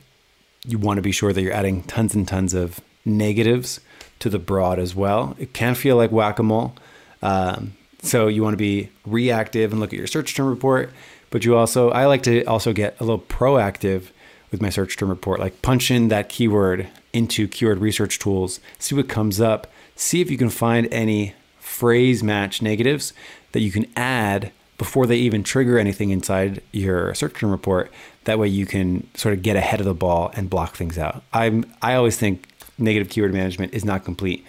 you 0.66 0.78
want 0.78 0.98
to 0.98 1.02
be 1.02 1.12
sure 1.12 1.32
that 1.32 1.40
you're 1.42 1.52
adding 1.52 1.82
tons 1.84 2.14
and 2.14 2.26
tons 2.26 2.54
of 2.54 2.80
negatives 3.04 3.80
to 4.18 4.28
the 4.28 4.38
broad 4.38 4.78
as 4.78 4.94
well. 4.94 5.36
It 5.38 5.52
can 5.52 5.74
feel 5.74 5.96
like 5.96 6.10
whack 6.10 6.38
a 6.38 6.42
mole. 6.42 6.74
Um, 7.22 7.74
so 8.02 8.26
you 8.26 8.42
want 8.42 8.54
to 8.54 8.58
be 8.58 8.90
reactive 9.04 9.72
and 9.72 9.80
look 9.80 9.92
at 9.92 9.98
your 9.98 10.06
search 10.06 10.34
term 10.34 10.48
report, 10.48 10.92
but 11.30 11.44
you 11.44 11.56
also, 11.56 11.90
I 11.90 12.06
like 12.06 12.22
to 12.24 12.44
also 12.44 12.72
get 12.72 12.96
a 13.00 13.04
little 13.04 13.20
proactive 13.20 14.08
with 14.50 14.60
my 14.60 14.70
search 14.70 14.96
term 14.96 15.08
report, 15.08 15.40
like 15.40 15.62
punch 15.62 15.90
in 15.90 16.08
that 16.08 16.28
keyword 16.28 16.88
into 17.12 17.48
keyword 17.48 17.78
research 17.78 18.18
tools, 18.18 18.60
see 18.78 18.94
what 18.94 19.08
comes 19.08 19.40
up, 19.40 19.72
see 19.96 20.20
if 20.20 20.30
you 20.30 20.38
can 20.38 20.50
find 20.50 20.86
any 20.92 21.34
phrase 21.58 22.22
match 22.22 22.62
negatives 22.62 23.12
that 23.52 23.60
you 23.60 23.72
can 23.72 23.86
add 23.96 24.52
before 24.78 25.06
they 25.06 25.16
even 25.16 25.42
trigger 25.42 25.78
anything 25.78 26.10
inside 26.10 26.62
your 26.72 27.14
search 27.14 27.34
term 27.34 27.50
report. 27.50 27.90
That 28.24 28.38
way 28.38 28.48
you 28.48 28.66
can 28.66 29.08
sort 29.14 29.34
of 29.34 29.42
get 29.42 29.56
ahead 29.56 29.80
of 29.80 29.86
the 29.86 29.94
ball 29.94 30.30
and 30.34 30.50
block 30.50 30.76
things 30.76 30.98
out. 30.98 31.22
I'm 31.32 31.64
I 31.82 31.94
always 31.94 32.16
think 32.16 32.48
negative 32.78 33.08
keyword 33.08 33.32
management 33.32 33.72
is 33.74 33.84
not 33.84 34.04
complete 34.04 34.44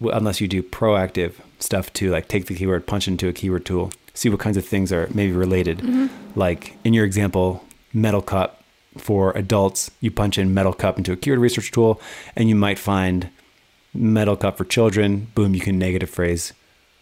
unless 0.00 0.40
you 0.40 0.48
do 0.48 0.62
proactive 0.62 1.34
stuff 1.58 1.92
to 1.94 2.10
like 2.10 2.28
take 2.28 2.46
the 2.46 2.54
keyword, 2.54 2.86
punch 2.86 3.08
into 3.08 3.28
a 3.28 3.32
keyword 3.32 3.64
tool, 3.64 3.90
see 4.14 4.28
what 4.28 4.40
kinds 4.40 4.56
of 4.56 4.64
things 4.64 4.92
are 4.92 5.08
maybe 5.12 5.32
related. 5.32 5.78
Mm-hmm. 5.78 6.38
Like 6.38 6.76
in 6.84 6.94
your 6.94 7.04
example, 7.04 7.64
metal 7.92 8.22
cup 8.22 8.62
for 8.98 9.32
adults, 9.32 9.90
you 10.00 10.10
punch 10.10 10.38
in 10.38 10.54
metal 10.54 10.72
cup 10.72 10.98
into 10.98 11.12
a 11.12 11.16
keyword 11.16 11.40
research 11.40 11.70
tool, 11.70 12.00
and 12.34 12.48
you 12.48 12.54
might 12.54 12.78
find 12.78 13.30
metal 13.96 14.36
cup 14.36 14.56
for 14.56 14.64
children. 14.64 15.28
Boom, 15.34 15.54
you 15.54 15.60
can 15.60 15.78
negative 15.78 16.10
phrase 16.10 16.52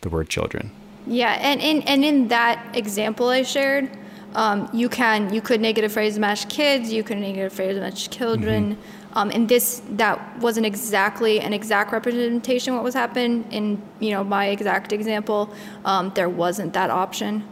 the 0.01 0.09
word 0.09 0.29
children. 0.29 0.71
Yeah, 1.07 1.39
and 1.41 1.61
in 1.61 1.83
and 1.83 2.05
in 2.05 2.29
that 2.29 2.75
example 2.75 3.29
I 3.29 3.43
shared, 3.43 3.91
um, 4.35 4.69
you 4.73 4.89
can 4.89 5.33
you 5.33 5.41
could 5.41 5.61
negative 5.61 5.93
phrase 5.93 6.19
match 6.19 6.49
kids, 6.49 6.93
you 6.93 7.03
could 7.03 7.19
negative 7.19 7.53
phrase 7.53 7.79
match 7.79 8.11
children. 8.11 8.79
Um, 9.13 9.31
and 9.31 9.49
this 9.49 9.81
that 9.91 10.39
wasn't 10.41 10.67
exactly 10.67 11.41
an 11.41 11.53
exact 11.53 11.93
representation 11.93 12.73
of 12.73 12.79
what 12.79 12.85
was 12.85 12.95
happening 12.95 13.45
in 13.51 13.81
you 14.01 14.11
know 14.11 14.25
my 14.25 14.47
exact 14.47 14.93
example. 14.93 15.53
Um, 15.85 16.11
there 16.15 16.29
wasn't 16.29 16.73
that 16.73 16.91
option. 16.91 17.45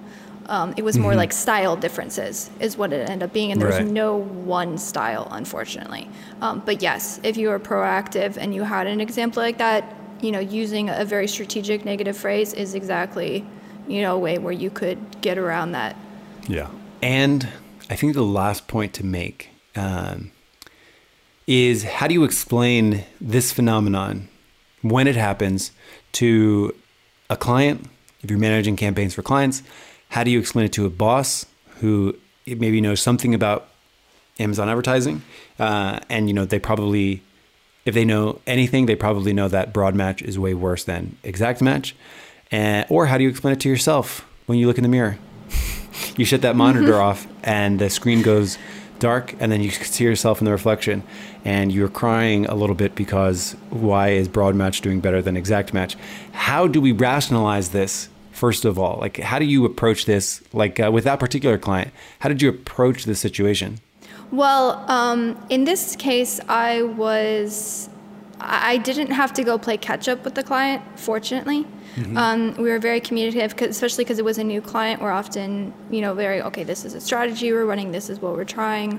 Um, 0.46 0.74
it 0.76 0.84
was 0.84 0.98
more 0.98 1.14
like 1.14 1.32
style 1.32 1.76
differences 1.76 2.50
is 2.60 2.76
what 2.76 2.92
it 2.92 3.08
ended 3.08 3.22
up 3.28 3.32
being, 3.32 3.52
and 3.52 3.60
there's 3.60 3.76
Right. 3.76 3.86
no 3.86 4.16
one 4.16 4.76
style, 4.78 5.28
unfortunately. 5.30 6.08
Um, 6.40 6.62
but 6.64 6.82
yes, 6.82 7.20
if 7.22 7.36
you 7.36 7.48
were 7.48 7.60
proactive 7.60 8.36
and 8.36 8.54
you 8.54 8.64
had 8.64 8.86
an 8.86 9.00
example 9.00 9.42
like 9.42 9.58
that, 9.58 9.94
you 10.20 10.30
know, 10.32 10.40
using 10.40 10.88
a 10.88 11.04
very 11.04 11.28
strategic 11.28 11.84
negative 11.84 12.16
phrase 12.16 12.52
is 12.52 12.74
exactly, 12.74 13.44
you 13.88 14.02
know, 14.02 14.16
a 14.16 14.18
way 14.18 14.38
where 14.38 14.52
you 14.52 14.70
could 14.70 14.98
get 15.20 15.38
around 15.38 15.72
that. 15.72 15.96
Yeah. 16.48 16.68
And 17.02 17.48
I 17.90 17.96
think 17.96 18.14
the 18.14 18.22
last 18.22 18.68
point 18.68 18.92
to 18.94 19.06
make 19.06 19.50
um, 19.76 20.30
is 21.46 21.84
how 21.84 22.06
do 22.06 22.14
you 22.14 22.24
explain 22.24 23.04
this 23.20 23.52
phenomenon 23.52 24.28
when 24.82 25.06
it 25.06 25.16
happens 25.16 25.72
to 26.12 26.74
a 27.30 27.36
client? 27.36 27.88
If 28.22 28.30
you're 28.30 28.38
managing 28.38 28.76
campaigns 28.76 29.14
for 29.14 29.22
clients, 29.22 29.62
how 30.12 30.22
do 30.22 30.30
you 30.30 30.38
explain 30.38 30.66
it 30.66 30.72
to 30.74 30.84
a 30.84 30.90
boss 30.90 31.46
who 31.76 32.14
maybe 32.46 32.82
knows 32.82 33.00
something 33.00 33.32
about 33.32 33.68
Amazon 34.38 34.68
advertising? 34.68 35.22
Uh, 35.58 36.00
and, 36.10 36.28
you 36.28 36.34
know, 36.34 36.44
they 36.44 36.58
probably, 36.58 37.22
if 37.86 37.94
they 37.94 38.04
know 38.04 38.38
anything, 38.46 38.84
they 38.84 38.94
probably 38.94 39.32
know 39.32 39.48
that 39.48 39.72
broad 39.72 39.94
match 39.94 40.20
is 40.20 40.38
way 40.38 40.52
worse 40.52 40.84
than 40.84 41.16
exact 41.22 41.62
match. 41.62 41.96
And, 42.50 42.84
or 42.90 43.06
how 43.06 43.16
do 43.16 43.24
you 43.24 43.30
explain 43.30 43.54
it 43.54 43.60
to 43.60 43.70
yourself 43.70 44.28
when 44.44 44.58
you 44.58 44.66
look 44.66 44.76
in 44.76 44.82
the 44.82 44.90
mirror? 44.90 45.16
you 46.18 46.26
shut 46.26 46.42
that 46.42 46.56
monitor 46.56 47.00
off 47.00 47.26
and 47.42 47.78
the 47.78 47.88
screen 47.88 48.20
goes 48.20 48.58
dark 48.98 49.34
and 49.40 49.50
then 49.50 49.62
you 49.62 49.70
see 49.70 50.04
yourself 50.04 50.42
in 50.42 50.44
the 50.44 50.52
reflection 50.52 51.02
and 51.42 51.72
you're 51.72 51.88
crying 51.88 52.44
a 52.46 52.54
little 52.54 52.76
bit 52.76 52.94
because 52.94 53.56
why 53.70 54.10
is 54.10 54.28
broad 54.28 54.54
match 54.54 54.82
doing 54.82 55.00
better 55.00 55.20
than 55.20 55.36
exact 55.36 55.74
match 55.74 55.96
how 56.30 56.68
do 56.68 56.80
we 56.80 56.92
rationalize 56.92 57.70
this 57.70 58.08
first 58.42 58.64
of 58.70 58.74
all 58.82 58.96
like 59.04 59.16
how 59.30 59.38
do 59.42 59.46
you 59.54 59.60
approach 59.70 60.00
this 60.12 60.24
like 60.62 60.76
uh, 60.84 60.90
with 60.96 61.04
that 61.10 61.18
particular 61.26 61.56
client 61.66 61.88
how 62.22 62.28
did 62.32 62.40
you 62.42 62.48
approach 62.58 62.98
this 63.10 63.20
situation 63.28 63.70
Well, 64.42 64.66
um, 64.98 65.20
in 65.56 65.62
this 65.70 65.82
case, 66.08 66.34
I 66.48 66.70
was, 67.04 67.52
I 68.40 68.74
didn't 68.88 69.12
have 69.20 69.30
to 69.38 69.42
go 69.48 69.52
play 69.66 69.76
catch 69.76 70.04
up 70.12 70.20
with 70.26 70.34
the 70.38 70.42
client, 70.50 70.80
fortunately. 71.08 71.60
Um, 72.22 72.38
we 72.64 72.68
were 72.72 72.80
very 72.90 73.00
communicative, 73.08 73.50
'cause- 73.54 73.68
especially 73.76 74.04
because 74.04 74.18
it 74.22 74.24
was 74.32 74.38
a 74.44 74.46
new 74.54 74.62
client. 74.72 74.96
We're 75.02 75.16
often, 75.22 75.74
you 75.94 76.00
know, 76.04 76.12
very, 76.24 76.38
okay, 76.48 76.64
this 76.72 76.80
is 76.86 76.92
a 77.00 77.02
strategy 77.08 77.46
we're 77.52 77.68
running, 77.72 77.88
this 77.98 78.08
is 78.12 78.16
what 78.24 78.32
we're 78.36 78.52
trying. 78.60 78.90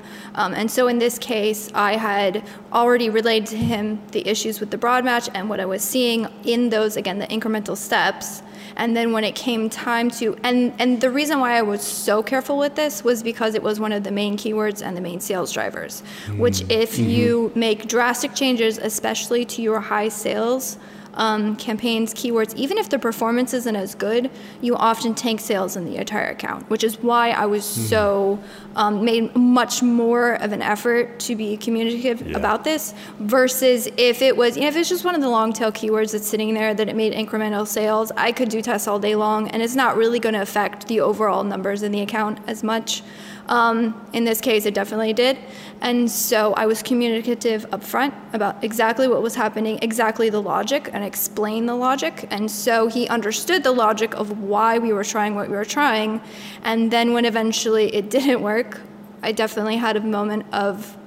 Um, 0.42 0.52
and 0.60 0.68
so 0.76 0.82
in 0.92 0.98
this 1.06 1.16
case, 1.34 1.62
I 1.90 1.92
had 2.10 2.34
already 2.80 3.08
relayed 3.20 3.46
to 3.54 3.58
him 3.74 3.86
the 4.16 4.22
issues 4.34 4.56
with 4.62 4.70
the 4.76 4.78
broad 4.86 5.04
match 5.12 5.28
and 5.36 5.44
what 5.52 5.60
I 5.66 5.68
was 5.76 5.82
seeing 5.94 6.20
in 6.54 6.62
those, 6.76 6.94
again, 7.02 7.18
the 7.26 7.30
incremental 7.38 7.76
steps. 7.88 8.44
And 8.76 8.96
then 8.96 9.12
when 9.12 9.24
it 9.24 9.36
came 9.36 9.70
time 9.70 10.10
to, 10.12 10.36
and, 10.44 10.74
and 10.80 11.02
the 11.02 11.10
reason 11.12 11.40
why 11.40 11.58
I 11.58 11.62
was 11.62 11.82
so 11.82 12.24
careful 12.24 12.58
with 12.58 12.76
this 12.76 13.04
was 13.04 13.24
because 13.24 13.56
it 13.56 13.64
was 13.64 13.80
one 13.80 13.92
of 13.92 14.04
the 14.04 14.12
main 14.12 14.38
keywords 14.38 14.86
and 14.86 14.98
the 14.98 15.02
main 15.02 15.20
sales 15.20 15.52
drivers, 15.52 16.02
which 16.38 16.62
mm. 16.62 16.72
if 16.72 16.94
mm-hmm. 16.94 17.10
you 17.10 17.52
make 17.56 17.88
drastic 17.88 18.34
changes, 18.34 18.78
especially 18.78 19.46
to 19.46 19.62
your 19.62 19.80
high 19.80 20.10
sales 20.10 20.78
um, 21.16 21.56
campaigns, 21.56 22.14
keywords, 22.14 22.56
even 22.56 22.78
if 22.78 22.90
the 22.90 23.00
performance 23.00 23.54
isn't 23.54 23.76
as 23.76 23.96
good, 23.96 24.30
you 24.62 24.76
often 24.76 25.14
tank 25.14 25.40
sales 25.40 25.76
in 25.76 25.86
the 25.86 25.98
entire 25.98 26.30
account, 26.30 26.70
which 26.70 26.84
is 26.84 27.02
why 27.02 27.32
I 27.32 27.46
was 27.46 27.64
mm-hmm. 27.64 27.82
so 27.84 28.40
um, 28.76 29.06
made 29.06 29.36
much 29.36 29.84
more 29.84 30.34
of 30.36 30.52
an 30.52 30.62
effort 30.62 31.20
to 31.22 31.36
be 31.36 31.58
communicative 31.58 32.28
yeah. 32.28 32.38
about 32.38 32.64
this 32.64 32.94
versus 33.20 33.88
if 33.98 34.22
it 34.22 34.36
was, 34.36 34.56
you 34.56 34.64
know, 34.64 34.70
if 34.70 34.76
it's 34.76 34.90
just 34.90 35.06
one 35.06 35.16
of 35.16 35.22
the 35.22 35.30
long 35.30 35.54
tail 35.54 35.72
keywords 35.72 36.14
that's 36.14 36.28
sitting 36.28 36.54
there 36.54 36.74
that 36.74 36.90
it 36.90 36.96
made 36.96 37.14
incremental 37.14 37.68
sales, 37.68 38.12
I 38.18 38.32
could 38.32 38.50
do 38.50 38.62
tests 38.62 38.88
all 38.88 39.00
day 39.00 39.16
long 39.16 39.50
and 39.50 39.62
it's 39.62 39.76
not 39.76 39.98
really 39.98 40.20
going 40.20 40.36
to 40.36 40.42
affect 40.42 40.88
the 40.88 41.02
overall 41.02 41.44
numbers 41.44 41.84
in 41.84 41.92
the 41.92 42.02
account 42.02 42.40
as 42.48 42.64
much. 42.64 43.04
Um, 43.48 44.08
in 44.14 44.24
this 44.24 44.40
case, 44.40 44.66
it 44.66 44.74
definitely 44.74 45.14
did. 45.14 45.38
And 45.82 46.10
so 46.10 46.54
I 46.54 46.66
was 46.66 46.82
communicative 46.82 47.66
up 47.74 47.84
front 47.84 48.14
about 48.32 48.64
exactly 48.64 49.08
what 49.08 49.22
was 49.22 49.36
happening, 49.36 49.80
exactly 49.82 50.30
the 50.30 50.42
logic, 50.42 50.90
and 50.94 51.04
explain 51.04 51.66
the 51.66 51.76
logic. 51.76 52.28
And 52.32 52.50
so 52.50 52.88
he 52.88 53.08
understood 53.10 53.64
the 53.64 53.74
logic 53.74 54.16
of 54.16 54.40
why 54.40 54.78
we 54.78 54.94
were 54.94 55.04
trying 55.04 55.36
what 55.36 55.50
we 55.50 55.56
were 55.56 55.66
trying. 55.66 56.22
And 56.64 56.90
then 56.90 57.14
when 57.14 57.26
eventually 57.26 57.94
it 57.94 58.10
didn't 58.16 58.42
work, 58.42 58.80
I 59.22 59.32
definitely 59.32 59.78
had 59.78 59.98
a 59.98 60.02
moment 60.02 60.46
of 60.54 60.98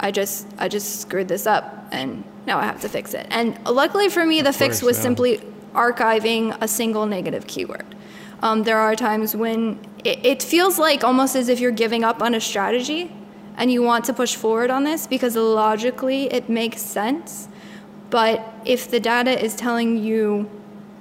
I 0.00 0.10
just 0.10 0.46
I 0.58 0.68
just 0.68 1.00
screwed 1.00 1.28
this 1.28 1.46
up 1.46 1.88
and 1.90 2.22
now 2.46 2.58
I 2.58 2.64
have 2.64 2.80
to 2.82 2.88
fix 2.88 3.14
it. 3.14 3.26
And 3.30 3.58
luckily 3.66 4.08
for 4.08 4.24
me, 4.24 4.42
the 4.42 4.52
fix 4.52 4.80
was 4.82 4.96
yeah. 4.96 5.02
simply 5.02 5.40
archiving 5.74 6.56
a 6.60 6.68
single 6.68 7.06
negative 7.06 7.46
keyword. 7.46 7.84
Um, 8.40 8.62
there 8.62 8.78
are 8.78 8.94
times 8.94 9.34
when 9.34 9.78
it, 10.04 10.24
it 10.24 10.42
feels 10.42 10.78
like 10.78 11.02
almost 11.04 11.34
as 11.34 11.48
if 11.48 11.60
you're 11.60 11.70
giving 11.70 12.04
up 12.04 12.22
on 12.22 12.34
a 12.34 12.40
strategy 12.40 13.10
and 13.56 13.72
you 13.72 13.82
want 13.82 14.04
to 14.04 14.12
push 14.12 14.36
forward 14.36 14.70
on 14.70 14.84
this 14.84 15.06
because 15.06 15.36
logically 15.36 16.32
it 16.32 16.48
makes 16.48 16.80
sense. 16.80 17.48
But 18.10 18.42
if 18.64 18.90
the 18.90 19.00
data 19.00 19.42
is 19.42 19.54
telling 19.54 19.96
you 20.02 20.48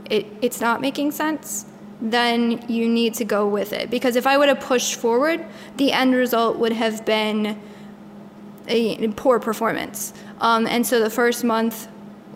it, 0.10 0.26
it's 0.42 0.60
not 0.60 0.82
making 0.82 1.12
sense, 1.12 1.66
then 2.02 2.64
you 2.70 2.88
need 2.90 3.14
to 3.16 3.26
go 3.26 3.48
with 3.48 3.74
it. 3.74 3.90
Because 3.90 4.16
if 4.16 4.28
I 4.28 4.38
would 4.38 4.50
have 4.50 4.60
pushed 4.60 4.96
forward, 4.96 5.46
the 5.78 5.92
end 5.92 6.14
result 6.14 6.58
would 6.58 6.74
have 6.74 7.06
been 7.06 7.60
a 8.68 9.08
poor 9.10 9.40
performance. 9.40 10.14
Um, 10.42 10.68
and 10.68 10.86
so 10.86 11.00
the 11.00 11.10
first 11.10 11.44
month, 11.44 11.88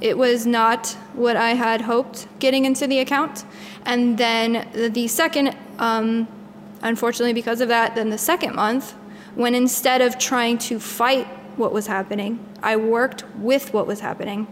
it 0.01 0.17
was 0.17 0.45
not 0.45 0.87
what 1.13 1.37
I 1.37 1.51
had 1.51 1.81
hoped 1.81 2.27
getting 2.39 2.65
into 2.65 2.87
the 2.87 2.99
account. 2.99 3.45
And 3.85 4.17
then 4.17 4.67
the 4.73 5.07
second, 5.07 5.55
um, 5.77 6.27
unfortunately, 6.81 7.33
because 7.33 7.61
of 7.61 7.67
that, 7.69 7.95
then 7.95 8.09
the 8.09 8.17
second 8.17 8.55
month, 8.55 8.93
when 9.35 9.55
instead 9.55 10.01
of 10.01 10.17
trying 10.17 10.57
to 10.57 10.79
fight 10.79 11.27
what 11.55 11.71
was 11.71 11.87
happening, 11.87 12.43
I 12.63 12.75
worked 12.75 13.23
with 13.37 13.73
what 13.73 13.87
was 13.87 13.99
happening. 13.99 14.47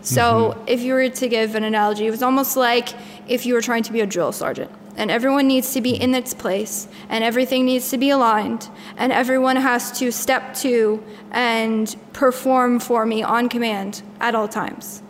So, 0.00 0.54
mm-hmm. 0.56 0.64
if 0.66 0.80
you 0.80 0.94
were 0.94 1.08
to 1.08 1.28
give 1.28 1.54
an 1.54 1.62
analogy, 1.62 2.06
it 2.06 2.10
was 2.10 2.22
almost 2.22 2.56
like 2.56 2.88
if 3.28 3.46
you 3.46 3.54
were 3.54 3.60
trying 3.60 3.84
to 3.84 3.92
be 3.92 4.00
a 4.00 4.06
drill 4.06 4.32
sergeant 4.32 4.70
and 4.96 5.10
everyone 5.10 5.46
needs 5.46 5.72
to 5.72 5.80
be 5.80 5.90
in 5.94 6.14
its 6.14 6.34
place 6.34 6.88
and 7.08 7.24
everything 7.24 7.64
needs 7.64 7.90
to 7.90 7.98
be 7.98 8.10
aligned 8.10 8.68
and 8.96 9.12
everyone 9.12 9.56
has 9.56 9.90
to 9.98 10.10
step 10.10 10.54
to 10.54 11.02
and 11.30 11.96
perform 12.12 12.78
for 12.78 13.06
me 13.06 13.22
on 13.22 13.48
command 13.48 14.02
at 14.20 14.34
all 14.34 14.48
times. 14.48 15.02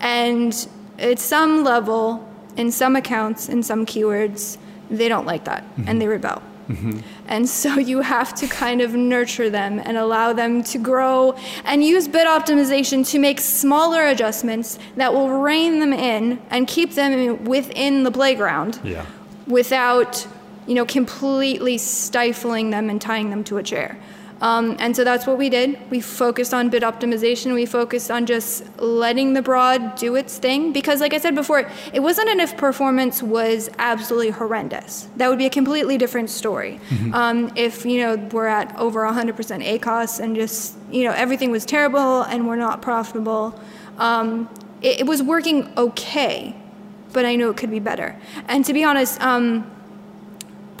And 0.00 0.68
at 0.98 1.18
some 1.18 1.64
level, 1.64 2.28
in 2.56 2.70
some 2.70 2.96
accounts, 2.96 3.48
in 3.48 3.62
some 3.62 3.86
keywords, 3.86 4.58
they 4.90 5.08
don't 5.08 5.26
like 5.26 5.44
that 5.44 5.64
mm-hmm. 5.64 5.88
and 5.88 6.00
they 6.00 6.06
rebel. 6.06 6.42
Mm-hmm. 6.68 7.00
And 7.28 7.48
so 7.48 7.74
you 7.90 8.00
have 8.00 8.34
to 8.36 8.46
kind 8.46 8.80
of 8.80 8.94
nurture 8.94 9.50
them 9.50 9.80
and 9.84 9.96
allow 9.96 10.32
them 10.32 10.62
to 10.64 10.78
grow 10.78 11.36
and 11.64 11.84
use 11.84 12.08
bid 12.08 12.26
optimization 12.26 13.06
to 13.10 13.18
make 13.18 13.40
smaller 13.40 14.06
adjustments 14.06 14.78
that 14.96 15.12
will 15.12 15.28
rein 15.28 15.80
them 15.80 15.92
in 15.92 16.40
and 16.50 16.66
keep 16.66 16.92
them 16.94 17.44
within 17.44 18.04
the 18.04 18.10
playground 18.10 18.80
yeah. 18.84 19.06
without, 19.46 20.26
you 20.66 20.74
know, 20.74 20.84
completely 20.84 21.78
stifling 21.78 22.70
them 22.70 22.90
and 22.90 23.00
tying 23.00 23.30
them 23.30 23.44
to 23.44 23.58
a 23.58 23.62
chair. 23.62 23.98
Um, 24.42 24.76
and 24.80 24.94
so 24.94 25.04
that's 25.04 25.24
what 25.24 25.38
we 25.38 25.48
did. 25.48 25.78
We 25.88 26.00
focused 26.00 26.52
on 26.52 26.68
bid 26.68 26.82
optimization. 26.82 27.54
We 27.54 27.64
focused 27.64 28.10
on 28.10 28.26
just 28.26 28.64
letting 28.80 29.34
the 29.34 29.40
broad 29.40 29.94
do 29.94 30.16
its 30.16 30.36
thing. 30.36 30.72
Because, 30.72 31.00
like 31.00 31.14
I 31.14 31.18
said 31.18 31.36
before, 31.36 31.70
it 31.92 32.00
wasn't 32.00 32.28
an 32.28 32.40
if 32.40 32.56
performance 32.56 33.22
was 33.22 33.70
absolutely 33.78 34.30
horrendous. 34.30 35.08
That 35.16 35.28
would 35.28 35.38
be 35.38 35.46
a 35.46 35.50
completely 35.50 35.96
different 35.96 36.28
story. 36.28 36.80
Mm-hmm. 36.88 37.14
Um, 37.14 37.52
if, 37.54 37.86
you 37.86 37.98
know, 37.98 38.16
we're 38.32 38.48
at 38.48 38.76
over 38.76 39.02
100% 39.02 39.32
ACOS 39.64 40.18
and 40.18 40.34
just, 40.34 40.76
you 40.90 41.04
know, 41.04 41.12
everything 41.12 41.52
was 41.52 41.64
terrible 41.64 42.22
and 42.22 42.48
we're 42.48 42.56
not 42.56 42.82
profitable, 42.82 43.58
um, 43.98 44.48
it, 44.80 45.00
it, 45.00 45.06
was 45.06 45.22
working 45.22 45.72
okay, 45.76 46.56
but 47.12 47.24
I 47.24 47.36
know 47.36 47.50
it 47.50 47.56
could 47.56 47.70
be 47.70 47.78
better. 47.78 48.20
And 48.48 48.64
to 48.64 48.72
be 48.72 48.82
honest, 48.82 49.20
um, 49.20 49.70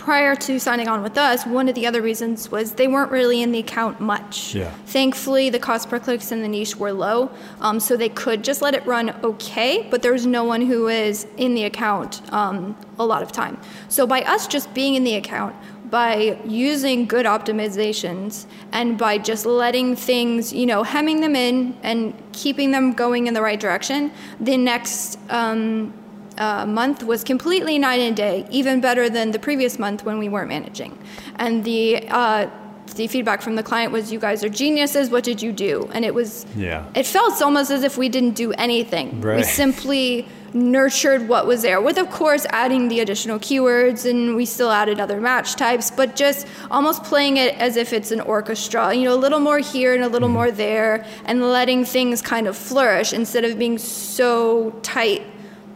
prior 0.02 0.34
to 0.34 0.58
signing 0.58 0.88
on 0.88 1.00
with 1.00 1.16
us, 1.16 1.46
one 1.46 1.68
of 1.68 1.76
the 1.76 1.86
other 1.86 2.02
reasons 2.02 2.50
was 2.50 2.72
they 2.72 2.88
weren't 2.88 3.12
really 3.12 3.40
in 3.40 3.52
the 3.52 3.60
account 3.60 4.00
much. 4.00 4.52
Yeah. 4.52 4.70
Thankfully, 4.86 5.48
the 5.48 5.60
cost 5.60 5.88
per 5.88 6.00
clicks 6.00 6.32
in 6.32 6.42
the 6.42 6.48
niche 6.48 6.76
were 6.76 6.92
low, 6.92 7.30
um, 7.60 7.78
so 7.78 7.96
they 7.96 8.08
could 8.08 8.42
just 8.42 8.62
let 8.62 8.74
it 8.74 8.84
run 8.84 9.10
okay, 9.22 9.86
but 9.90 10.02
there 10.02 10.12
was 10.12 10.26
no 10.26 10.42
one 10.42 10.62
who 10.62 10.88
is 10.88 11.28
in 11.36 11.54
the 11.54 11.64
account 11.64 12.20
um, 12.32 12.76
a 12.98 13.06
lot 13.06 13.22
of 13.22 13.30
time. 13.30 13.56
So 13.88 14.04
by 14.04 14.22
us 14.22 14.48
just 14.48 14.74
being 14.74 14.96
in 14.96 15.04
the 15.04 15.14
account, 15.14 15.54
by 15.88 16.40
using 16.46 17.06
good 17.06 17.26
optimizations 17.26 18.46
and 18.72 18.98
by 18.98 19.18
just 19.18 19.46
letting 19.46 19.94
things, 19.94 20.52
you 20.52 20.66
know, 20.66 20.82
hemming 20.82 21.20
them 21.20 21.36
in 21.36 21.76
and 21.82 22.14
keeping 22.32 22.70
them 22.72 22.92
going 22.92 23.28
in 23.28 23.34
the 23.34 23.42
right 23.42 23.60
direction, 23.60 24.10
the 24.40 24.56
next 24.56 25.18
um, 25.28 25.92
uh, 26.38 26.66
month 26.66 27.02
was 27.02 27.24
completely 27.24 27.78
night 27.78 28.00
and 28.00 28.16
day, 28.16 28.46
even 28.50 28.80
better 28.80 29.08
than 29.10 29.30
the 29.30 29.38
previous 29.38 29.78
month 29.78 30.04
when 30.04 30.18
we 30.18 30.28
weren't 30.28 30.48
managing. 30.48 30.98
And 31.36 31.64
the 31.64 32.08
uh, 32.08 32.50
the 32.94 33.06
feedback 33.06 33.42
from 33.42 33.56
the 33.56 33.62
client 33.62 33.92
was, 33.92 34.12
"You 34.12 34.18
guys 34.18 34.44
are 34.44 34.48
geniuses. 34.48 35.10
What 35.10 35.24
did 35.24 35.42
you 35.42 35.52
do?" 35.52 35.88
And 35.92 36.04
it 36.04 36.14
was, 36.14 36.46
yeah, 36.56 36.86
it 36.94 37.06
felt 37.06 37.40
almost 37.42 37.70
as 37.70 37.82
if 37.82 37.96
we 37.96 38.08
didn't 38.08 38.34
do 38.34 38.52
anything. 38.52 39.20
Right. 39.20 39.38
We 39.38 39.42
simply 39.44 40.26
nurtured 40.54 41.28
what 41.28 41.46
was 41.46 41.62
there, 41.62 41.80
with 41.80 41.96
of 41.96 42.10
course 42.10 42.46
adding 42.50 42.88
the 42.88 43.00
additional 43.00 43.38
keywords, 43.38 44.08
and 44.08 44.36
we 44.36 44.44
still 44.44 44.70
added 44.70 45.00
other 45.00 45.20
match 45.20 45.56
types, 45.56 45.90
but 45.90 46.14
just 46.14 46.46
almost 46.70 47.02
playing 47.04 47.38
it 47.38 47.54
as 47.56 47.76
if 47.76 47.92
it's 47.92 48.10
an 48.10 48.20
orchestra. 48.20 48.92
You 48.92 49.04
know, 49.04 49.14
a 49.14 49.16
little 49.16 49.40
more 49.40 49.58
here 49.58 49.94
and 49.94 50.04
a 50.04 50.08
little 50.08 50.28
mm-hmm. 50.28 50.34
more 50.34 50.50
there, 50.50 51.06
and 51.24 51.40
letting 51.42 51.84
things 51.84 52.20
kind 52.20 52.46
of 52.46 52.56
flourish 52.56 53.12
instead 53.12 53.44
of 53.44 53.58
being 53.58 53.78
so 53.78 54.70
tight 54.82 55.22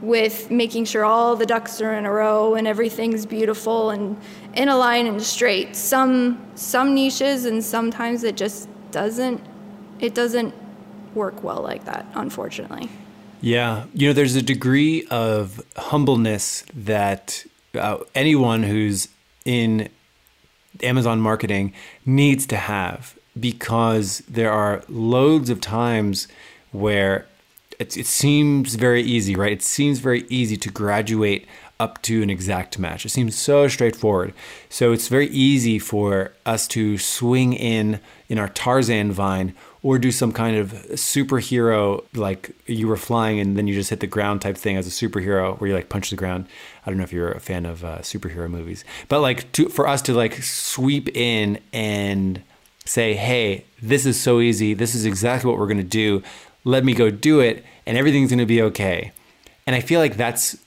with 0.00 0.50
making 0.50 0.84
sure 0.84 1.04
all 1.04 1.36
the 1.36 1.46
ducks 1.46 1.80
are 1.80 1.94
in 1.94 2.04
a 2.04 2.12
row 2.12 2.54
and 2.54 2.66
everything's 2.66 3.24
beautiful 3.24 3.90
and 3.90 4.16
in 4.54 4.68
a 4.68 4.76
line 4.76 5.06
and 5.06 5.22
straight. 5.22 5.74
Some 5.74 6.44
some 6.54 6.94
niches 6.94 7.44
and 7.44 7.64
sometimes 7.64 8.24
it 8.24 8.36
just 8.36 8.68
doesn't 8.90 9.40
it 10.00 10.14
doesn't 10.14 10.54
work 11.14 11.42
well 11.42 11.62
like 11.62 11.84
that, 11.86 12.06
unfortunately. 12.14 12.88
Yeah, 13.40 13.84
you 13.94 14.08
know, 14.08 14.12
there's 14.12 14.36
a 14.36 14.42
degree 14.42 15.06
of 15.10 15.62
humbleness 15.76 16.64
that 16.74 17.44
uh, 17.74 17.98
anyone 18.14 18.62
who's 18.62 19.08
in 19.44 19.88
Amazon 20.82 21.20
marketing 21.20 21.72
needs 22.04 22.46
to 22.46 22.56
have 22.56 23.16
because 23.38 24.22
there 24.28 24.50
are 24.50 24.82
loads 24.88 25.50
of 25.50 25.60
times 25.60 26.28
where 26.72 27.26
it, 27.78 27.96
it 27.96 28.06
seems 28.06 28.74
very 28.74 29.02
easy, 29.02 29.36
right? 29.36 29.52
It 29.52 29.62
seems 29.62 29.98
very 29.98 30.24
easy 30.28 30.56
to 30.56 30.70
graduate 30.70 31.46
up 31.78 32.00
to 32.02 32.22
an 32.22 32.30
exact 32.30 32.78
match. 32.78 33.04
It 33.04 33.10
seems 33.10 33.36
so 33.36 33.68
straightforward. 33.68 34.32
So 34.70 34.92
it's 34.92 35.08
very 35.08 35.28
easy 35.28 35.78
for 35.78 36.32
us 36.46 36.66
to 36.68 36.96
swing 36.96 37.52
in 37.52 38.00
in 38.28 38.38
our 38.38 38.48
Tarzan 38.48 39.12
vine 39.12 39.54
or 39.82 39.98
do 39.98 40.10
some 40.10 40.32
kind 40.32 40.56
of 40.56 40.72
superhero 40.92 42.02
like 42.14 42.50
you 42.66 42.88
were 42.88 42.96
flying 42.96 43.38
and 43.38 43.58
then 43.58 43.66
you 43.68 43.74
just 43.74 43.90
hit 43.90 44.00
the 44.00 44.06
ground 44.06 44.40
type 44.40 44.56
thing 44.56 44.76
as 44.76 44.86
a 44.86 44.90
superhero 44.90 45.60
where 45.60 45.68
you 45.68 45.76
like 45.76 45.90
punch 45.90 46.08
the 46.10 46.16
ground. 46.16 46.46
I 46.84 46.90
don't 46.90 46.96
know 46.96 47.04
if 47.04 47.12
you're 47.12 47.32
a 47.32 47.40
fan 47.40 47.66
of 47.66 47.84
uh, 47.84 47.98
superhero 47.98 48.48
movies, 48.48 48.84
but 49.08 49.20
like 49.20 49.52
to, 49.52 49.68
for 49.68 49.86
us 49.86 50.00
to 50.02 50.14
like 50.14 50.34
sweep 50.42 51.14
in 51.14 51.60
and 51.74 52.42
say, 52.86 53.14
"Hey, 53.14 53.64
this 53.82 54.06
is 54.06 54.18
so 54.18 54.40
easy. 54.40 54.72
This 54.72 54.94
is 54.94 55.04
exactly 55.04 55.50
what 55.50 55.58
we're 55.58 55.66
going 55.66 55.76
to 55.76 55.82
do 55.84 56.22
let 56.66 56.84
me 56.84 56.92
go 56.92 57.10
do 57.10 57.38
it 57.38 57.64
and 57.86 57.96
everything's 57.96 58.28
going 58.28 58.40
to 58.40 58.44
be 58.44 58.60
okay. 58.60 59.12
And 59.66 59.76
I 59.76 59.80
feel 59.80 60.00
like 60.00 60.16
that's 60.16 60.58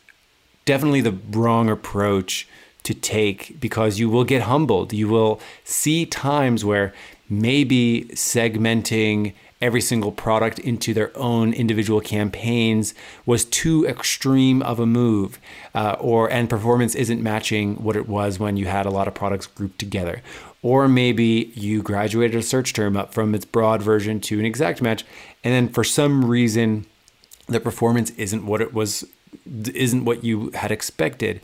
definitely 0.64 1.02
the 1.02 1.18
wrong 1.32 1.70
approach 1.70 2.48
to 2.84 2.94
take 2.94 3.60
because 3.60 4.00
you 4.00 4.10
will 4.10 4.24
get 4.24 4.44
humbled. 4.44 4.94
You 4.94 5.10
will 5.10 5.42
see 5.66 6.06
times 6.06 6.64
where 6.64 6.94
maybe 7.30 8.06
segmenting 8.14 9.34
every 9.62 9.82
single 9.82 10.14
product 10.14 10.58
into 10.60 10.94
their 10.94 11.16
own 11.18 11.52
individual 11.52 12.00
campaigns 12.00 12.94
was 13.26 13.44
too 13.44 13.86
extreme 13.86 14.62
of 14.62 14.80
a 14.80 14.86
move 14.86 15.38
uh, 15.76 15.98
or 16.00 16.32
and 16.32 16.50
performance 16.50 16.96
isn't 16.96 17.22
matching 17.22 17.76
what 17.76 17.98
it 17.98 18.08
was 18.08 18.40
when 18.40 18.56
you 18.56 18.68
had 18.68 18.86
a 18.86 18.90
lot 18.90 19.06
of 19.06 19.14
products 19.14 19.48
grouped 19.48 19.78
together 19.78 20.22
or 20.62 20.88
maybe 20.88 21.52
you 21.56 21.82
graduated 21.82 22.36
a 22.36 22.44
search 22.44 22.74
term 22.74 22.98
up 22.98 23.14
from 23.14 23.34
its 23.34 23.46
broad 23.46 23.82
version 23.82 24.20
to 24.20 24.40
an 24.40 24.46
exact 24.46 24.82
match 24.82 25.06
and 25.44 25.54
then 25.54 25.70
for 25.70 25.84
some 25.84 26.26
reason 26.26 26.86
the 27.50 27.60
performance 27.60 28.12
isn't 28.12 28.46
what 28.46 28.62
it 28.62 28.74
was, 28.74 29.06
isn't 29.74 30.06
what 30.06 30.24
you 30.24 30.52
had 30.52 30.72
expected. 30.72 31.42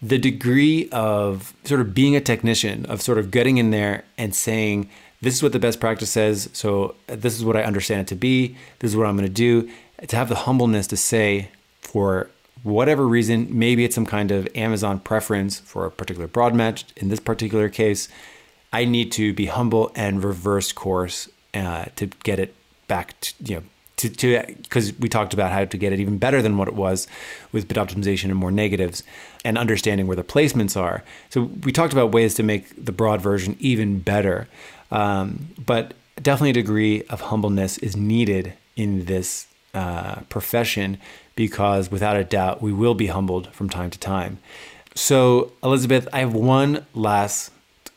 The 0.00 0.18
degree 0.18 0.88
of 0.90 1.54
sort 1.64 1.80
of 1.80 1.94
being 1.94 2.16
a 2.16 2.20
technician, 2.20 2.86
of 2.86 3.00
sort 3.02 3.18
of 3.18 3.30
getting 3.30 3.58
in 3.58 3.70
there 3.70 4.04
and 4.18 4.34
saying, 4.34 4.88
this 5.20 5.34
is 5.34 5.42
what 5.42 5.52
the 5.52 5.60
best 5.60 5.78
practice 5.78 6.10
says. 6.10 6.48
So 6.52 6.96
this 7.06 7.36
is 7.36 7.44
what 7.44 7.56
I 7.56 7.62
understand 7.62 8.00
it 8.00 8.06
to 8.08 8.16
be. 8.16 8.56
This 8.80 8.90
is 8.90 8.96
what 8.96 9.06
I'm 9.06 9.16
going 9.16 9.28
to 9.28 9.32
do. 9.32 9.70
To 10.06 10.16
have 10.16 10.28
the 10.28 10.34
humbleness 10.34 10.88
to 10.88 10.96
say, 10.96 11.50
for 11.80 12.28
whatever 12.64 13.06
reason, 13.06 13.46
maybe 13.56 13.84
it's 13.84 13.94
some 13.94 14.06
kind 14.06 14.32
of 14.32 14.48
Amazon 14.56 14.98
preference 14.98 15.60
for 15.60 15.86
a 15.86 15.90
particular 15.90 16.26
broad 16.26 16.54
match. 16.54 16.84
In 16.96 17.08
this 17.08 17.20
particular 17.20 17.68
case, 17.68 18.08
I 18.72 18.84
need 18.84 19.12
to 19.12 19.32
be 19.34 19.46
humble 19.46 19.90
and 19.94 20.22
reverse 20.24 20.72
course 20.72 21.28
uh, 21.54 21.86
to 21.96 22.06
get 22.06 22.38
it 22.38 22.54
back 22.88 23.18
to, 23.20 23.34
you 23.44 23.56
know, 23.56 23.62
to, 23.98 24.08
to 24.08 24.54
because 24.62 24.98
we 24.98 25.08
talked 25.08 25.34
about 25.34 25.52
how 25.52 25.64
to 25.64 25.76
get 25.76 25.92
it 25.92 26.00
even 26.00 26.18
better 26.18 26.42
than 26.42 26.56
what 26.56 26.68
it 26.68 26.74
was 26.74 27.06
with 27.52 27.68
bid 27.68 27.76
optimization 27.76 28.24
and 28.24 28.36
more 28.36 28.50
negatives 28.50 29.02
and 29.44 29.58
understanding 29.58 30.06
where 30.06 30.16
the 30.16 30.24
placements 30.24 30.80
are. 30.80 31.04
So 31.30 31.42
we 31.42 31.72
talked 31.72 31.92
about 31.92 32.12
ways 32.12 32.34
to 32.34 32.42
make 32.42 32.84
the 32.84 32.92
broad 32.92 33.20
version 33.20 33.56
even 33.60 34.00
better. 34.00 34.48
Um, 34.90 35.48
but 35.64 35.94
definitely 36.20 36.50
a 36.50 36.54
degree 36.54 37.02
of 37.04 37.22
humbleness 37.22 37.78
is 37.78 37.96
needed 37.96 38.54
in 38.76 39.04
this 39.04 39.46
uh, 39.74 40.20
profession 40.28 40.98
because 41.34 41.90
without 41.90 42.16
a 42.16 42.24
doubt 42.24 42.60
we 42.60 42.72
will 42.72 42.94
be 42.94 43.06
humbled 43.06 43.52
from 43.54 43.68
time 43.68 43.90
to 43.90 43.98
time. 43.98 44.38
So, 44.94 45.52
Elizabeth, 45.62 46.06
I 46.12 46.18
have 46.18 46.34
one 46.34 46.84
last 46.92 47.50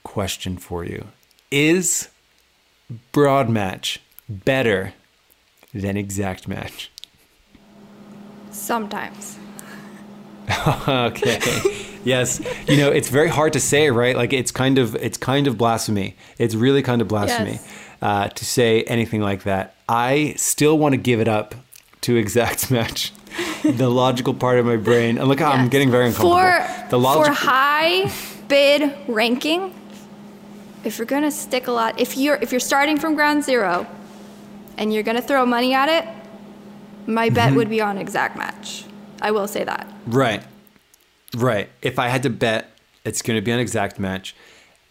question 0.06 0.58
for 0.58 0.86
you. 0.86 1.08
Is 1.52 2.08
broad 3.12 3.50
match 3.50 4.00
better 4.30 4.94
than 5.74 5.98
exact 5.98 6.48
match? 6.48 6.90
Sometimes. 8.52 9.38
okay. 10.88 11.40
yes. 12.06 12.40
You 12.70 12.78
know, 12.78 12.90
it's 12.92 13.10
very 13.10 13.28
hard 13.28 13.52
to 13.54 13.60
say, 13.60 13.90
right? 13.90 14.16
Like 14.16 14.32
it's 14.32 14.52
kind 14.52 14.78
of 14.78 14.96
it's 14.96 15.18
kind 15.18 15.48
of 15.48 15.58
blasphemy. 15.58 16.16
It's 16.38 16.56
really 16.56 16.82
kind 16.82 17.02
of 17.02 17.08
blasphemy 17.08 17.54
Yes. 17.54 17.74
uh, 18.02 18.28
to 18.30 18.46
say 18.46 18.84
anything 18.84 19.22
like 19.22 19.44
that. 19.44 19.76
I 19.90 20.34
still 20.38 20.78
want 20.78 20.94
to 20.94 20.98
give 20.98 21.20
it 21.20 21.28
up 21.28 21.56
to 22.02 22.16
exact 22.16 22.72
match. 22.78 23.12
the 23.64 23.90
logical 23.90 24.34
part 24.34 24.60
of 24.60 24.66
my 24.66 24.78
brain. 24.78 25.18
And 25.18 25.28
look 25.28 25.40
how 25.40 25.52
I'm 25.52 25.68
getting 25.68 25.92
very 25.92 26.06
uncomfortable. 26.08 26.36
For, 26.38 26.90
the 26.90 27.00
for 27.02 27.32
high 27.32 28.12
bid 28.48 28.94
ranking, 29.08 29.74
if 30.86 30.98
you're 30.98 31.06
gonna 31.08 31.32
stick 31.32 31.68
a 31.68 31.72
lot, 31.72 32.00
if 32.00 32.16
you're 32.18 32.36
if 32.36 32.52
you're 32.52 32.60
starting 32.60 32.98
from 32.98 33.16
ground 33.16 33.44
zero, 33.44 33.88
and 34.78 34.94
you're 34.94 35.04
gonna 35.04 35.22
throw 35.22 35.46
money 35.46 35.74
at 35.74 35.90
it, 35.90 36.08
my 37.08 37.30
bet 37.30 37.48
Mm-hmm. 37.50 37.56
would 37.58 37.70
be 37.70 37.82
on 37.82 37.98
exact 37.98 38.38
match. 38.38 38.86
I 39.22 39.32
will 39.32 39.48
say 39.48 39.64
that. 39.64 39.92
Right. 40.06 40.44
Right. 41.36 41.70
If 41.82 42.00
I 42.00 42.08
had 42.10 42.24
to 42.24 42.30
bet, 42.30 42.72
it's 43.04 43.22
going 43.22 43.38
to 43.38 43.42
be 43.42 43.52
an 43.52 43.60
exact 43.60 44.00
match. 44.00 44.36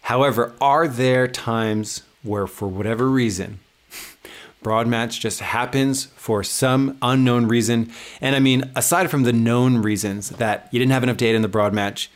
However, 0.01 0.53
are 0.61 0.87
there 0.87 1.27
times 1.27 2.03
where, 2.23 2.47
for 2.47 2.67
whatever 2.67 3.09
reason, 3.09 3.59
broad 4.63 4.87
match 4.87 5.19
just 5.19 5.39
happens 5.41 6.05
for 6.15 6.43
some 6.43 6.97
unknown 7.01 7.47
reason? 7.47 7.91
And 8.21 8.35
I 8.35 8.39
mean, 8.39 8.71
aside 8.75 9.09
from 9.09 9.23
the 9.23 9.33
known 9.33 9.77
reasons 9.81 10.29
that 10.31 10.69
you 10.71 10.79
didn't 10.79 10.91
have 10.91 11.03
enough 11.03 11.17
data 11.17 11.35
in 11.35 11.41
the 11.41 11.47
broad 11.47 11.73
match, 11.73 12.09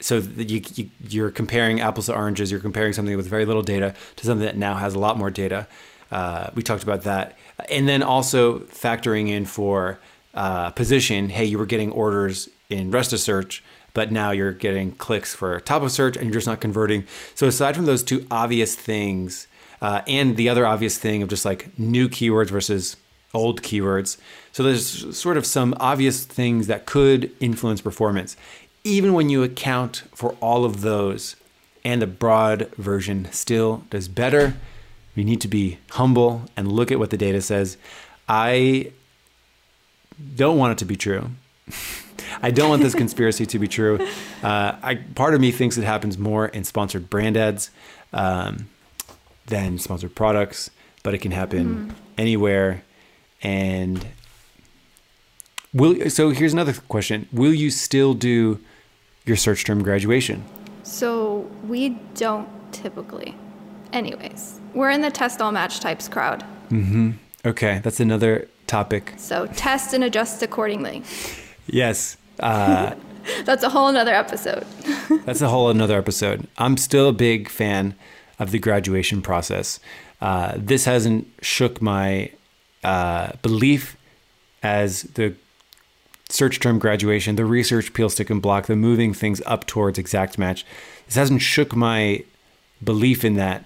so 0.00 0.18
you, 0.18 0.62
you, 0.74 0.90
you're 1.08 1.30
comparing 1.30 1.80
apples 1.80 2.06
to 2.06 2.14
oranges, 2.14 2.50
you're 2.50 2.60
comparing 2.60 2.92
something 2.92 3.16
with 3.16 3.26
very 3.26 3.44
little 3.44 3.62
data 3.62 3.94
to 4.16 4.26
something 4.26 4.44
that 4.44 4.56
now 4.56 4.74
has 4.74 4.94
a 4.94 4.98
lot 4.98 5.16
more 5.16 5.30
data. 5.30 5.66
Uh, 6.10 6.50
we 6.54 6.62
talked 6.62 6.82
about 6.82 7.02
that. 7.02 7.36
And 7.70 7.88
then 7.88 8.02
also 8.02 8.60
factoring 8.60 9.28
in 9.28 9.46
for 9.46 9.98
uh, 10.34 10.70
position, 10.70 11.30
hey, 11.30 11.44
you 11.46 11.58
were 11.58 11.66
getting 11.66 11.90
orders 11.92 12.48
in 12.68 12.90
rest 12.90 13.12
of 13.12 13.20
search, 13.20 13.64
but 13.94 14.12
now 14.12 14.30
you're 14.30 14.52
getting 14.52 14.92
clicks 14.92 15.34
for 15.34 15.58
top 15.60 15.82
of 15.82 15.90
search 15.90 16.16
and 16.16 16.26
you're 16.26 16.34
just 16.34 16.46
not 16.46 16.60
converting. 16.60 17.04
So 17.34 17.46
aside 17.46 17.74
from 17.74 17.86
those 17.86 18.02
two 18.02 18.26
obvious 18.30 18.74
things, 18.74 19.48
uh, 19.80 20.02
and 20.06 20.36
the 20.36 20.48
other 20.48 20.66
obvious 20.66 20.98
thing 20.98 21.22
of 21.22 21.28
just 21.28 21.44
like 21.44 21.78
new 21.78 22.08
keywords 22.08 22.50
versus 22.50 22.96
old 23.34 23.62
keywords, 23.62 24.18
so 24.52 24.62
there's 24.62 25.16
sort 25.16 25.36
of 25.36 25.44
some 25.44 25.74
obvious 25.78 26.24
things 26.24 26.66
that 26.66 26.86
could 26.86 27.30
influence 27.40 27.80
performance. 27.80 28.36
Even 28.86 29.14
when 29.14 29.28
you 29.28 29.42
account 29.42 30.04
for 30.14 30.34
all 30.34 30.64
of 30.64 30.82
those, 30.82 31.34
and 31.84 32.00
the 32.00 32.06
broad 32.06 32.72
version 32.76 33.26
still 33.32 33.82
does 33.90 34.06
better, 34.06 34.54
we 35.16 35.24
need 35.24 35.40
to 35.40 35.48
be 35.48 35.78
humble 35.90 36.42
and 36.56 36.70
look 36.70 36.92
at 36.92 37.00
what 37.00 37.10
the 37.10 37.16
data 37.16 37.42
says. 37.42 37.78
I 38.28 38.92
don't 40.36 40.56
want 40.56 40.70
it 40.70 40.78
to 40.78 40.84
be 40.84 40.94
true. 40.94 41.30
I 42.42 42.52
don't 42.52 42.68
want 42.68 42.80
this 42.80 42.94
conspiracy 43.04 43.44
to 43.46 43.58
be 43.58 43.66
true. 43.66 43.98
Uh, 44.40 44.76
I, 44.80 44.94
part 45.16 45.34
of 45.34 45.40
me 45.40 45.50
thinks 45.50 45.76
it 45.76 45.82
happens 45.82 46.16
more 46.16 46.46
in 46.46 46.62
sponsored 46.62 47.10
brand 47.10 47.36
ads 47.36 47.70
um, 48.12 48.68
than 49.46 49.78
sponsored 49.78 50.14
products, 50.14 50.70
but 51.02 51.12
it 51.12 51.18
can 51.18 51.32
happen 51.32 51.92
anywhere. 52.16 52.84
And 53.42 54.06
will 55.74 56.08
so 56.08 56.30
here's 56.30 56.52
another 56.52 56.74
question: 56.74 57.28
Will 57.32 57.52
you 57.52 57.70
still 57.70 58.14
do 58.14 58.60
your 59.26 59.36
search 59.36 59.64
term 59.64 59.82
graduation? 59.82 60.44
So 60.82 61.48
we 61.66 61.90
don't 62.14 62.48
typically. 62.72 63.34
Anyways, 63.92 64.60
we're 64.74 64.90
in 64.90 65.02
the 65.02 65.10
test 65.10 65.40
all 65.40 65.52
match 65.52 65.80
types 65.80 66.08
crowd. 66.08 66.44
Mm-hmm. 66.70 67.12
Okay, 67.44 67.80
that's 67.82 68.00
another 68.00 68.48
topic. 68.66 69.12
So 69.16 69.46
test 69.46 69.92
and 69.92 70.02
adjust 70.02 70.42
accordingly. 70.42 71.02
Yes. 71.66 72.16
Uh, 72.40 72.94
That's 73.44 73.64
a 73.64 73.68
whole 73.68 73.88
another 73.88 74.14
episode. 74.14 74.64
That's 75.24 75.40
a 75.40 75.48
whole 75.48 75.70
another 75.70 75.98
episode. 75.98 76.46
I'm 76.58 76.76
still 76.76 77.08
a 77.08 77.12
big 77.12 77.48
fan 77.48 77.94
of 78.38 78.50
the 78.50 78.58
graduation 78.58 79.22
process. 79.22 79.80
Uh, 80.20 80.52
this 80.56 80.84
hasn't 80.84 81.28
shook 81.42 81.82
my 81.82 82.30
uh, 82.84 83.32
belief 83.42 83.96
as 84.62 85.02
the 85.02 85.34
search 86.28 86.60
term 86.60 86.78
graduation, 86.78 87.36
the 87.36 87.44
research 87.44 87.92
peel 87.92 88.08
stick 88.08 88.30
and 88.30 88.42
block, 88.42 88.66
the 88.66 88.76
moving 88.76 89.14
things 89.14 89.40
up 89.46 89.66
towards 89.66 89.98
exact 89.98 90.38
match. 90.38 90.64
This 91.06 91.16
hasn't 91.16 91.42
shook 91.42 91.74
my 91.74 92.24
belief 92.82 93.24
in 93.24 93.34
that. 93.34 93.64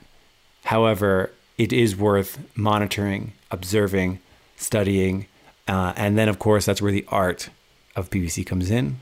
However, 0.65 1.33
it 1.59 1.73
is 1.73 1.97
worth 1.97 2.39
monitoring, 2.55 3.33
observing, 3.51 4.21
studying, 4.57 5.27
uh, 5.67 5.93
and 5.97 6.17
then 6.19 6.29
of 6.29 6.39
course 6.39 6.67
that's 6.67 6.83
where 6.83 6.93
the 6.93 7.05
art 7.09 7.51
of 7.97 8.11
PPC 8.11 8.47
comes 8.47 8.71
in 8.71 8.97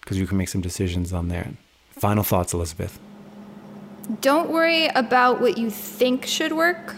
because 0.00 0.18
you 0.18 0.26
can 0.26 0.36
make 0.36 0.48
some 0.48 0.60
decisions 0.60 1.12
on 1.12 1.28
there. 1.28 1.52
Final 1.92 2.24
thoughts, 2.24 2.52
Elizabeth. 2.52 2.98
Don't 4.20 4.50
worry 4.50 4.86
about 4.88 5.40
what 5.40 5.56
you 5.56 5.70
think 5.70 6.26
should 6.26 6.52
work. 6.52 6.96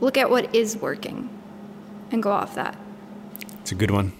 Look 0.00 0.18
at 0.18 0.28
what 0.28 0.54
is 0.54 0.76
working 0.76 1.30
and 2.10 2.22
go 2.22 2.30
off 2.30 2.54
that. 2.56 2.76
It's 3.60 3.72
a 3.72 3.74
good 3.74 3.90
one. 3.90 4.12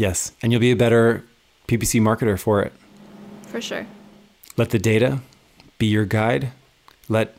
Yes, 0.00 0.32
and 0.40 0.50
you'll 0.50 0.62
be 0.62 0.70
a 0.70 0.76
better 0.76 1.24
PPC 1.68 2.00
marketer 2.00 2.38
for 2.38 2.62
it. 2.62 2.72
For 3.48 3.60
sure. 3.60 3.86
Let 4.56 4.70
the 4.70 4.78
data 4.78 5.20
be 5.76 5.88
your 5.88 6.06
guide. 6.06 6.52
Let 7.10 7.36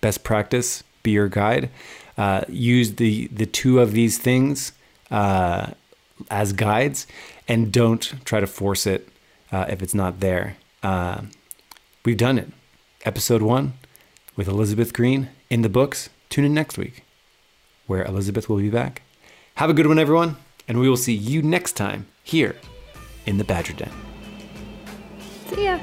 best 0.00 0.24
practice 0.24 0.82
be 1.04 1.12
your 1.12 1.28
guide. 1.28 1.70
Uh, 2.18 2.42
use 2.48 2.96
the 2.96 3.28
the 3.28 3.46
two 3.46 3.78
of 3.78 3.92
these 3.92 4.18
things 4.18 4.72
uh, 5.12 5.68
as 6.32 6.52
guides, 6.52 7.06
and 7.46 7.72
don't 7.72 8.12
try 8.24 8.40
to 8.40 8.46
force 8.48 8.88
it 8.88 9.08
uh, 9.52 9.66
if 9.68 9.80
it's 9.80 9.94
not 9.94 10.18
there. 10.18 10.56
Uh, 10.82 11.20
we've 12.04 12.16
done 12.16 12.38
it. 12.38 12.50
Episode 13.04 13.40
one 13.40 13.74
with 14.34 14.48
Elizabeth 14.48 14.92
Greene 14.92 15.28
in 15.48 15.62
the 15.62 15.68
books. 15.68 16.10
Tune 16.28 16.44
in 16.44 16.54
next 16.54 16.76
week, 16.76 17.04
where 17.86 18.04
Elizabeth 18.04 18.48
will 18.48 18.56
be 18.56 18.68
back. 18.68 19.02
Have 19.56 19.70
a 19.70 19.74
good 19.74 19.86
one, 19.86 20.00
everyone, 20.00 20.36
and 20.68 20.78
we 20.78 20.88
will 20.88 20.96
see 20.96 21.14
you 21.14 21.42
next 21.42 21.72
time 21.72 22.06
here 22.22 22.56
in 23.26 23.38
the 23.38 23.44
Badger 23.44 23.74
Den. 23.74 23.92
See 25.48 25.64
ya. 25.64 25.78